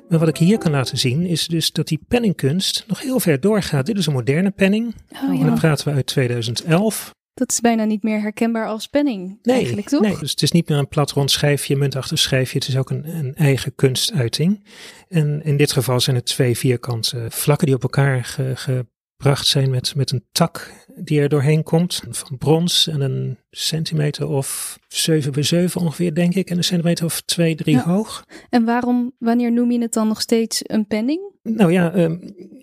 Maar 0.09 0.19
wat 0.19 0.29
ik 0.29 0.37
hier 0.37 0.59
kan 0.59 0.71
laten 0.71 0.99
zien 0.99 1.27
is 1.27 1.47
dus 1.47 1.73
dat 1.73 1.89
die 1.89 2.01
penningkunst 2.09 2.85
nog 2.87 3.01
heel 3.01 3.21
ver 3.21 3.41
doorgaat. 3.41 3.87
Dit 3.87 3.99
is 3.99 4.07
een 4.07 4.13
moderne 4.13 4.51
penning. 4.51 4.95
Oh, 5.13 5.23
En 5.23 5.39
ja. 5.39 5.45
dan 5.45 5.59
praten 5.59 5.89
we 5.89 5.95
uit 5.95 6.07
2011. 6.07 7.17
Dat 7.39 7.51
is 7.53 7.61
bijna 7.61 7.85
niet 7.85 8.03
meer 8.03 8.21
herkenbaar 8.21 8.67
als 8.67 8.87
penning 8.87 9.39
Nee, 9.43 9.57
eigenlijk, 9.57 9.89
toch? 9.89 10.01
nee, 10.01 10.19
dus 10.19 10.31
het 10.31 10.43
is 10.43 10.51
niet 10.51 10.69
meer 10.69 10.79
een 10.79 10.89
plat 10.89 11.11
rond 11.11 11.31
schijfje, 11.31 11.77
muntachtig 11.77 12.19
schijfje. 12.19 12.59
Het 12.59 12.69
is 12.69 12.77
ook 12.77 12.91
een, 12.91 13.17
een 13.17 13.35
eigen 13.35 13.75
kunstuiting. 13.75 14.65
En 15.09 15.43
in 15.45 15.57
dit 15.57 15.73
geval 15.73 16.01
zijn 16.01 16.17
het 16.17 16.25
twee 16.27 16.57
vierkante 16.57 17.27
vlakken 17.29 17.67
die 17.67 17.75
op 17.77 17.83
elkaar 17.83 18.25
ge, 18.25 18.87
uitgebracht 19.19 19.47
zijn 19.47 19.71
met, 19.71 19.95
met 19.95 20.11
een 20.11 20.25
tak 20.33 20.73
die 20.97 21.21
er 21.21 21.29
doorheen 21.29 21.63
komt. 21.63 22.03
Van 22.11 22.39
brons 22.39 22.87
en 22.87 23.01
een 23.01 23.39
centimeter 23.51 24.27
of 24.27 24.79
7 24.89 25.33
bij 25.33 25.43
7 25.43 25.81
ongeveer, 25.81 26.15
denk 26.15 26.35
ik. 26.35 26.51
En 26.51 26.57
een 26.57 26.65
centimeter 26.65 27.05
of 27.05 27.21
2, 27.21 27.55
3 27.55 27.77
Ja. 27.77 27.83
hoog. 27.85 28.25
En 28.49 28.65
waarom, 28.65 29.13
wanneer 29.19 29.53
noem 29.53 29.71
je 29.71 29.81
het 29.81 29.93
dan 29.93 30.09
nog 30.09 30.21
steeds 30.21 30.61
een 30.63 30.87
penning? 30.87 31.21
Nou 31.57 31.73
ja, 31.73 31.93
ehm, 31.93 32.17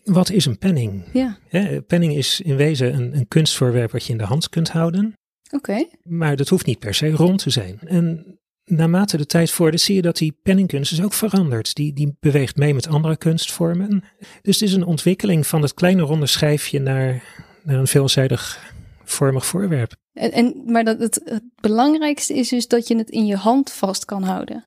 wat 0.04 0.30
is 0.30 0.46
een 0.46 0.58
penning? 0.58 1.04
Ja, 1.14 1.38
penning 1.88 2.16
is 2.16 2.42
in 2.42 2.56
wezen 2.56 2.94
een, 2.94 3.16
een 3.16 3.28
kunstvoorwerp 3.28 3.92
wat 3.92 4.06
je 4.06 4.12
in 4.12 4.18
de 4.18 4.24
hand 4.24 4.50
kunt 4.50 4.70
houden. 4.70 5.14
oké. 5.52 5.86
Maar 6.04 6.36
dat 6.36 6.50
hoeft 6.50 6.66
niet 6.66 6.80
per 6.80 6.94
se 6.94 7.12
rond 7.12 7.40
te 7.40 7.50
zijn. 7.50 7.80
En 7.86 8.38
naarmate 8.66 9.18
de 9.18 9.26
tijd 9.26 9.52
vordert, 9.52 9.82
zie 9.82 9.96
je 9.96 10.02
dat 10.02 10.18
die 10.18 10.38
penningkunst 10.44 10.92
is 10.92 11.02
ook 11.02 11.14
veranderd. 11.14 11.76
Die, 11.76 11.94
die 11.94 12.16
beweegt 12.20 12.56
mee 12.56 12.74
met 12.74 12.88
andere 12.88 13.18
kunstvormen. 13.18 14.04
Dus 14.42 14.60
het 14.60 14.70
is 14.70 14.74
een 14.74 14.86
ontwikkeling 14.86 15.48
van 15.48 15.62
het 15.62 15.74
kleine 15.74 16.02
ronde 16.02 16.28
schijfje 16.28 16.80
naar, 16.80 17.24
naar 17.64 17.80
een 17.80 17.88
veelzijdig 17.88 18.74
vormig 19.04 19.46
voorwerp. 19.46 19.96
En, 20.14 20.32
en, 20.32 20.64
maar 20.66 20.84
dat 20.84 21.00
het, 21.00 21.22
het 21.26 21.44
belangrijkste 21.62 22.34
is 22.34 22.50
dus 22.50 22.68
dat 22.68 22.88
je 22.88 22.98
het 22.98 23.10
in 23.10 23.26
je 23.26 23.36
hand 23.36 23.72
vast 23.72 24.06
kan 24.06 24.24
houden. 24.24 24.66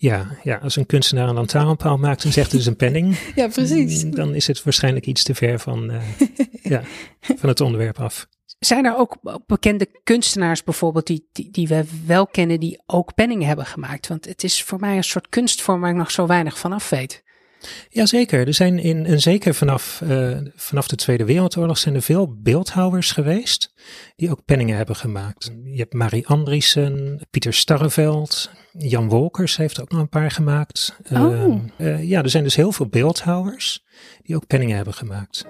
Ja, 0.00 0.26
ja, 0.42 0.56
als 0.56 0.76
een 0.76 0.86
kunstenaar 0.86 1.28
een 1.28 1.34
lantaarnpaal 1.34 1.96
maakt 1.96 2.24
en 2.24 2.32
zegt 2.32 2.52
het 2.52 2.60
is 2.60 2.66
een 2.66 2.76
penning, 2.76 3.18
Ja, 3.34 3.48
precies. 3.48 4.04
mm, 4.04 4.14
dan 4.14 4.34
is 4.34 4.46
het 4.46 4.62
waarschijnlijk 4.62 5.06
iets 5.06 5.22
te 5.22 5.34
ver 5.34 5.58
van, 5.58 5.90
eh, 5.90 6.02
ja, 6.72 6.82
van 7.20 7.48
het 7.48 7.60
onderwerp 7.60 8.00
af. 8.00 8.26
Zijn 8.58 8.84
er 8.84 8.96
ook 8.96 9.16
bekende 9.46 9.88
kunstenaars 10.04 10.64
bijvoorbeeld 10.64 11.06
die, 11.06 11.28
die, 11.32 11.50
die 11.50 11.68
we 11.68 11.84
wel 12.06 12.26
kennen 12.26 12.60
die 12.60 12.82
ook 12.86 13.14
penningen 13.14 13.46
hebben 13.46 13.66
gemaakt? 13.66 14.08
Want 14.08 14.24
het 14.24 14.44
is 14.44 14.62
voor 14.62 14.80
mij 14.80 14.96
een 14.96 15.04
soort 15.04 15.28
kunstvorm 15.28 15.80
waar 15.80 15.90
ik 15.90 15.96
nog 15.96 16.10
zo 16.10 16.26
weinig 16.26 16.58
van 16.58 16.72
af 16.72 16.90
weet. 16.90 17.22
Jazeker, 17.88 18.46
er 18.46 18.54
zijn 18.54 18.78
in, 18.78 19.06
en 19.06 19.20
zeker 19.20 19.54
vanaf, 19.54 20.00
eh, 20.08 20.38
vanaf 20.54 20.88
de 20.88 20.96
Tweede 20.96 21.24
Wereldoorlog 21.24 21.78
zijn 21.78 21.94
er 21.94 22.02
veel 22.02 22.34
beeldhouwers 22.42 23.12
geweest 23.12 23.72
die 24.16 24.30
ook 24.30 24.44
penningen 24.44 24.76
hebben 24.76 24.96
gemaakt. 24.96 25.52
Je 25.64 25.78
hebt 25.78 25.92
Marie 25.92 26.26
Andriessen, 26.26 27.20
Pieter 27.30 27.54
Starreveld, 27.54 28.50
Jan 28.72 29.08
Wolkers 29.08 29.56
heeft 29.56 29.80
ook 29.80 29.90
nog 29.90 30.00
een 30.00 30.08
paar 30.08 30.30
gemaakt. 30.30 30.96
Oh. 31.12 31.32
Ehm, 31.32 31.58
eh, 31.76 32.08
ja, 32.08 32.22
er 32.22 32.30
zijn 32.30 32.44
dus 32.44 32.56
heel 32.56 32.72
veel 32.72 32.86
beeldhouwers 32.86 33.84
die 34.22 34.36
ook 34.36 34.46
penningen 34.46 34.76
hebben 34.76 34.94
gemaakt. 34.94 35.44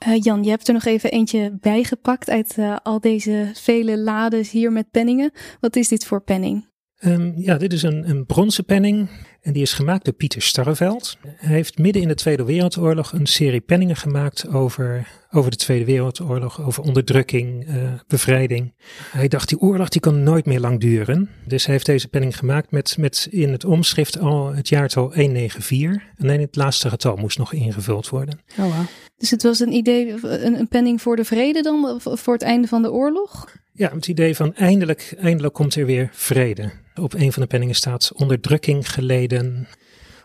Eh, 0.00 0.20
Jan, 0.20 0.44
je 0.44 0.50
hebt 0.50 0.68
er 0.68 0.74
nog 0.74 0.84
even 0.84 1.10
eentje 1.10 1.56
bijgepakt 1.60 2.30
uit 2.30 2.58
eh, 2.58 2.76
al 2.82 3.00
deze 3.00 3.50
vele 3.54 3.98
lades 3.98 4.50
hier 4.50 4.72
met 4.72 4.90
penningen. 4.90 5.32
Wat 5.60 5.76
is 5.76 5.88
dit 5.88 6.04
voor 6.04 6.22
penning? 6.22 6.68
Ehm, 6.96 7.32
ja, 7.36 7.56
dit 7.56 7.72
is 7.72 7.82
een, 7.82 8.08
een 8.10 8.26
bronzen 8.26 8.64
penning 8.64 9.08
en 9.40 9.52
die 9.52 9.62
is 9.62 9.72
gemaakt 9.72 10.04
door 10.04 10.14
Pieter 10.14 10.42
Starreveld. 10.42 11.18
Hij 11.36 11.54
heeft 11.54 11.78
midden 11.78 12.02
in 12.02 12.08
de 12.08 12.14
Tweede 12.14 12.44
Wereldoorlog 12.44 13.12
een 13.12 13.26
serie 13.26 13.60
penningen 13.60 13.96
gemaakt 13.96 14.48
over, 14.48 15.08
over 15.30 15.50
de 15.50 15.56
Tweede 15.56 15.84
Wereldoorlog, 15.84 16.62
over 16.62 16.82
onderdrukking, 16.82 17.66
eh, 17.66 17.74
bevrijding. 18.06 18.74
Hij 19.10 19.28
dacht 19.28 19.48
die 19.48 19.60
oorlog 19.60 19.88
die 19.88 20.00
kan 20.00 20.22
nooit 20.22 20.46
meer 20.46 20.60
lang 20.60 20.80
duren. 20.80 21.30
Dus 21.46 21.64
hij 21.64 21.74
heeft 21.74 21.86
deze 21.86 22.08
penning 22.08 22.36
gemaakt 22.36 22.70
met, 22.70 22.96
met 22.98 23.28
in 23.30 23.52
het 23.52 23.64
omschrift 23.64 24.18
al 24.18 24.54
het 24.54 24.68
jaartal 24.68 25.14
194. 25.14 26.02
Alleen 26.18 26.40
het 26.40 26.56
laatste 26.56 26.88
getal 26.88 27.16
moest 27.16 27.38
nog 27.38 27.52
ingevuld 27.52 28.08
worden. 28.08 28.40
Oh, 28.58 28.76
wow. 28.76 28.86
Dus 29.20 29.30
het 29.30 29.42
was 29.42 29.60
een 29.60 29.72
idee, 29.72 30.14
een, 30.22 30.58
een 30.58 30.68
penning 30.68 31.02
voor 31.02 31.16
de 31.16 31.24
vrede 31.24 31.62
dan, 31.62 32.00
voor 32.00 32.32
het 32.32 32.42
einde 32.42 32.68
van 32.68 32.82
de 32.82 32.92
oorlog? 32.92 33.52
Ja, 33.72 33.90
het 33.94 34.08
idee 34.08 34.36
van 34.36 34.54
eindelijk, 34.54 35.14
eindelijk 35.18 35.54
komt 35.54 35.74
er 35.74 35.86
weer 35.86 36.08
vrede. 36.12 36.70
Op 36.94 37.14
een 37.14 37.32
van 37.32 37.42
de 37.42 37.48
penningen 37.48 37.74
staat 37.74 38.12
onderdrukking 38.14 38.90
geleden, 38.92 39.68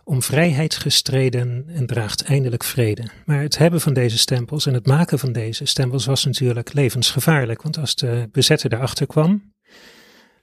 om 0.04 0.22
vrijheid 0.22 0.76
gestreden 0.76 1.66
en 1.68 1.86
draagt 1.86 2.24
eindelijk 2.24 2.64
vrede. 2.64 3.04
Maar 3.26 3.42
het 3.42 3.58
hebben 3.58 3.82
van 3.82 3.94
deze 3.94 4.18
stempels 4.18 4.66
en 4.66 4.74
het 4.74 4.86
maken 4.88 5.20
van 5.20 5.32
deze 5.32 5.66
stempels 5.66 6.06
was 6.06 6.26
natuurlijk 6.26 6.74
levensgevaarlijk. 6.74 7.62
Want 7.62 7.78
als 7.78 7.96
de 7.96 8.30
bezetter 8.32 8.74
erachter 8.74 9.08
kwam, 9.08 9.54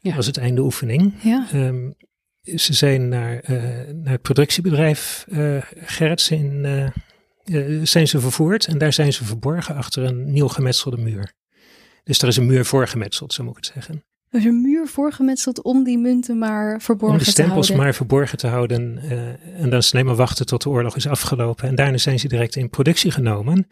Ja. 0.00 0.14
was 0.16 0.26
het 0.26 0.36
einde 0.36 0.60
oefening. 0.62 1.14
Ja. 1.22 1.46
Ehm, 1.52 1.90
ze 2.56 2.72
zijn 2.72 3.08
naar, 3.08 3.38
eh, 3.38 3.54
naar 3.92 4.12
het 4.12 4.22
productiebedrijf 4.22 5.24
uh, 5.28 5.62
Gerrits 5.76 6.30
in, 6.30 6.64
eh, 6.64 6.86
eh, 7.44 7.80
zijn 7.82 8.08
ze 8.08 8.20
vervoerd 8.20 8.66
en 8.66 8.78
daar 8.78 8.92
zijn 8.92 9.12
ze 9.12 9.24
verborgen 9.24 9.76
achter 9.76 10.04
een 10.04 10.32
nieuw 10.32 10.48
gemetselde 10.48 10.96
muur. 10.96 11.32
Dus 12.04 12.22
er 12.22 12.28
is 12.28 12.36
een 12.36 12.46
muur 12.46 12.64
voorgemetseld, 12.64 13.32
zo 13.32 13.42
moet 13.44 13.56
ik 13.58 13.64
het 13.64 13.72
zeggen. 13.74 14.04
Er 14.30 14.38
is 14.38 14.44
een 14.44 14.60
muur 14.60 14.86
voorgemetseld 14.88 15.62
om 15.62 15.84
die 15.84 15.98
munten 15.98 16.38
maar 16.38 16.80
verborgen 16.80 17.12
Om 17.12 17.18
de 17.18 17.24
te 17.24 17.30
stempels 17.30 17.66
houden. 17.66 17.84
maar 17.86 17.94
verborgen 17.94 18.38
te 18.38 18.46
houden. 18.46 18.98
eh, 18.98 19.28
en 19.62 19.70
dan 19.70 19.78
is 19.78 19.84
het 19.84 19.94
alleen 19.94 20.06
maar 20.06 20.14
wachten 20.16 20.46
tot 20.46 20.62
de 20.62 20.68
oorlog 20.68 20.96
is 20.96 21.06
afgelopen. 21.06 21.68
En 21.68 21.74
daarna 21.74 21.96
zijn 21.98 22.18
ze 22.18 22.28
direct 22.28 22.56
in 22.56 22.70
productie 22.70 23.10
genomen. 23.10 23.68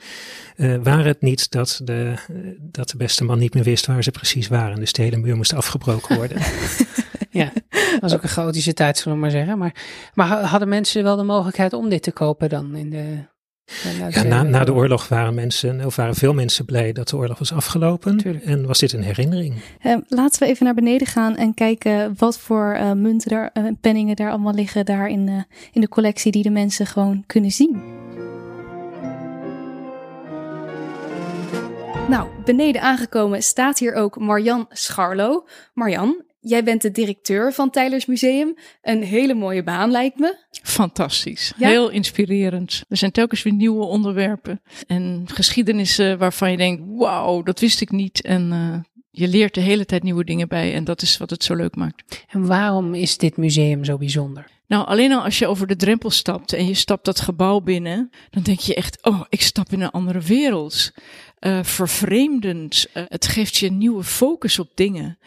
Eh 0.57 0.77
waar 0.83 1.05
het 1.05 1.21
niet 1.23 1.51
dat 1.51 1.81
de, 1.85 2.15
dat 2.61 2.89
de 2.91 2.97
beste 2.97 3.25
man 3.25 3.39
niet 3.39 3.55
meer 3.55 3.63
wist 3.65 3.87
waar 3.87 4.03
ze 4.03 4.11
precies 4.11 4.49
waren. 4.49 4.77
Dus 4.81 4.93
de 4.93 5.03
hele 5.03 5.17
muur 5.17 5.37
moest 5.37 5.55
afgebroken 5.55 6.17
worden. 6.17 6.39
Ja, 7.33 7.53
dat 7.73 8.01
was 8.01 8.15
ook 8.15 8.23
een 8.23 8.29
chaotische 8.29 8.73
tijd, 8.73 8.99
zullen 8.99 9.13
we 9.15 9.21
maar 9.23 9.31
zeggen. 9.31 9.59
Maar, 9.59 9.75
maar 10.15 10.27
ha- 10.27 10.43
hadden 10.43 10.69
mensen 10.69 11.03
wel 11.03 11.17
de 11.17 11.23
mogelijkheid 11.23 11.73
om 11.73 11.89
dit 11.89 12.03
te 12.03 12.13
kopen 12.13 12.49
dan 12.49 12.75
in 12.77 12.91
de... 12.91 13.19
na 13.85 13.93
de 13.93 13.99
ja, 13.99 14.23
na, 14.23 14.39
Tweede 14.39 14.59
na 14.59 14.65
de 14.65 14.75
oorlog 14.75 15.09
waren 15.09 15.35
mensen, 15.35 15.85
of 15.85 15.97
waren 15.97 16.15
veel 16.15 16.35
mensen 16.35 16.65
blij 16.65 16.93
dat 16.93 17.09
de 17.09 17.17
oorlog 17.17 17.39
was 17.39 17.53
afgelopen. 17.53 18.17
Tuurlijk. 18.17 18.45
En 18.45 18.67
was 18.67 18.79
dit 18.79 18.93
een 18.93 19.03
herinnering. 19.03 19.55
Eh, 19.81 19.97
laten 20.09 20.43
we 20.43 20.49
even 20.49 20.65
naar 20.65 20.75
beneden 20.75 21.07
gaan 21.07 21.37
en 21.37 21.55
kijken 21.55 22.15
wat 22.17 22.39
voor 22.39 22.73
eh, 22.73 22.93
munten 22.93 23.31
daar, 23.31 23.51
en 23.53 23.79
penningen 23.81 24.17
daar 24.17 24.31
allemaal 24.31 24.55
liggen 24.55 24.85
daar 24.85 25.09
in, 25.09 25.29
eh, 25.29 25.35
in 25.73 25.81
de 25.81 25.89
collectie 25.89 26.33
die 26.33 26.43
de 26.43 26.51
mensen 26.51 26.87
gewoon 26.87 27.25
kunnen 27.27 27.51
zien. 27.51 27.83
Nou, 32.09 32.29
beneden 32.45 32.83
aangekomen 32.83 33.43
staat 33.43 33.79
hier 33.79 33.95
ook 33.95 34.19
Marjan 34.19 34.67
Scharlo. 34.71 35.47
Marjan, 35.75 36.23
jij 36.41 36.65
bent 36.65 36.83
de 36.83 36.91
directeur 36.91 37.53
van 37.53 37.71
Tylers 37.71 38.07
Museum. 38.07 38.57
Een 38.83 39.03
hele 39.03 39.35
mooie 39.35 39.63
baan 39.63 39.91
lijkt 39.91 40.19
me. 40.19 40.37
Fantastisch. 40.63 41.53
Ja? 41.57 41.69
Heel 41.69 41.91
inspirerend. 41.91 42.85
Er 42.89 42.97
zijn 42.97 43.13
telkens 43.13 43.43
weer 43.43 43.53
nieuwe 43.53 43.85
onderwerpen. 43.85 44.61
En 44.87 45.25
geschiedenissen 45.27 46.19
waarvan 46.19 46.51
je 46.51 46.57
denkt, 46.57 46.83
wauw, 46.87 47.43
dat 47.43 47.61
wist 47.61 47.81
ik 47.81 47.91
niet. 47.91 48.23
En 48.23 48.53
eh, 48.53 48.91
je 49.11 49.29
leert 49.29 49.55
de 49.55 49.61
hele 49.61 49.85
tijd 49.85 50.03
nieuwe 50.03 50.25
dingen 50.25 50.49
bij. 50.49 50.75
En 50.75 50.85
dat 50.85 51.03
is 51.03 51.17
wat 51.17 51.31
het 51.31 51.45
zo 51.45 51.55
leuk 51.55 51.77
maakt. 51.77 52.25
En 52.29 52.47
waarom 52.47 52.95
is 52.95 53.19
dit 53.19 53.37
museum 53.37 53.85
zo 53.85 53.99
bijzonder? 53.99 54.47
Nou, 54.67 54.87
alleen 54.87 55.13
al 55.13 55.25
als 55.25 55.39
je 55.39 55.47
over 55.47 55.67
de 55.67 55.77
drempel 55.77 56.11
stapt 56.11 56.53
en 56.53 56.67
je 56.67 56.75
stapt 56.75 57.05
dat 57.05 57.21
gebouw 57.21 57.61
binnen, 57.61 58.11
dan 58.31 58.43
denk 58.43 58.59
je 58.59 58.75
echt, 58.75 59.05
oh, 59.05 59.23
ik 59.29 59.41
stap 59.41 59.73
in 59.73 59.81
een 59.81 59.91
andere 59.91 60.21
wereld. 60.21 60.93
Eh, 61.39 61.63
vervreemdend. 61.63 62.87
Eh, 62.93 63.03
het 63.09 63.27
geeft 63.27 63.57
je 63.57 63.67
een 63.67 63.79
nieuwe 63.79 64.05
focus 64.05 64.59
op 64.59 64.71
dingen. 64.75 65.19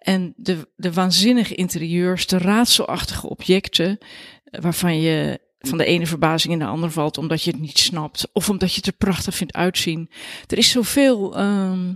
En 0.00 0.34
de, 0.36 0.68
de 0.76 0.92
waanzinnige 0.92 1.54
interieurs, 1.54 2.26
de 2.26 2.38
raadselachtige 2.38 3.28
objecten, 3.28 3.98
eh, 4.44 4.60
waarvan 4.60 5.00
je 5.00 5.40
van 5.60 5.78
de 5.78 5.84
ene 5.84 6.06
verbazing 6.06 6.52
in 6.52 6.58
de 6.58 6.64
andere 6.64 6.92
valt 6.92 7.18
omdat 7.18 7.42
je 7.42 7.50
het 7.50 7.60
niet 7.60 7.78
snapt. 7.78 8.28
Of 8.32 8.48
omdat 8.48 8.70
je 8.70 8.76
het 8.76 8.86
er 8.86 8.92
prachtig 8.92 9.34
vindt 9.34 9.52
uitzien. 9.52 10.10
Er 10.46 10.58
is 10.58 10.70
zoveel 10.70 11.36
ehm, 11.36 11.92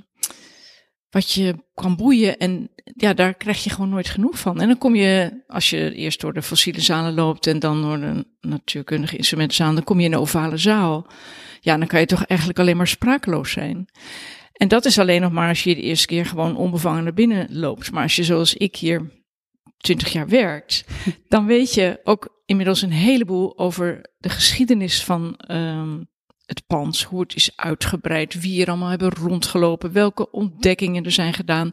wat 1.11 1.33
je 1.33 1.55
kan 1.75 1.97
boeien. 1.97 2.39
En 2.39 2.71
ja, 2.97 3.15
daar 3.15 3.35
krijg 3.35 3.65
je 3.65 3.71
gewoon 3.71 3.89
nooit 3.89 4.09
genoeg 4.09 4.39
van. 4.39 4.61
En 4.61 4.69
dan 4.69 4.79
kom 4.79 4.95
je, 4.95 5.43
als 5.47 5.71
je 5.71 5.95
eerst 5.95 6.21
door 6.21 6.33
de 6.33 6.43
fossiele 6.43 6.81
zalen 6.81 7.15
loopt 7.15 7.47
en 7.47 7.59
dan 7.59 7.83
door 7.83 8.01
de 8.01 8.27
natuurkundige 8.41 9.17
instrumentenzaal, 9.17 9.75
dan 9.75 9.85
kom 9.85 9.99
je 9.99 10.05
in 10.05 10.11
de 10.11 10.21
ovale 10.21 10.57
zaal. 10.57 11.07
Ja, 11.61 11.77
dan 11.77 11.87
kan 11.87 12.01
je 12.01 12.07
toch 12.07 12.25
eigenlijk 12.25 12.59
alleen 12.59 12.77
maar 12.77 12.89
sprakeloos 12.89 13.51
zijn. 13.51 13.89
En 14.55 14.69
dat 14.69 14.85
is 14.85 14.99
alleen 14.99 15.21
nog 15.21 15.33
maar 15.33 15.49
als 15.49 15.65
je 15.65 15.75
de 15.75 15.81
eerste 15.81 16.07
keer 16.07 16.27
gewoon 16.27 16.57
onbevangen 16.57 17.05
naar 17.05 17.15
binnen 17.15 17.47
loopt. 17.51 17.93
Maar 17.93 18.03
als 18.03 18.17
je 18.17 18.25
zoals 18.25 18.55
ik 18.55 18.77
hier 18.77 19.11
20 19.77 20.13
jaar 20.13 20.29
werkt, 20.29 20.85
dan 21.29 21.47
weet 21.47 21.75
je 21.75 22.01
ook 22.05 22.43
inmiddels 22.47 22.83
een 22.83 22.93
heleboel 22.93 23.59
over 23.59 24.01
de 24.19 24.29
geschiedenis 24.29 25.05
van 25.05 25.37
ehm, 25.37 25.99
het 26.47 26.67
pand, 26.67 27.03
hoe 27.03 27.21
het 27.21 27.35
is 27.35 27.57
uitgebreid, 27.57 28.41
wie 28.41 28.63
er 28.63 28.69
allemaal 28.69 28.89
hebben 28.89 29.15
rondgelopen, 29.15 29.93
welke 29.93 30.31
ontdekkingen 30.31 31.05
er 31.05 31.11
zijn 31.11 31.35
gedaan. 31.35 31.73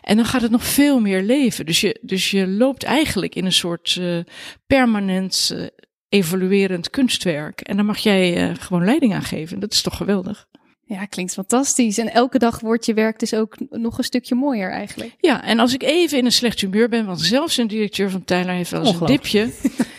En 0.00 0.16
dan 0.16 0.24
gaat 0.24 0.42
het 0.42 0.50
nog 0.50 0.64
veel 0.64 1.00
meer 1.00 1.22
leven. 1.22 1.66
Dus 1.66 1.80
je, 1.80 1.98
dus 2.02 2.30
je 2.30 2.46
loopt 2.48 2.82
eigenlijk 2.82 3.34
in 3.34 3.44
een 3.44 3.52
soort 3.52 3.96
eh, 4.00 4.18
permanent 4.66 5.50
eh, 5.54 5.66
evoluerend 6.08 6.90
kunstwerk. 6.90 7.60
En 7.60 7.76
daar 7.76 7.84
mag 7.84 7.98
jij 7.98 8.36
eh, 8.36 8.54
gewoon 8.58 8.84
leiding 8.84 9.14
aan 9.14 9.22
geven. 9.22 9.60
Dat 9.60 9.72
is 9.72 9.82
toch 9.82 9.96
geweldig? 9.96 10.46
Ja, 10.88 11.04
klinkt 11.04 11.32
fantastisch. 11.32 11.98
En 11.98 12.12
elke 12.12 12.38
dag 12.38 12.60
wordt 12.60 12.86
je 12.86 12.94
werk 12.94 13.18
dus 13.18 13.34
ook 13.34 13.56
nog 13.70 13.98
een 13.98 14.04
stukje 14.04 14.34
mooier 14.34 14.70
eigenlijk. 14.70 15.14
Ja, 15.20 15.44
en 15.44 15.58
als 15.58 15.74
ik 15.74 15.82
even 15.82 16.18
in 16.18 16.24
een 16.24 16.32
slecht 16.32 16.60
humeur 16.60 16.88
ben, 16.88 17.06
want 17.06 17.20
zelfs 17.20 17.56
een 17.56 17.66
directeur 17.66 18.10
van 18.10 18.24
Tyler 18.24 18.54
heeft 18.54 18.70
wel 18.70 18.84
eens 18.84 19.00
een 19.00 19.06
dipje. 19.06 19.50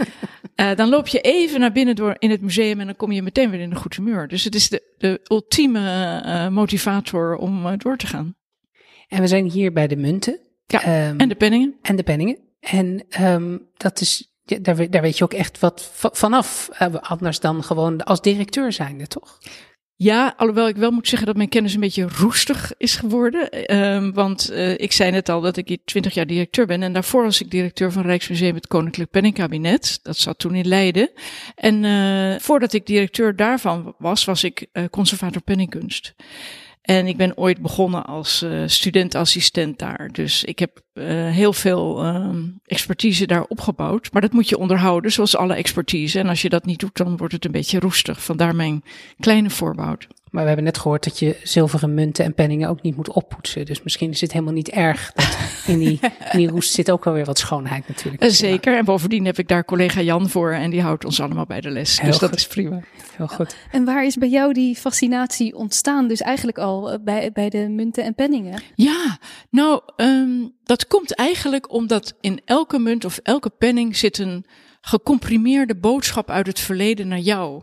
eh, 0.56 0.76
dan 0.76 0.90
loop 0.90 1.08
je 1.08 1.20
even 1.22 1.60
naar 1.60 1.72
binnen 1.72 1.96
door 1.96 2.16
in 2.20 2.30
het 2.30 2.42
museum 2.42 2.80
en 2.80 2.86
dan 2.86 2.96
kom 2.96 3.12
je 3.12 3.22
meteen 3.22 3.50
weer 3.50 3.60
in 3.60 3.72
een 3.72 3.78
goed 3.78 3.96
humeur. 3.96 4.28
Dus 4.28 4.44
het 4.44 4.56
is 4.56 4.70
de, 4.70 4.94
de 4.98 5.20
ultieme 5.24 6.20
eh, 6.26 6.48
motivator 6.48 7.36
om 7.36 7.66
eh, 7.66 7.74
door 7.78 7.98
te 7.98 8.08
gaan. 8.08 8.36
En 9.08 9.22
we 9.22 9.28
zijn 9.28 9.50
hier 9.50 9.74
bij 9.74 9.88
de 9.88 9.96
munten. 9.96 10.40
Ja, 10.66 10.84
Ehm, 10.84 11.18
En 11.18 11.30
de 11.30 11.36
penningen? 11.36 11.76
en 11.82 11.96
de 11.96 12.04
penningen. 12.04 12.38
En 12.60 13.06
ehm, 13.10 13.58
dat 13.78 14.02
is 14.02 14.32
ja, 14.44 14.58
daar, 14.60 14.90
daar 14.90 15.02
weet 15.02 15.18
je 15.18 15.24
ook 15.24 15.34
echt 15.34 15.60
wat 15.60 15.92
vanaf. 15.94 16.70
Uh, 16.82 16.96
anders 16.96 17.40
dan 17.40 17.64
gewoon 17.64 18.04
als 18.04 18.22
directeur 18.22 18.72
zijnde, 18.72 19.08
toch? 19.08 19.38
Ja, 20.00 20.34
alhoewel 20.38 20.68
ik 20.68 20.76
wel 20.76 20.92
moet 20.92 21.08
zeggen 21.08 21.28
dat 21.28 21.36
mijn 21.36 21.50
kennis 21.50 21.74
een 21.74 21.80
beetje 21.80 22.08
roestig 22.18 22.74
is 22.78 22.96
geworden. 22.96 23.76
Um, 23.78 24.14
want 24.14 24.52
uh, 24.52 24.72
ik 24.78 24.92
zei 24.92 25.12
net 25.12 25.30
al 25.30 25.42
dat 25.42 25.58
ik 25.58 25.68
hier 25.68 25.78
twintig 25.86 26.14
jaar 26.14 26.28
directeur 26.28 26.66
ben. 26.66 26.84
En 26.84 26.94
daarvoor 26.94 27.24
was 27.24 27.42
ik 27.42 27.52
directeur 27.52 27.92
van 27.92 28.02
Rijksmuseum 28.02 28.56
het 28.56 28.68
Koninklijk 28.68 29.10
Penningkabinet. 29.10 30.00
Dat 30.04 30.18
zat 30.18 30.40
toen 30.40 30.56
in 30.56 30.68
Leiden. 30.68 31.10
En 31.56 31.84
uh, 31.84 32.40
voordat 32.40 32.74
ik 32.74 32.86
directeur 32.86 33.36
daarvan 33.36 33.96
was, 33.98 34.26
was 34.26 34.44
ik 34.44 34.66
uh, 34.74 34.84
conservator 34.92 35.42
penningkunst. 35.42 36.16
En 36.88 37.08
ik 37.08 37.18
ben 37.18 37.38
ooit 37.38 37.62
begonnen 37.62 38.06
als 38.06 38.44
uh, 38.44 38.64
studentassistent 38.66 39.80
daar. 39.80 40.10
Dus 40.12 40.44
ik 40.44 40.60
heb 40.60 40.82
uh, 40.94 41.06
heel 41.30 41.54
veel 41.54 42.06
um, 42.06 42.60
expertise 42.66 43.28
daar 43.28 43.44
opgebouwd. 43.44 44.12
Maar 44.12 44.22
dat 44.22 44.32
moet 44.32 44.50
je 44.50 44.58
onderhouden, 44.58 45.12
zoals 45.12 45.36
alle 45.36 45.56
expertise. 45.56 46.20
En 46.20 46.28
als 46.28 46.42
je 46.42 46.50
dat 46.50 46.66
niet 46.66 46.80
doet, 46.80 46.98
dan 46.98 47.18
wordt 47.18 47.34
het 47.34 47.46
een 47.46 47.52
beetje 47.52 47.80
roestig. 47.80 48.24
Vandaar 48.24 48.56
mijn 48.56 48.84
kleine 49.20 49.50
voorboud. 49.50 50.08
Maar 50.30 50.42
we 50.42 50.48
hebben 50.48 50.66
net 50.66 50.78
gehoord 50.78 51.04
dat 51.04 51.20
je 51.20 51.38
zilveren 51.44 51.94
munten 51.94 52.26
en 52.26 52.34
penningen 52.34 52.70
ook 52.70 52.82
niet 52.82 52.96
moet 52.96 53.12
oppoetsen. 53.12 53.66
Dus 53.66 53.84
misschien 53.84 54.10
is 54.10 54.22
het 54.22 54.32
helemaal 54.32 54.54
niet 54.54 54.70
erg. 54.70 55.12
Dat 55.12 55.38
in, 55.68 55.80
die, 55.80 56.00
in 56.32 56.38
die 56.38 56.50
roest 56.50 56.74
zit 56.74 56.92
ook 56.92 57.04
wel 57.04 57.14
weer 57.14 57.26
wat 57.26 57.40
schoonheid 57.40 57.88
natuurlijk. 57.88 58.24
Uh, 58.24 58.30
zeker. 58.30 58.78
En 58.78 58.86
bovendien 58.86 59.26
heb 59.26 59.40
ik 59.40 59.48
daar 59.48 59.66
collega 59.66 60.02
Jan 60.02 60.30
voor. 60.30 60.52
En 60.52 60.70
die 60.70 60.82
houdt 60.82 61.06
ons 61.06 61.20
allemaal 61.20 61.46
bij 61.46 61.62
de 61.62 61.70
les. 61.70 62.00
Heel 62.00 62.10
dus 62.10 62.20
goed. 62.20 62.30
dat 62.30 62.40
is 62.40 62.48
prima. 62.48 62.82
Heel 63.16 63.28
goed. 63.28 63.56
En 63.72 63.86
waar 63.86 64.06
is 64.06 64.16
bij 64.16 64.30
jou 64.30 64.54
die 64.54 64.76
fascinatie 64.76 65.56
ontstaan? 65.56 66.08
Dus 66.08 66.22
eigenlijk 66.22 66.58
al 66.58 67.00
bij, 67.04 67.32
bij 67.32 67.50
de 67.50 67.70
munten 67.70 68.04
en 68.04 68.16
penningen. 68.16 68.62
Ja, 68.76 69.18
nou, 69.50 69.82
um, 69.96 70.56
dat 70.64 70.88
komt 70.88 71.16
eigenlijk 71.16 71.72
omdat 71.72 72.16
in 72.22 72.42
elke 72.46 72.80
munt 72.80 73.06
of 73.06 73.20
elke 73.24 73.50
penning 73.50 73.98
zit 73.98 74.18
een 74.18 74.46
gecomprimeerde 74.82 75.76
boodschap 75.76 76.30
uit 76.30 76.48
het 76.48 76.60
verleden 76.60 77.08
naar 77.08 77.20
jou. 77.20 77.62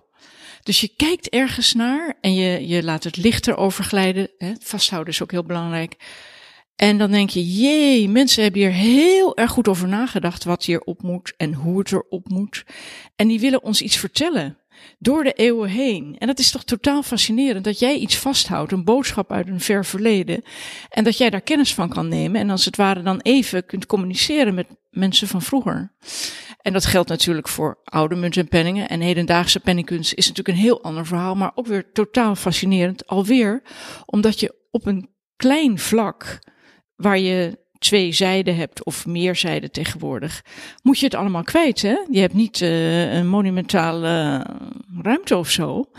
Dus 0.65 0.81
je 0.81 0.93
kijkt 0.97 1.29
ergens 1.29 1.73
naar 1.73 2.15
en 2.21 2.35
je, 2.35 2.69
je 2.69 2.83
laat 2.83 3.05
het 3.05 3.17
licht 3.17 3.47
erover 3.47 3.85
glijden. 3.85 4.31
Hè? 4.39 4.53
Vasthouden 4.61 5.12
is 5.12 5.23
ook 5.23 5.31
heel 5.31 5.45
belangrijk. 5.45 5.97
En 6.77 6.99
dan 6.99 7.11
denk 7.11 7.31
je, 7.31 7.55
jee, 7.55 8.09
mensen 8.09 8.43
hebben 8.43 8.61
hier 8.61 8.71
heel 8.71 9.37
erg 9.37 9.51
goed 9.51 9.69
over 9.69 9.89
nagedacht 9.89 10.45
wat 10.45 10.65
hierop 10.65 11.03
moet 11.03 11.35
en 11.37 11.55
hoe 11.55 11.79
het 11.79 11.93
erop 11.93 12.29
moet. 12.29 12.65
En 13.17 13.29
die 13.29 13.41
willen 13.41 13.62
ons 13.62 13.83
iets 13.83 13.97
vertellen 13.97 14.59
door 14.99 15.25
de 15.25 15.33
eeuwen 15.33 15.69
heen. 15.69 16.17
En 16.19 16.27
dat 16.27 16.39
is 16.39 16.51
toch 16.51 16.65
totaal 16.65 17.03
fascinerend 17.03 17.65
dat 17.65 17.79
jij 17.79 17.97
iets 17.97 18.17
vasthoudt, 18.17 18.73
een 18.73 18.85
boodschap 18.85 19.33
uit 19.33 19.49
een 19.49 19.61
ver 19.61 19.85
verleden, 19.85 20.43
en 20.91 21.05
dat 21.05 21.19
jij 21.19 21.31
daar 21.31 21.41
kennis 21.41 21.75
van 21.75 21.89
kan 21.89 22.09
nemen 22.09 22.41
en 22.41 22.51
als 22.51 22.65
het 22.65 22.77
ware 22.77 23.03
dan 23.03 23.21
even 23.21 23.67
kunt 23.67 23.87
communiceren 23.87 24.55
met 24.55 24.67
mensen 24.91 25.29
van 25.29 25.43
vroeger. 25.43 25.93
En 26.65 26.73
dat 26.73 26.87
geldt 26.87 27.09
natuurlijk 27.09 27.49
voor 27.49 27.79
oude 27.85 28.15
munten 28.15 28.43
en 28.43 28.49
penningen. 28.49 28.89
En 28.89 29.01
hedendaagse 29.01 29.61
penningkunst 29.61 30.12
is 30.12 30.29
natuurlijk 30.29 30.59
een 30.59 30.65
heel 30.65 30.83
ander 30.83 31.07
verhaal, 31.07 31.35
maar 31.35 31.53
ook 31.55 31.67
weer 31.67 31.93
totaal 31.93 32.35
fascinerend. 32.35 33.07
Alweer 33.07 33.62
omdat 34.07 34.41
je 34.41 34.55
op 34.71 34.87
een 34.87 35.09
klein 35.37 35.79
vlak, 35.79 36.39
waar 36.95 37.19
je 37.19 37.59
twee 37.79 38.12
zijden 38.12 38.57
hebt 38.57 38.85
of 38.85 39.07
meer 39.07 39.37
zijden 39.37 39.71
tegenwoordig, 39.71 40.45
moet 40.83 40.99
je 40.99 41.05
het 41.05 41.15
allemaal 41.15 41.43
kwijt. 41.43 41.83
Hè? 41.83 41.97
Je 42.11 42.21
hebt 42.21 42.35
niet 42.35 42.61
uh, 42.61 43.15
een 43.15 43.29
monumentale 43.29 44.47
ruimte 45.03 45.37
of 45.37 45.51
zo. 45.51 45.91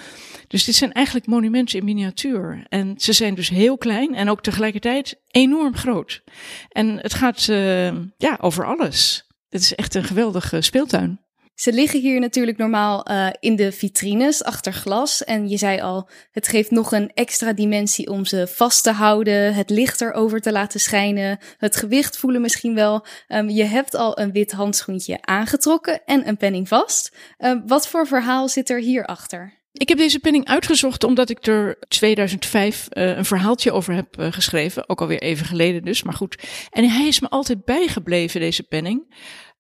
Dus 0.48 0.64
dit 0.64 0.76
zijn 0.76 0.92
eigenlijk 0.92 1.28
monumenten 1.28 1.80
in 1.80 1.86
miniatuur. 1.86 2.66
En 2.70 2.94
ze 2.98 3.14
zijn 3.14 3.36
dus 3.36 3.50
heel 3.50 3.78
klein 3.78 4.16
en 4.16 4.30
ook 4.30 4.42
tegelijkertijd 4.42 5.22
enorm 5.32 5.76
groot. 5.76 6.24
En 6.70 6.98
het 6.98 7.14
gaat 7.14 7.48
uh, 7.48 7.88
ja, 8.18 8.38
over 8.42 8.66
alles. 8.66 9.25
Het 9.56 9.64
is 9.64 9.76
echt 9.76 9.96
een 9.96 10.04
geweldige 10.04 10.62
speeltuin. 10.62 11.20
Ze 11.54 11.74
liggen 11.74 12.00
hier 12.00 12.20
natuurlijk 12.20 12.58
normaal 12.58 13.12
uh, 13.12 13.30
in 13.40 13.56
de 13.56 13.72
vitrines 13.72 14.44
achter 14.44 14.74
glas. 14.74 15.24
En 15.24 15.50
je 15.50 15.58
zei 15.58 15.82
al, 15.82 16.10
het 16.32 16.48
geeft 16.48 16.72
nog 16.72 16.92
een 16.92 17.12
extra 17.14 17.54
dimensie 17.54 18.10
om 18.10 18.26
ze 18.26 18.48
vast 18.48 18.84
te 18.84 18.92
houden, 18.92 19.54
het 19.54 19.70
licht 19.70 20.02
erover 20.02 20.42
te 20.42 20.52
laten 20.52 20.80
schijnen, 20.80 21.40
het 21.58 21.76
gewicht 21.76 22.18
voelen 22.18 22.42
misschien 22.42 22.76
wel. 22.76 23.06
Um, 23.28 23.50
je 23.50 23.64
hebt 23.64 23.96
al 23.96 24.20
een 24.20 24.32
wit 24.32 24.52
handschoentje 24.52 25.22
aangetrokken 25.22 26.06
en 26.06 26.28
een 26.28 26.38
penning 26.38 26.68
vast. 26.68 27.16
Uh, 27.38 27.60
wat 27.66 27.88
voor 27.88 28.08
verhaal 28.08 28.50
zit 28.50 28.70
er 28.70 28.80
hierachter? 28.80 29.64
Ik 29.78 29.90
heb 29.90 29.98
deze 29.98 30.20
penning 30.20 30.46
uitgezocht 30.46 31.04
omdat 31.04 31.30
ik 31.30 31.46
er 31.46 31.78
2005 31.88 32.88
uh, 32.92 33.18
een 33.18 33.26
verhaaltje 33.26 33.72
over 33.72 33.94
heb 33.94 34.20
uh, 34.20 34.32
geschreven. 34.32 34.90
Ook 34.90 35.02
alweer 35.02 35.22
even 35.22 35.46
geleden 35.46 35.84
dus, 35.84 36.04
maar 36.04 36.14
goed. 36.14 36.44
En 36.70 36.90
hij 36.90 37.08
is 37.08 37.20
me 37.20 37.30
altijd 37.30 37.66
bijgebleven, 37.66 38.40
deze 38.40 38.64
penning. 38.64 39.16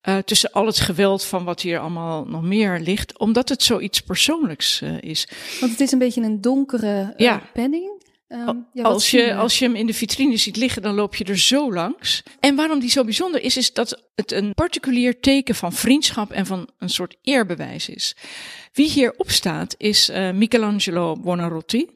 Uh, 0.05 0.17
tussen 0.17 0.51
al 0.51 0.65
het 0.65 0.79
geweld 0.79 1.23
van 1.23 1.43
wat 1.43 1.61
hier 1.61 1.79
allemaal 1.79 2.25
nog 2.25 2.41
meer 2.41 2.79
ligt, 2.79 3.19
omdat 3.19 3.49
het 3.49 3.63
zoiets 3.63 4.01
persoonlijks 4.01 4.81
uh, 4.81 5.01
is. 5.01 5.27
Want 5.59 5.71
het 5.71 5.81
is 5.81 5.91
een 5.91 5.99
beetje 5.99 6.21
een 6.21 6.41
donkere 6.41 7.13
ja. 7.17 7.41
penning. 7.53 8.03
Um, 8.27 8.67
ja, 8.73 8.83
als, 8.83 9.11
je, 9.11 9.35
als 9.35 9.59
je 9.59 9.65
hem 9.65 9.75
in 9.75 9.85
de 9.85 9.93
vitrine 9.93 10.37
ziet 10.37 10.55
liggen, 10.55 10.81
dan 10.81 10.95
loop 10.95 11.15
je 11.15 11.23
er 11.23 11.37
zo 11.37 11.73
langs. 11.73 12.23
En 12.39 12.55
waarom 12.55 12.79
die 12.79 12.89
zo 12.89 13.03
bijzonder 13.03 13.41
is, 13.41 13.57
is 13.57 13.73
dat 13.73 14.03
het 14.15 14.31
een 14.31 14.53
particulier 14.53 15.19
teken 15.19 15.55
van 15.55 15.73
vriendschap 15.73 16.31
en 16.31 16.45
van 16.45 16.69
een 16.79 16.89
soort 16.89 17.15
eerbewijs 17.21 17.89
is. 17.89 18.15
Wie 18.73 18.89
hierop 18.89 19.31
staat 19.31 19.75
is 19.77 20.09
uh, 20.09 20.31
Michelangelo 20.31 21.15
Buonarroti. 21.15 21.87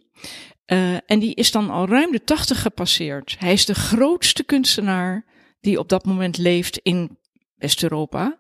Uh, 0.68 0.94
en 1.06 1.20
die 1.20 1.36
is 1.36 1.52
dan 1.52 1.70
al 1.70 1.88
ruim 1.88 2.12
de 2.12 2.24
tachtig 2.24 2.62
gepasseerd. 2.62 3.36
Hij 3.40 3.54
is 3.54 3.66
de 3.66 3.76
grootste 3.76 4.44
kunstenaar 4.44 5.26
die 5.62 5.80
op 5.80 5.90
dat 5.90 6.06
moment 6.06 6.38
leeft 6.38 6.80
in 6.84 7.18
West-Europa. 7.60 8.38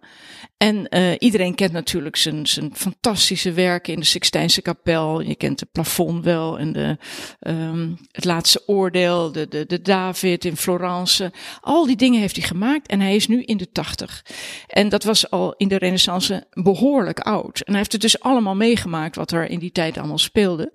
En 0.57 0.88
uh, 0.89 1.11
iedereen 1.17 1.55
kent 1.55 1.72
natuurlijk 1.72 2.15
zijn, 2.15 2.47
zijn 2.47 2.76
fantastische 2.76 3.51
werken 3.51 3.93
in 3.93 3.99
de 3.99 4.05
Sixtijnse 4.05 4.61
kapel. 4.61 5.22
Je 5.22 5.36
kent 5.36 5.59
het 5.59 5.72
plafond 5.72 6.24
wel 6.24 6.59
en 6.59 6.72
de, 6.72 6.97
um, 7.39 7.97
het 8.11 8.26
laatste 8.26 8.63
oordeel, 8.65 9.32
de, 9.32 9.47
de, 9.47 9.65
de 9.65 9.82
David 9.82 10.45
in 10.45 10.57
Florence. 10.57 11.32
Al 11.61 11.86
die 11.86 11.95
dingen 11.95 12.20
heeft 12.20 12.36
hij 12.36 12.45
gemaakt 12.45 12.88
en 12.88 12.99
hij 12.99 13.15
is 13.15 13.28
nu 13.28 13.43
in 13.43 13.57
de 13.57 13.72
tachtig. 13.72 14.26
En 14.67 14.89
dat 14.89 15.03
was 15.03 15.30
al 15.30 15.53
in 15.57 15.67
de 15.67 15.78
renaissance 15.78 16.47
behoorlijk 16.51 17.20
oud. 17.20 17.59
En 17.59 17.65
hij 17.65 17.78
heeft 17.78 17.91
het 17.91 18.01
dus 18.01 18.20
allemaal 18.20 18.55
meegemaakt 18.55 19.15
wat 19.15 19.32
er 19.32 19.49
in 19.49 19.59
die 19.59 19.72
tijd 19.72 19.97
allemaal 19.97 20.17
speelde. 20.17 20.72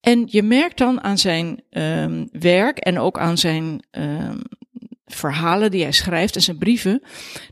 En 0.00 0.24
je 0.26 0.42
merkt 0.42 0.78
dan 0.78 1.02
aan 1.02 1.18
zijn 1.18 1.62
um, 1.70 2.28
werk 2.32 2.78
en 2.78 2.98
ook 2.98 3.18
aan 3.18 3.38
zijn 3.38 3.84
um, 3.90 4.42
verhalen 5.06 5.70
die 5.70 5.82
hij 5.82 5.92
schrijft 5.92 6.36
en 6.36 6.42
zijn 6.42 6.58
brieven, 6.58 7.02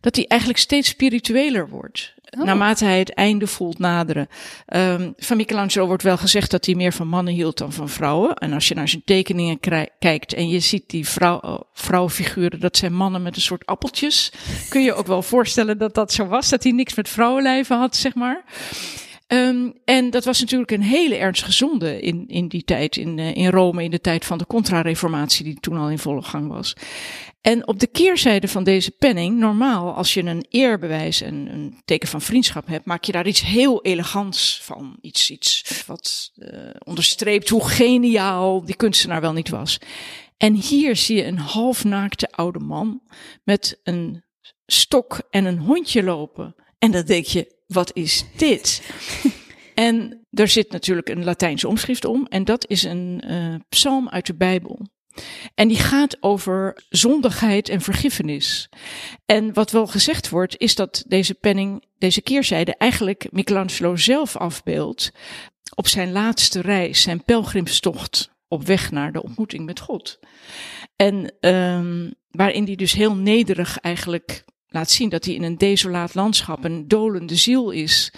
dat 0.00 0.16
hij 0.16 0.26
eigenlijk 0.26 0.60
steeds 0.60 0.88
spiritueler 0.88 1.68
wordt. 1.68 2.14
Oh. 2.38 2.44
Naarmate 2.44 2.84
hij 2.84 2.98
het 2.98 3.14
einde 3.14 3.46
voelt 3.46 3.78
naderen. 3.78 4.28
Um, 4.76 5.14
van 5.16 5.36
Michelangelo 5.36 5.86
wordt 5.86 6.02
wel 6.02 6.16
gezegd 6.16 6.50
dat 6.50 6.66
hij 6.66 6.74
meer 6.74 6.92
van 6.92 7.08
mannen 7.08 7.34
hield 7.34 7.58
dan 7.58 7.72
van 7.72 7.88
vrouwen. 7.88 8.34
En 8.34 8.52
als 8.52 8.68
je 8.68 8.74
naar 8.74 8.88
zijn 8.88 9.02
tekeningen 9.04 9.60
kijkt 9.98 10.34
en 10.34 10.48
je 10.48 10.60
ziet 10.60 10.90
die 10.90 11.08
vrouw, 11.08 11.66
vrouwenfiguren, 11.72 12.60
dat 12.60 12.76
zijn 12.76 12.94
mannen 12.94 13.22
met 13.22 13.36
een 13.36 13.42
soort 13.42 13.66
appeltjes. 13.66 14.32
Kun 14.68 14.82
je 14.82 14.94
ook 14.94 15.06
wel 15.06 15.22
voorstellen 15.22 15.78
dat 15.78 15.94
dat 15.94 16.12
zo 16.12 16.26
was, 16.26 16.48
dat 16.48 16.62
hij 16.62 16.72
niks 16.72 16.94
met 16.94 17.08
vrouwenlijven 17.08 17.78
had, 17.78 17.96
zeg 17.96 18.14
maar. 18.14 18.44
Um, 19.32 19.72
en 19.84 20.10
dat 20.10 20.24
was 20.24 20.40
natuurlijk 20.40 20.70
een 20.70 20.82
hele 20.82 21.16
ernstige 21.16 21.52
zonde 21.52 22.00
in, 22.00 22.24
in 22.28 22.48
die 22.48 22.64
tijd, 22.64 22.96
in, 22.96 23.18
uh, 23.18 23.34
in 23.34 23.50
Rome, 23.50 23.84
in 23.84 23.90
de 23.90 24.00
tijd 24.00 24.24
van 24.24 24.38
de 24.38 24.46
contra-reformatie, 24.46 25.44
die 25.44 25.60
toen 25.60 25.76
al 25.76 25.90
in 25.90 25.98
volle 25.98 26.22
gang 26.22 26.48
was. 26.48 26.76
En 27.40 27.66
op 27.66 27.80
de 27.80 27.86
keerzijde 27.86 28.48
van 28.48 28.64
deze 28.64 28.90
penning, 28.90 29.38
normaal 29.38 29.94
als 29.94 30.14
je 30.14 30.22
een 30.22 30.46
eerbewijs 30.48 31.20
en 31.20 31.34
een 31.34 31.80
teken 31.84 32.08
van 32.08 32.20
vriendschap 32.20 32.66
hebt, 32.66 32.84
maak 32.84 33.04
je 33.04 33.12
daar 33.12 33.26
iets 33.26 33.42
heel 33.42 33.82
elegants 33.82 34.60
van. 34.62 34.98
Iets, 35.00 35.30
iets 35.30 35.84
wat 35.86 36.32
uh, 36.36 36.48
onderstreept 36.84 37.48
hoe 37.48 37.68
geniaal 37.68 38.64
die 38.64 38.76
kunstenaar 38.76 39.20
wel 39.20 39.32
niet 39.32 39.48
was. 39.48 39.78
En 40.36 40.54
hier 40.54 40.96
zie 40.96 41.16
je 41.16 41.24
een 41.24 41.38
halfnaakte 41.38 42.30
oude 42.30 42.58
man 42.58 43.02
met 43.44 43.80
een 43.82 44.24
stok 44.66 45.22
en 45.30 45.44
een 45.44 45.58
hondje 45.58 46.02
lopen. 46.02 46.54
En 46.82 46.90
dan 46.90 47.04
denk 47.04 47.24
je, 47.24 47.54
wat 47.66 47.90
is 47.94 48.24
dit? 48.36 48.82
en 49.74 50.26
er 50.30 50.48
zit 50.48 50.70
natuurlijk 50.70 51.08
een 51.08 51.24
Latijnse 51.24 51.68
omschrift 51.68 52.04
om. 52.04 52.26
En 52.26 52.44
dat 52.44 52.68
is 52.68 52.82
een 52.82 53.22
uh, 53.26 53.54
psalm 53.68 54.08
uit 54.08 54.26
de 54.26 54.34
Bijbel. 54.34 54.86
En 55.54 55.68
die 55.68 55.78
gaat 55.78 56.16
over 56.22 56.82
zondigheid 56.88 57.68
en 57.68 57.80
vergiffenis. 57.80 58.68
En 59.26 59.52
wat 59.52 59.70
wel 59.70 59.86
gezegd 59.86 60.28
wordt, 60.28 60.58
is 60.58 60.74
dat 60.74 61.04
deze 61.06 61.34
penning, 61.34 61.84
deze 61.98 62.22
keerzijde, 62.22 62.76
eigenlijk 62.76 63.26
Michelangelo 63.30 63.96
zelf 63.96 64.36
afbeeldt 64.36 65.12
op 65.74 65.86
zijn 65.88 66.12
laatste 66.12 66.60
reis, 66.60 67.02
zijn 67.02 67.24
pelgrimstocht 67.24 68.30
op 68.48 68.66
weg 68.66 68.90
naar 68.90 69.12
de 69.12 69.22
ontmoeting 69.22 69.64
met 69.64 69.80
God. 69.80 70.18
En 70.96 71.34
um, 71.40 72.14
waarin 72.30 72.64
hij 72.64 72.74
dus 72.74 72.92
heel 72.92 73.14
nederig 73.14 73.78
eigenlijk 73.78 74.44
laat 74.72 74.90
zien 74.90 75.08
dat 75.08 75.24
hij 75.24 75.34
in 75.34 75.42
een 75.42 75.58
desolaat 75.58 76.14
landschap 76.14 76.64
een 76.64 76.88
dolende 76.88 77.36
ziel 77.36 77.70
is. 77.70 78.12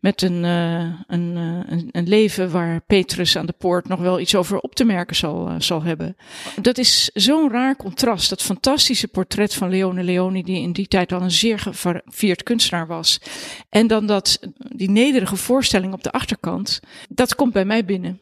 Met 0.00 0.22
een, 0.22 0.42
een, 0.42 1.36
uh, 1.36 1.60
een, 1.66 1.88
een, 1.92 2.08
leven 2.08 2.50
waar 2.50 2.80
Petrus 2.80 3.36
aan 3.36 3.46
de 3.46 3.54
poort 3.58 3.88
nog 3.88 4.00
wel 4.00 4.20
iets 4.20 4.34
over 4.34 4.58
op 4.58 4.74
te 4.74 4.84
merken 4.84 5.16
zal, 5.16 5.48
uh, 5.48 5.54
zal 5.58 5.82
hebben. 5.82 6.16
Dat 6.62 6.78
is 6.78 7.10
zo'n 7.14 7.50
raar 7.50 7.76
contrast. 7.76 8.30
Dat 8.30 8.42
fantastische 8.42 9.08
portret 9.08 9.54
van 9.54 9.70
Leone 9.70 10.02
Leoni, 10.02 10.42
die 10.42 10.62
in 10.62 10.72
die 10.72 10.88
tijd 10.88 11.12
al 11.12 11.22
een 11.22 11.30
zeer 11.30 11.58
gevierd 11.58 12.42
kunstenaar 12.42 12.86
was. 12.86 13.20
En 13.68 13.86
dan 13.86 14.06
dat, 14.06 14.40
die 14.76 14.90
nederige 14.90 15.36
voorstelling 15.36 15.92
op 15.92 16.02
de 16.02 16.12
achterkant. 16.12 16.80
Dat 17.08 17.34
komt 17.34 17.52
bij 17.52 17.64
mij 17.64 17.84
binnen. 17.84 18.20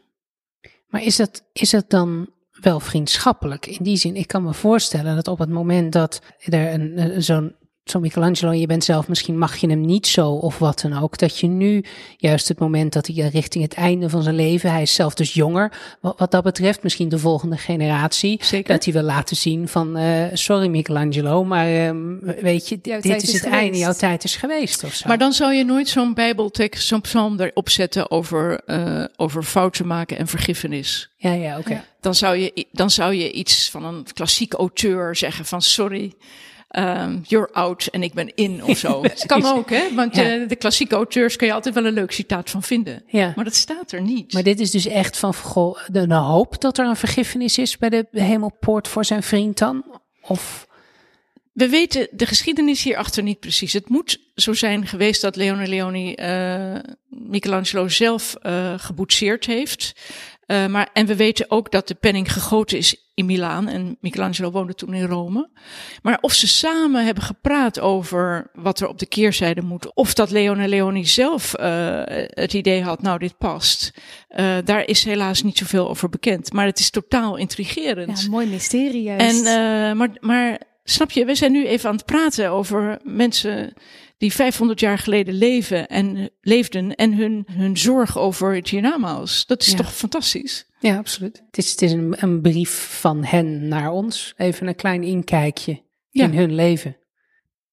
Maar 0.88 1.02
is 1.02 1.16
dat, 1.16 1.44
is 1.52 1.70
dat 1.70 1.90
dan 1.90 2.28
wel 2.60 2.80
vriendschappelijk? 2.80 3.66
In 3.66 3.84
die 3.84 3.96
zin, 3.96 4.16
ik 4.16 4.26
kan 4.26 4.42
me 4.42 4.54
voorstellen 4.54 5.14
dat 5.14 5.28
op 5.28 5.38
het 5.38 5.48
moment 5.48 5.92
dat 5.92 6.22
er 6.38 6.72
een, 6.72 7.16
een 7.26 7.56
zo'n 7.90 8.00
zo 8.00 8.06
Michelangelo 8.06 8.50
en 8.50 8.60
je 8.60 8.66
bent 8.66 8.84
zelf, 8.84 9.08
misschien 9.08 9.38
mag 9.38 9.56
je 9.56 9.68
hem 9.68 9.80
niet 9.80 10.06
zo 10.06 10.30
of 10.30 10.58
wat 10.58 10.80
dan 10.80 11.02
ook. 11.02 11.18
Dat 11.18 11.38
je 11.38 11.46
nu, 11.46 11.84
juist 12.16 12.48
het 12.48 12.58
moment 12.58 12.92
dat 12.92 13.06
hij 13.06 13.28
richting 13.28 13.64
het 13.64 13.74
einde 13.74 14.10
van 14.10 14.22
zijn 14.22 14.34
leven, 14.34 14.70
hij 14.70 14.82
is 14.82 14.94
zelf 14.94 15.14
dus 15.14 15.34
jonger, 15.34 15.72
wat, 16.00 16.18
wat 16.18 16.30
dat 16.30 16.42
betreft, 16.42 16.82
misschien 16.82 17.08
de 17.08 17.18
volgende 17.18 17.56
generatie. 17.56 18.44
Zeker. 18.44 18.72
Dat 18.74 18.84
hij 18.84 18.92
wil 18.92 19.02
laten 19.02 19.36
zien 19.36 19.68
van, 19.68 19.98
uh, 19.98 20.24
sorry 20.32 20.68
Michelangelo, 20.68 21.44
maar 21.44 21.70
uh, 21.70 21.90
weet 22.40 22.68
je, 22.68 22.78
Jouw 22.82 23.00
dit 23.00 23.16
is 23.16 23.22
is 23.22 23.32
het 23.32 23.42
geweest. 23.42 23.62
einde, 23.62 23.78
jouw 23.78 23.92
tijd 23.92 24.24
is 24.24 24.36
geweest 24.36 24.84
of 24.84 24.94
zo. 24.94 25.08
Maar 25.08 25.18
dan 25.18 25.32
zou 25.32 25.52
je 25.54 25.64
nooit 25.64 25.88
zo'n 25.88 26.14
bijbeltekst, 26.14 26.86
zo'n 26.86 27.00
psalm 27.00 27.40
erop 27.40 27.68
zetten 27.68 28.10
over, 28.10 28.60
uh, 28.66 29.04
over 29.16 29.42
fouten 29.42 29.86
maken 29.86 30.18
en 30.18 30.26
vergiffenis. 30.26 31.10
Ja, 31.16 31.32
ja, 31.32 31.58
oké. 31.58 31.72
Ja. 31.72 31.84
Dan 32.00 32.14
zou 32.14 32.36
je, 32.36 32.66
dan 32.72 32.90
zou 32.90 33.14
je 33.14 33.32
iets 33.32 33.70
van 33.70 33.84
een 33.84 34.06
klassiek 34.14 34.52
auteur 34.52 35.16
zeggen 35.16 35.44
van 35.44 35.62
sorry, 35.62 36.12
um, 36.76 37.20
you're 37.26 37.48
out 37.52 37.86
en 37.86 38.02
ik 38.02 38.12
ben 38.14 38.34
in 38.34 38.64
of 38.64 38.78
zo. 38.78 39.02
Het 39.02 39.26
kan 39.26 39.44
ook, 39.44 39.70
hè? 39.70 39.94
Want 39.94 40.16
Ja. 40.16 40.36
uh, 40.36 40.48
de 40.48 40.56
klassieke 40.56 40.94
auteurs 40.94 41.36
kun 41.36 41.46
je 41.46 41.52
altijd 41.52 41.74
wel 41.74 41.84
een 41.86 41.92
leuk 41.92 42.12
citaat 42.12 42.50
van 42.50 42.62
vinden. 42.62 43.02
Ja. 43.06 43.32
Maar 43.36 43.44
dat 43.44 43.54
staat 43.54 43.92
er 43.92 44.02
niet. 44.02 44.32
Maar 44.32 44.42
dit 44.42 44.60
is 44.60 44.70
dus 44.70 44.86
echt 44.86 45.16
van, 45.18 45.34
goh, 45.34 45.78
de, 45.86 46.06
de 46.06 46.14
hoop 46.14 46.60
dat 46.60 46.78
er 46.78 46.86
een 46.86 46.96
vergiffenis 46.96 47.58
is 47.58 47.78
bij 47.78 47.88
de 47.88 48.06
hemelpoort 48.10 48.88
voor 48.88 49.04
zijn 49.04 49.22
vriend 49.22 49.58
dan? 49.58 49.84
Of, 50.22 50.66
We 51.52 51.68
weten 51.68 52.08
de 52.10 52.26
geschiedenis 52.26 52.82
hierachter 52.82 53.22
niet 53.22 53.40
precies. 53.40 53.72
Het 53.72 53.88
moet 53.88 54.20
zo 54.34 54.52
zijn 54.52 54.86
geweest 54.86 55.20
dat 55.20 55.36
Leone 55.36 55.66
Leoni 55.66 56.14
uh, 56.16 56.74
Michelangelo 57.08 57.88
zelf 57.88 58.36
uh, 58.42 58.74
geboetseerd 58.76 59.46
heeft. 59.46 59.92
Uh, 60.50 60.66
maar, 60.66 60.88
en 60.92 61.06
we 61.06 61.16
weten 61.16 61.50
ook 61.50 61.70
dat 61.70 61.88
de 61.88 61.94
penning 61.94 62.32
gegoten 62.32 62.78
is 62.78 63.10
in 63.14 63.26
Milaan 63.26 63.68
en 63.68 63.96
Michelangelo 64.00 64.50
woonde 64.50 64.74
toen 64.74 64.94
in 64.94 65.06
Rome. 65.06 65.50
Maar 66.02 66.18
of 66.20 66.32
ze 66.32 66.48
samen 66.48 67.04
hebben 67.04 67.22
gepraat 67.22 67.80
over 67.80 68.50
wat 68.54 68.80
er 68.80 68.88
op 68.88 68.98
de 68.98 69.06
keerzijde 69.06 69.62
moet, 69.62 69.94
of 69.94 70.14
dat 70.14 70.30
Leone 70.30 70.68
Leoni 70.68 71.06
zelf 71.06 71.54
uh, 71.60 72.02
het 72.28 72.52
idee 72.52 72.82
had, 72.82 73.02
nou 73.02 73.18
dit 73.18 73.38
past, 73.38 73.92
uh, 74.36 74.56
daar 74.64 74.86
is 74.86 75.04
helaas 75.04 75.42
niet 75.42 75.58
zoveel 75.58 75.88
over 75.88 76.08
bekend. 76.08 76.52
Maar 76.52 76.66
het 76.66 76.78
is 76.78 76.90
totaal 76.90 77.36
intrigerend. 77.36 78.22
Ja, 78.22 78.28
mooi 78.28 78.46
mysterie 78.46 79.02
juist. 79.02 79.46
En, 79.46 79.96
maar, 79.96 80.10
maar 80.20 80.60
snap 80.84 81.10
je, 81.10 81.24
we 81.24 81.34
zijn 81.34 81.52
nu 81.52 81.66
even 81.66 81.88
aan 81.88 81.96
het 81.96 82.04
praten 82.04 82.50
over 82.50 82.98
mensen 83.02 83.74
die 84.18 84.32
500 84.32 84.80
jaar 84.80 84.98
geleden 84.98 85.34
leven 85.34 85.88
en 85.88 86.30
leefden 86.40 86.94
en 86.94 87.14
hun, 87.14 87.46
hun 87.52 87.76
zorg 87.76 88.18
over 88.18 88.54
het 88.54 88.68
hiernamaals. 88.68 89.46
Dat 89.46 89.60
is 89.62 89.70
Ja. 89.70 89.76
toch 89.76 89.94
fantastisch? 89.94 90.66
ja, 90.80 90.96
absoluut. 90.96 91.42
Het 91.46 91.58
is, 91.58 91.70
het 91.70 91.82
is 91.82 91.92
een, 91.92 92.14
een 92.18 92.40
brief 92.40 92.98
van 93.00 93.24
hen 93.24 93.68
naar 93.68 93.90
ons. 93.90 94.34
Even 94.36 94.66
een 94.66 94.74
klein 94.74 95.02
inkijkje 95.02 95.82
Ja. 96.10 96.24
in 96.24 96.34
hun 96.34 96.54
leven. 96.54 96.96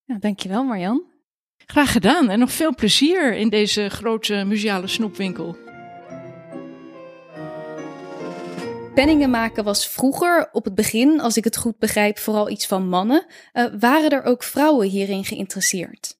Ja, 0.03 0.17
dankjewel 0.19 0.63
Marjan. 0.63 1.03
Graag 1.65 1.91
gedaan 1.91 2.29
en 2.29 2.39
nog 2.39 2.51
veel 2.51 2.75
plezier 2.75 3.33
in 3.35 3.49
deze 3.49 3.89
grote 3.89 4.43
museale 4.47 4.87
snoepwinkel. 4.87 5.57
Penningen 8.93 9.29
maken 9.29 9.63
was 9.63 9.87
vroeger, 9.87 10.49
op 10.51 10.65
het 10.65 10.75
begin, 10.75 11.19
als 11.21 11.37
ik 11.37 11.43
het 11.43 11.57
goed 11.57 11.77
begrijp, 11.79 12.17
vooral 12.17 12.49
iets 12.49 12.67
van 12.67 12.89
mannen. 12.89 13.25
Uh, 13.53 13.65
waren 13.79 14.09
er 14.09 14.23
ook 14.23 14.43
vrouwen 14.43 14.87
hierin 14.87 15.25
geïnteresseerd? 15.25 16.17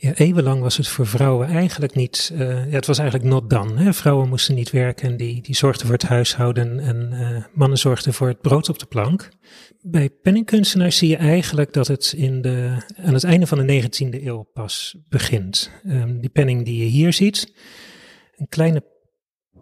Ja, 0.00 0.14
eeuwenlang 0.14 0.60
was 0.60 0.76
het 0.76 0.88
voor 0.88 1.06
vrouwen 1.06 1.48
eigenlijk 1.48 1.94
niet, 1.94 2.32
ja, 2.36 2.44
het 2.70 2.86
was 2.86 2.98
eigenlijk 2.98 3.30
not 3.30 3.50
done. 3.50 3.82
Hè? 3.82 3.92
Vrouwen 3.92 4.28
moesten 4.28 4.54
niet 4.54 4.70
werken 4.70 5.08
en 5.08 5.16
die, 5.16 5.42
die 5.42 5.56
zorgden 5.56 5.86
voor 5.86 5.94
het 5.94 6.06
huishouden 6.06 6.80
en 6.80 7.08
uh, 7.12 7.44
mannen 7.54 7.78
zorgden 7.78 8.14
voor 8.14 8.28
het 8.28 8.40
brood 8.40 8.68
op 8.68 8.78
de 8.78 8.86
plank. 8.86 9.28
Bij 9.82 10.10
penningkunstenaars 10.10 10.96
zie 10.96 11.08
je 11.08 11.16
eigenlijk 11.16 11.72
dat 11.72 11.86
het 11.86 12.14
in 12.16 12.42
de, 12.42 12.82
aan 12.96 13.14
het 13.14 13.24
einde 13.24 13.46
van 13.46 13.66
de 13.66 13.82
19e 13.82 14.24
eeuw 14.24 14.42
pas 14.52 14.96
begint. 15.08 15.70
Um, 15.86 16.20
die 16.20 16.30
penning 16.30 16.64
die 16.64 16.84
je 16.84 16.90
hier 16.90 17.12
ziet, 17.12 17.52
een 18.36 18.48
kleine 18.48 18.84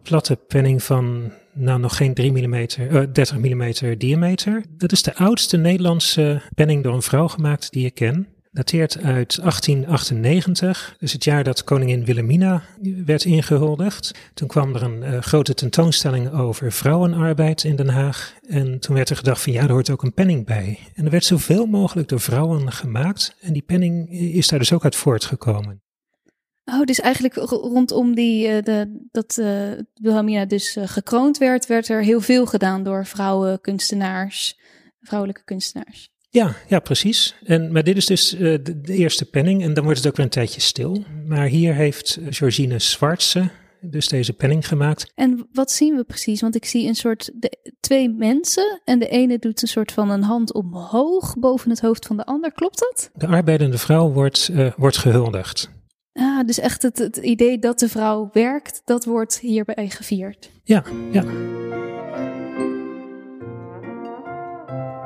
platte 0.02 0.36
penning 0.36 0.82
van 0.82 1.32
nou 1.54 1.80
nog 1.80 1.96
geen 1.96 2.14
3 2.14 2.32
mm, 2.32 2.54
uh, 2.54 3.02
30 3.12 3.38
mm 3.38 3.72
diameter. 3.98 4.64
Dat 4.76 4.92
is 4.92 5.02
de 5.02 5.14
oudste 5.14 5.56
Nederlandse 5.56 6.42
penning 6.54 6.82
door 6.82 6.94
een 6.94 7.02
vrouw 7.02 7.28
gemaakt 7.28 7.72
die 7.72 7.82
je 7.82 7.90
ken 7.90 8.34
dateert 8.56 8.96
uit 9.02 9.40
1898, 9.40 10.96
dus 10.98 11.12
het 11.12 11.24
jaar 11.24 11.44
dat 11.44 11.64
koningin 11.64 12.04
Wilhelmina 12.04 12.62
werd 13.04 13.24
ingehuldigd. 13.24 14.14
Toen 14.34 14.48
kwam 14.48 14.74
er 14.74 14.82
een 14.82 15.02
uh, 15.02 15.20
grote 15.20 15.54
tentoonstelling 15.54 16.32
over 16.32 16.72
vrouwenarbeid 16.72 17.64
in 17.64 17.76
Den 17.76 17.88
Haag. 17.88 18.34
En 18.48 18.78
toen 18.78 18.94
werd 18.94 19.10
er 19.10 19.16
gedacht 19.16 19.42
van 19.42 19.52
ja, 19.52 19.62
er 19.62 19.70
hoort 19.70 19.90
ook 19.90 20.02
een 20.02 20.14
penning 20.14 20.46
bij. 20.46 20.78
En 20.94 21.04
er 21.04 21.10
werd 21.10 21.24
zoveel 21.24 21.66
mogelijk 21.66 22.08
door 22.08 22.20
vrouwen 22.20 22.72
gemaakt. 22.72 23.36
En 23.40 23.52
die 23.52 23.62
penning 23.62 24.10
is 24.10 24.48
daar 24.48 24.58
dus 24.58 24.72
ook 24.72 24.84
uit 24.84 24.96
voortgekomen. 24.96 25.82
Oh, 26.64 26.82
dus 26.82 27.00
eigenlijk 27.00 27.34
rondom 27.50 28.14
die, 28.14 28.48
uh, 28.48 28.62
de, 28.62 29.06
dat 29.10 29.36
uh, 29.40 29.72
Wilhelmina 29.94 30.44
dus 30.44 30.76
gekroond 30.80 31.38
werd, 31.38 31.66
werd 31.66 31.88
er 31.88 32.02
heel 32.02 32.20
veel 32.20 32.46
gedaan 32.46 32.82
door 32.82 33.06
vrouwen, 33.06 33.60
kunstenaars, 33.60 34.58
vrouwelijke 35.00 35.44
kunstenaars. 35.44 36.14
Ja, 36.28 36.56
ja, 36.68 36.78
precies. 36.78 37.34
En, 37.44 37.72
maar 37.72 37.84
dit 37.84 37.96
is 37.96 38.06
dus 38.06 38.34
uh, 38.34 38.40
de, 38.40 38.80
de, 38.80 38.94
eerste 38.94 39.24
penning 39.24 39.62
en 39.62 39.74
dan 39.74 39.84
wordt 39.84 39.98
het 39.98 40.08
ook 40.08 40.16
weer 40.16 40.24
een 40.24 40.30
tijdje 40.30 40.60
stil. 40.60 41.04
Maar 41.26 41.46
hier 41.46 41.74
heeft 41.74 42.18
Georgine 42.30 42.78
Zwartse 42.78 43.50
dus 43.90 44.08
deze 44.08 44.32
penning 44.32 44.68
gemaakt. 44.68 45.12
En 45.14 45.48
wat 45.52 45.70
zien 45.70 45.96
we 45.96 46.04
precies? 46.04 46.40
Want 46.40 46.54
ik 46.54 46.64
zie 46.64 46.88
een 46.88 46.94
soort 46.94 47.30
de, 47.34 47.74
twee 47.80 48.08
mensen 48.08 48.80
en 48.84 48.98
de 48.98 49.08
ene 49.08 49.38
doet 49.38 49.62
een 49.62 49.68
soort 49.68 49.92
van 49.92 50.10
een 50.10 50.22
hand 50.22 50.54
omhoog 50.54 51.34
boven 51.38 51.70
het 51.70 51.80
hoofd 51.80 52.06
van 52.06 52.16
de 52.16 52.24
ander. 52.24 52.52
Klopt 52.52 52.78
dat? 52.78 53.10
De 53.14 53.26
arbeidende 53.26 53.78
vrouw 53.78 54.12
wordt, 54.12 54.48
uh, 54.52 54.72
wordt 54.76 54.96
gehuldigd. 54.96 55.70
Ah, 56.12 56.46
dus 56.46 56.58
echt 56.58 56.82
het, 56.82 56.98
het 56.98 57.16
idee 57.16 57.58
dat 57.58 57.78
de 57.78 57.88
vrouw 57.88 58.30
werkt, 58.32 58.82
dat 58.84 59.04
wordt 59.04 59.38
hierbij 59.38 59.88
gevierd. 59.88 60.50
Ja, 60.64 60.84
ja. 61.10 61.24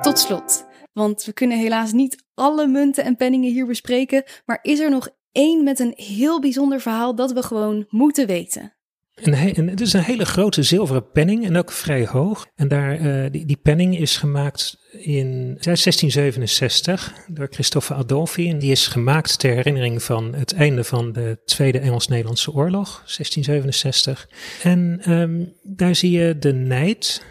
Tot 0.01 0.19
slot, 0.19 0.65
want 0.93 1.25
we 1.25 1.33
kunnen 1.33 1.59
helaas 1.59 1.93
niet 1.93 2.25
alle 2.35 2.67
munten 2.67 3.05
en 3.05 3.17
penningen 3.17 3.53
hier 3.53 3.67
bespreken, 3.67 4.25
maar 4.45 4.59
is 4.63 4.79
er 4.79 4.91
nog 4.91 5.09
één 5.33 5.65
met 5.65 5.79
een 5.79 5.93
heel 5.97 6.41
bijzonder 6.41 6.81
verhaal 6.81 7.15
dat 7.15 7.33
we 7.33 7.43
gewoon 7.43 7.87
moeten 7.89 8.27
weten? 8.27 8.75
Een 9.15 9.35
he- 9.35 9.53
een, 9.55 9.69
het 9.69 9.81
is 9.81 9.93
een 9.93 10.03
hele 10.03 10.25
grote 10.25 10.63
zilveren 10.63 11.11
penning 11.11 11.45
en 11.45 11.57
ook 11.57 11.73
vrij 11.73 12.07
hoog. 12.07 12.47
En 12.55 12.69
daar, 12.69 13.01
uh, 13.01 13.31
die, 13.31 13.47
die 13.47 13.59
penning 13.63 13.99
is 13.99 14.17
gemaakt 14.17 14.77
in 14.93 15.57
1667 15.61 17.15
door 17.27 17.47
Christophe 17.51 17.95
Adolphi. 17.95 18.49
En 18.51 18.59
die 18.59 18.71
is 18.71 18.87
gemaakt 18.87 19.39
ter 19.39 19.55
herinnering 19.55 20.03
van 20.03 20.35
het 20.35 20.53
einde 20.55 20.85
van 20.85 21.13
de 21.13 21.41
Tweede 21.45 21.79
Engels-Nederlandse 21.79 22.53
Oorlog, 22.53 22.89
1667. 22.89 24.29
En 24.63 25.13
um, 25.13 25.53
daar 25.63 25.95
zie 25.95 26.11
je 26.11 26.39
de 26.39 26.53
nijd, 26.53 27.25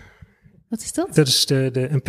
wat 0.70 0.82
is 0.82 0.93
dat? 0.93 1.15
Dat 1.15 1.28
is 1.28 1.45
de, 1.45 1.70
de, 1.72 1.89
een 1.89 2.01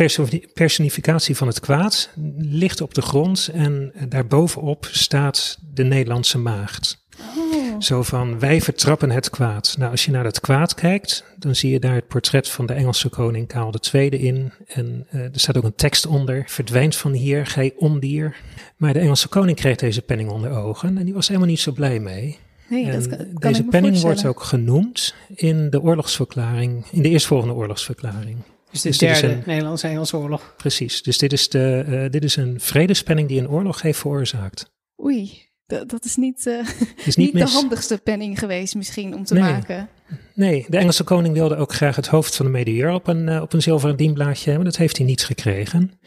personificatie 0.53 1.37
van 1.37 1.47
het 1.47 1.59
kwaad. 1.59 2.09
Ligt 2.37 2.81
op 2.81 2.93
de 2.93 3.01
grond 3.01 3.49
en 3.53 3.93
daarbovenop 4.09 4.87
staat 4.91 5.57
de 5.73 5.83
Nederlandse 5.83 6.37
maagd. 6.37 7.03
Oh. 7.37 7.79
Zo 7.79 8.03
van, 8.03 8.39
wij 8.39 8.61
vertrappen 8.61 9.11
het 9.11 9.29
kwaad. 9.29 9.75
Nou, 9.77 9.91
als 9.91 10.05
je 10.05 10.11
naar 10.11 10.23
het 10.23 10.39
kwaad 10.39 10.73
kijkt, 10.73 11.23
dan 11.37 11.55
zie 11.55 11.71
je 11.71 11.79
daar 11.79 11.95
het 11.95 12.07
portret 12.07 12.49
van 12.49 12.65
de 12.65 12.73
Engelse 12.73 13.09
koning 13.09 13.47
Karel 13.47 13.73
II 13.93 14.09
in. 14.09 14.51
En 14.67 15.07
uh, 15.11 15.21
er 15.21 15.39
staat 15.39 15.57
ook 15.57 15.63
een 15.63 15.75
tekst 15.75 16.05
onder, 16.05 16.43
verdwijnt 16.47 16.95
van 16.95 17.11
hier, 17.11 17.45
gij 17.45 17.73
ondier. 17.77 18.35
Maar 18.77 18.93
de 18.93 18.99
Engelse 18.99 19.27
koning 19.27 19.57
kreeg 19.57 19.75
deze 19.75 20.01
penning 20.01 20.29
onder 20.29 20.51
ogen 20.51 20.97
en 20.97 21.05
die 21.05 21.13
was 21.13 21.27
helemaal 21.27 21.49
niet 21.49 21.59
zo 21.59 21.71
blij 21.71 21.99
mee. 21.99 22.37
Nee, 22.69 22.91
dat 22.91 23.07
kan, 23.07 23.17
kan 23.17 23.27
deze 23.39 23.63
penning 23.63 23.99
wordt 23.99 24.25
ook 24.25 24.43
genoemd 24.43 25.15
in 25.35 25.69
de 25.69 25.81
oorlogsverklaring, 25.81 26.85
in 26.91 27.01
de 27.01 27.09
eerstvolgende 27.09 27.53
oorlogsverklaring. 27.53 28.37
Dus 28.71 28.81
de 28.81 28.87
Dus 28.89 28.97
dit 28.97 29.09
is 29.09 29.19
derde 29.19 29.35
een- 29.35 29.43
Nederlands-Engelse 29.45 30.17
oorlog. 30.17 30.53
Precies, 30.57 31.03
dus 31.03 31.17
dit 31.17 31.33
is, 31.33 31.49
de, 31.49 31.85
uh, 31.87 32.09
dit 32.09 32.23
is 32.23 32.35
een 32.35 32.59
vredespenning 32.59 33.27
die 33.27 33.39
een 33.39 33.49
oorlog 33.49 33.81
heeft 33.81 33.99
veroorzaakt. 33.99 34.71
Oei, 35.03 35.49
dat, 35.65 35.89
dat 35.89 36.05
is 36.05 36.15
niet, 36.15 36.45
uh, 36.45 36.59
is 37.05 37.15
niet, 37.15 37.33
niet, 37.33 37.45
de 37.45 37.49
handigste 37.51 37.97
penning 37.97 38.39
geweest 38.39 38.75
misschien 38.75 39.15
om 39.15 39.23
te 39.23 39.33
Nee. 39.33 39.43
maken. 39.43 39.89
Nee, 40.33 40.65
de 40.69 40.77
Engelse 40.77 41.03
koning 41.03 41.33
wilde 41.33 41.55
ook 41.55 41.73
graag 41.73 41.95
het 41.95 42.07
hoofd 42.07 42.35
van 42.35 42.45
de 42.45 42.51
medailleur 42.51 42.91
op 42.93 43.07
een, 43.07 43.27
uh, 43.27 43.41
op 43.41 43.53
een 43.53 43.61
zilveren 43.61 43.95
dienblaadje 43.97 44.49
hebben. 44.49 44.65
Dat 44.69 44.77
heeft 44.77 44.97
hij 44.97 45.05
niet 45.05 45.23
gekregen. 45.25 45.99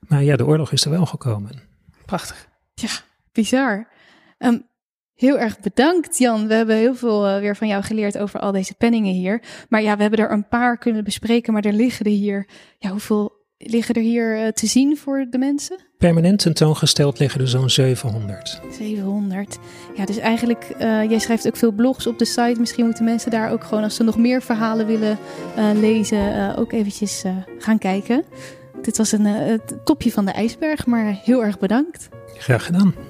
Maar 0.00 0.22
ja, 0.22 0.36
de 0.36 0.46
oorlog 0.46 0.72
is 0.72 0.84
er 0.84 0.90
wel 0.90 1.06
gekomen. 1.06 1.62
prachtig. 2.06 2.48
Ja, 2.74 2.88
bizar. 3.32 3.88
Ehm, 4.38 4.58
heel 5.20 5.38
erg 5.38 5.60
bedankt, 5.60 6.18
Jan. 6.18 6.46
We 6.46 6.54
hebben 6.54 6.76
heel 6.76 6.94
veel 6.94 7.26
eh, 7.26 7.40
weer 7.40 7.56
van 7.56 7.68
jou 7.68 7.82
geleerd 7.82 8.18
over 8.18 8.40
al 8.40 8.52
deze 8.52 8.74
penningen 8.74 9.12
hier. 9.12 9.42
Maar 9.68 9.82
ja, 9.82 9.96
we 9.96 10.02
hebben 10.02 10.20
er 10.20 10.32
een 10.32 10.48
paar 10.48 10.78
kunnen 10.78 11.04
bespreken, 11.04 11.52
maar 11.52 11.64
er 11.64 11.72
liggen 11.72 12.06
er 12.06 12.12
hier. 12.12 12.48
Ja, 12.78 12.90
hoeveel 12.90 13.32
liggen 13.58 13.94
er 13.94 14.02
hier 14.02 14.36
eh, 14.36 14.48
te 14.48 14.66
zien 14.66 14.96
voor 14.96 15.26
de 15.30 15.38
mensen? 15.38 15.78
Permanent 15.98 16.38
tentoongesteld 16.38 17.18
liggen 17.18 17.40
er 17.40 17.48
zo'n 17.48 17.70
700. 17.70 18.60
700. 18.70 19.58
Ja, 19.96 20.04
dus 20.04 20.16
eigenlijk, 20.16 20.64
eh, 20.78 21.10
jij 21.10 21.18
schrijft 21.18 21.46
ook 21.46 21.56
veel 21.56 21.72
blogs 21.72 22.06
op 22.06 22.18
de 22.18 22.24
site. 22.24 22.60
Misschien 22.60 22.84
moeten 22.84 23.04
mensen 23.04 23.30
daar 23.30 23.50
ook 23.50 23.64
gewoon, 23.64 23.82
als 23.82 23.94
ze 23.94 24.02
nog 24.02 24.16
meer 24.16 24.42
verhalen 24.42 24.86
willen 24.86 25.18
lezen, 25.80 26.56
ook 26.56 26.72
eventjes 26.72 27.24
gaan 27.58 27.78
kijken. 27.78 28.24
Dit 28.82 28.96
was 28.96 29.12
een, 29.12 29.24
het 29.24 29.74
topje 29.84 30.12
van 30.12 30.24
de 30.24 30.32
ijsberg, 30.32 30.86
maar 30.86 31.18
heel 31.24 31.44
erg 31.44 31.58
bedankt. 31.58 32.08
Graag 32.36 32.64
gedaan. 32.64 33.09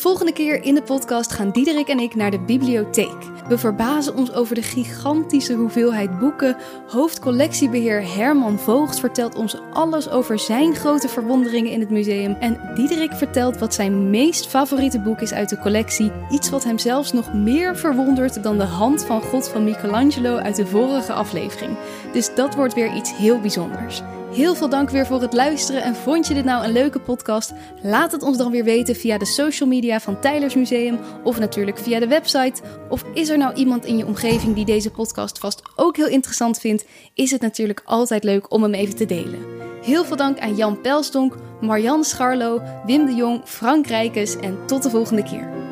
Volgende 0.00 0.32
keer 0.32 0.62
in 0.62 0.74
de 0.74 0.82
podcast 0.82 1.32
gaan 1.32 1.50
Diederik 1.50 1.88
en 1.88 1.98
ik 1.98 2.14
naar 2.14 2.30
de 2.30 2.40
bibliotheek. 2.40 3.16
We 3.48 3.58
verbazen 3.58 4.16
ons 4.16 4.32
over 4.32 4.54
de 4.54 4.62
gigantische 4.62 5.54
hoeveelheid 5.54 6.18
boeken. 6.18 6.56
Hoofdcollectiebeheer 6.86 8.14
Herman 8.14 8.58
Voogd 8.58 9.00
vertelt 9.00 9.34
ons 9.34 9.56
alles 9.72 10.08
over 10.08 10.38
zijn 10.38 10.74
grote 10.74 11.08
verwonderingen 11.08 11.70
in 11.70 11.80
het 11.80 11.90
museum. 11.90 12.34
En 12.34 12.60
Diederik 12.74 13.12
vertelt 13.12 13.58
wat 13.58 13.74
zijn 13.74 14.10
meest 14.10 14.46
favoriete 14.46 15.00
boek 15.00 15.20
is 15.20 15.32
uit 15.32 15.48
de 15.48 15.58
collectie. 15.58 16.12
Iets 16.30 16.50
wat 16.50 16.64
hem 16.64 16.78
zelfs 16.78 17.12
nog 17.12 17.34
meer 17.34 17.76
verwondert 17.76 18.42
dan 18.42 18.58
de 18.58 18.64
hand 18.64 19.04
van 19.04 19.22
God 19.22 19.48
van 19.48 19.64
Michelangelo 19.64 20.36
uit 20.36 20.56
de 20.56 20.66
vorige 20.66 21.12
aflevering. 21.12 21.76
Dus 22.12 22.34
dat 22.34 22.54
wordt 22.54 22.74
weer 22.74 22.94
iets 22.94 23.16
heel 23.16 23.40
bijzonders. 23.40 24.02
Heel 24.32 24.54
veel 24.54 24.68
dank 24.68 24.90
weer 24.90 25.06
voor 25.06 25.20
het 25.20 25.32
luisteren 25.32 25.82
en 25.82 25.94
vond 25.94 26.26
je 26.26 26.34
dit 26.34 26.44
nou 26.44 26.64
een 26.64 26.72
leuke 26.72 27.00
podcast? 27.00 27.52
Laat 27.82 28.12
het 28.12 28.22
ons 28.22 28.36
dan 28.36 28.50
weer 28.50 28.64
weten 28.64 28.96
via 28.96 29.18
de 29.18 29.24
social 29.24 29.68
media 29.68 30.00
van 30.00 30.20
Tylers 30.20 30.54
Museum 30.54 30.98
of 31.24 31.38
natuurlijk 31.38 31.78
via 31.78 32.00
de 32.00 32.06
website. 32.06 32.62
Of 32.88 33.04
is 33.14 33.28
er 33.28 33.38
nou 33.38 33.54
iemand 33.54 33.84
in 33.84 33.96
je 33.96 34.06
omgeving 34.06 34.54
die 34.54 34.64
deze 34.64 34.90
podcast 34.90 35.38
vast 35.38 35.62
ook 35.76 35.96
heel 35.96 36.08
interessant 36.08 36.60
vindt? 36.60 36.84
Is 37.14 37.30
het 37.30 37.40
natuurlijk 37.40 37.82
altijd 37.84 38.24
leuk 38.24 38.52
om 38.52 38.62
hem 38.62 38.74
even 38.74 38.96
te 38.96 39.06
delen. 39.06 39.44
Heel 39.82 40.04
veel 40.04 40.16
dank 40.16 40.38
aan 40.38 40.56
Jan 40.56 40.80
Pelstonk, 40.80 41.36
Marianne 41.60 42.04
Scharlo, 42.04 42.62
Wim 42.86 43.06
de 43.06 43.14
Jong, 43.14 43.40
Frank 43.44 43.86
Rijkes 43.86 44.36
en 44.36 44.58
tot 44.66 44.82
de 44.82 44.90
volgende 44.90 45.22
keer. 45.22 45.69